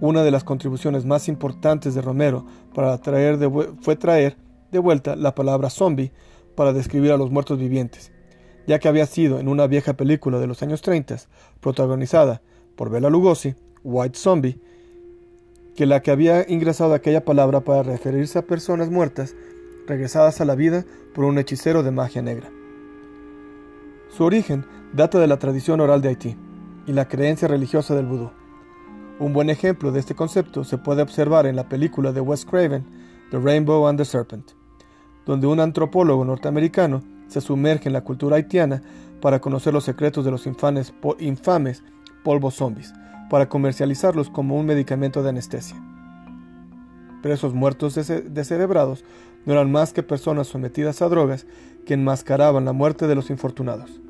Una 0.01 0.23
de 0.23 0.31
las 0.31 0.43
contribuciones 0.43 1.05
más 1.05 1.27
importantes 1.27 1.95
de 1.95 2.01
Romero 2.01 2.45
para 2.73 2.97
traer 2.97 3.39
fue 3.81 3.95
traer 3.95 4.37
de 4.71 4.79
vuelta 4.79 5.15
la 5.15 5.35
palabra 5.35 5.69
zombie 5.69 6.11
para 6.55 6.73
describir 6.73 7.11
a 7.11 7.17
los 7.17 7.31
muertos 7.31 7.59
vivientes, 7.59 8.11
ya 8.67 8.79
que 8.79 8.87
había 8.87 9.05
sido 9.05 9.39
en 9.39 9.47
una 9.47 9.67
vieja 9.67 9.93
película 9.93 10.39
de 10.39 10.47
los 10.47 10.61
años 10.61 10.81
30, 10.81 11.17
protagonizada 11.59 12.41
por 12.75 12.89
Bela 12.89 13.09
Lugosi, 13.09 13.55
White 13.83 14.17
Zombie, 14.17 14.59
que 15.75 15.85
la 15.85 16.01
que 16.01 16.11
había 16.11 16.45
ingresado 16.49 16.93
aquella 16.93 17.25
palabra 17.25 17.61
para 17.61 17.83
referirse 17.83 18.39
a 18.39 18.45
personas 18.45 18.89
muertas 18.89 19.35
regresadas 19.87 20.39
a 20.41 20.45
la 20.45 20.55
vida 20.55 20.85
por 21.13 21.25
un 21.25 21.37
hechicero 21.37 21.83
de 21.83 21.91
magia 21.91 22.21
negra. 22.21 22.49
Su 24.09 24.23
origen 24.23 24.65
data 24.93 25.19
de 25.19 25.27
la 25.27 25.39
tradición 25.39 25.81
oral 25.81 26.01
de 26.01 26.09
Haití 26.09 26.37
y 26.85 26.93
la 26.93 27.07
creencia 27.07 27.47
religiosa 27.47 27.95
del 27.95 28.05
vudú. 28.05 28.31
Un 29.19 29.31
buen 29.31 29.51
ejemplo 29.51 29.91
de 29.91 29.99
este 29.99 30.15
concepto 30.15 30.63
se 30.63 30.79
puede 30.79 31.03
observar 31.03 31.45
en 31.45 31.55
la 31.55 31.69
película 31.69 32.11
de 32.11 32.19
Wes 32.19 32.45
Craven, 32.45 32.83
The 33.29 33.39
Rainbow 33.39 33.87
and 33.87 33.99
the 33.99 34.05
Serpent, 34.05 34.51
donde 35.25 35.45
un 35.45 35.59
antropólogo 35.59 36.25
norteamericano 36.25 37.03
se 37.27 37.39
sumerge 37.39 37.89
en 37.89 37.93
la 37.93 38.03
cultura 38.03 38.37
haitiana 38.37 38.81
para 39.21 39.39
conocer 39.39 39.71
los 39.71 39.83
secretos 39.83 40.25
de 40.25 40.31
los 40.31 40.47
infames, 40.47 40.93
infames 41.19 41.83
polvos 42.23 42.55
zombies, 42.55 42.91
para 43.29 43.47
comercializarlos 43.47 44.31
como 44.31 44.55
un 44.55 44.65
medicamento 44.65 45.21
de 45.21 45.29
anestesia. 45.29 45.77
Presos 47.21 47.53
muertos 47.53 47.95
descerebrados 47.95 49.05
no 49.45 49.53
eran 49.53 49.71
más 49.71 49.93
que 49.93 50.03
personas 50.03 50.47
sometidas 50.47 51.01
a 51.01 51.07
drogas 51.07 51.45
que 51.85 51.93
enmascaraban 51.93 52.65
la 52.65 52.73
muerte 52.73 53.07
de 53.07 53.15
los 53.15 53.29
infortunados. 53.29 54.01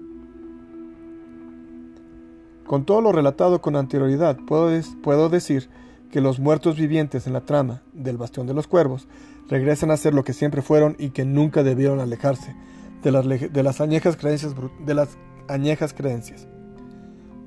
Con 2.65 2.85
todo 2.85 3.01
lo 3.01 3.11
relatado 3.11 3.61
con 3.61 3.75
anterioridad, 3.75 4.37
puedo, 4.47 4.69
puedo 5.01 5.29
decir 5.29 5.69
que 6.11 6.21
los 6.21 6.39
muertos 6.39 6.77
vivientes 6.77 7.27
en 7.27 7.33
la 7.33 7.41
trama 7.41 7.81
del 7.91 8.17
Bastión 8.17 8.47
de 8.47 8.53
los 8.53 8.67
Cuervos 8.67 9.07
regresan 9.49 9.91
a 9.91 9.97
ser 9.97 10.13
lo 10.13 10.23
que 10.23 10.33
siempre 10.33 10.61
fueron 10.61 10.95
y 10.99 11.09
que 11.09 11.25
nunca 11.25 11.63
debieron 11.63 11.99
alejarse 11.99 12.55
de 13.01 13.11
las, 13.11 13.27
de 13.27 13.63
las, 13.63 13.81
añejas, 13.81 14.15
creencias, 14.15 14.55
de 14.85 14.93
las 14.93 15.17
añejas 15.47 15.93
creencias. 15.93 16.47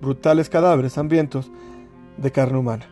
Brutales 0.01 0.51
cadáveres 0.51 0.99
hambrientos 0.99 1.51
de 2.19 2.31
carne 2.31 2.59
humana. 2.59 2.87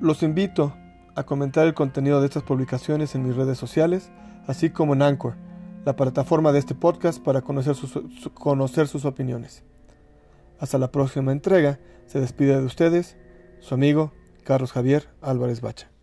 Los 0.00 0.22
invito 0.22 0.74
a 1.14 1.24
comentar 1.24 1.66
el 1.66 1.74
contenido 1.74 2.20
de 2.20 2.26
estas 2.26 2.42
publicaciones 2.42 3.14
en 3.14 3.26
mis 3.26 3.36
redes 3.36 3.58
sociales, 3.58 4.10
así 4.46 4.70
como 4.70 4.94
en 4.94 5.02
Anchor, 5.02 5.34
la 5.84 5.96
plataforma 5.96 6.52
de 6.52 6.58
este 6.58 6.74
podcast 6.74 7.22
para 7.22 7.42
conocer 7.42 7.74
sus, 7.74 9.04
opiniones. 9.04 9.62
Hasta 10.58 10.78
la 10.78 10.90
próxima 10.90 11.32
entrega, 11.32 11.78
se 12.06 12.20
despide 12.20 12.58
de 12.58 12.64
ustedes 12.64 13.16
su 13.60 13.74
amigo 13.74 14.12
Carlos 14.44 14.72
Javier 14.72 15.08
Álvarez 15.20 15.60
Bacha. 15.60 15.93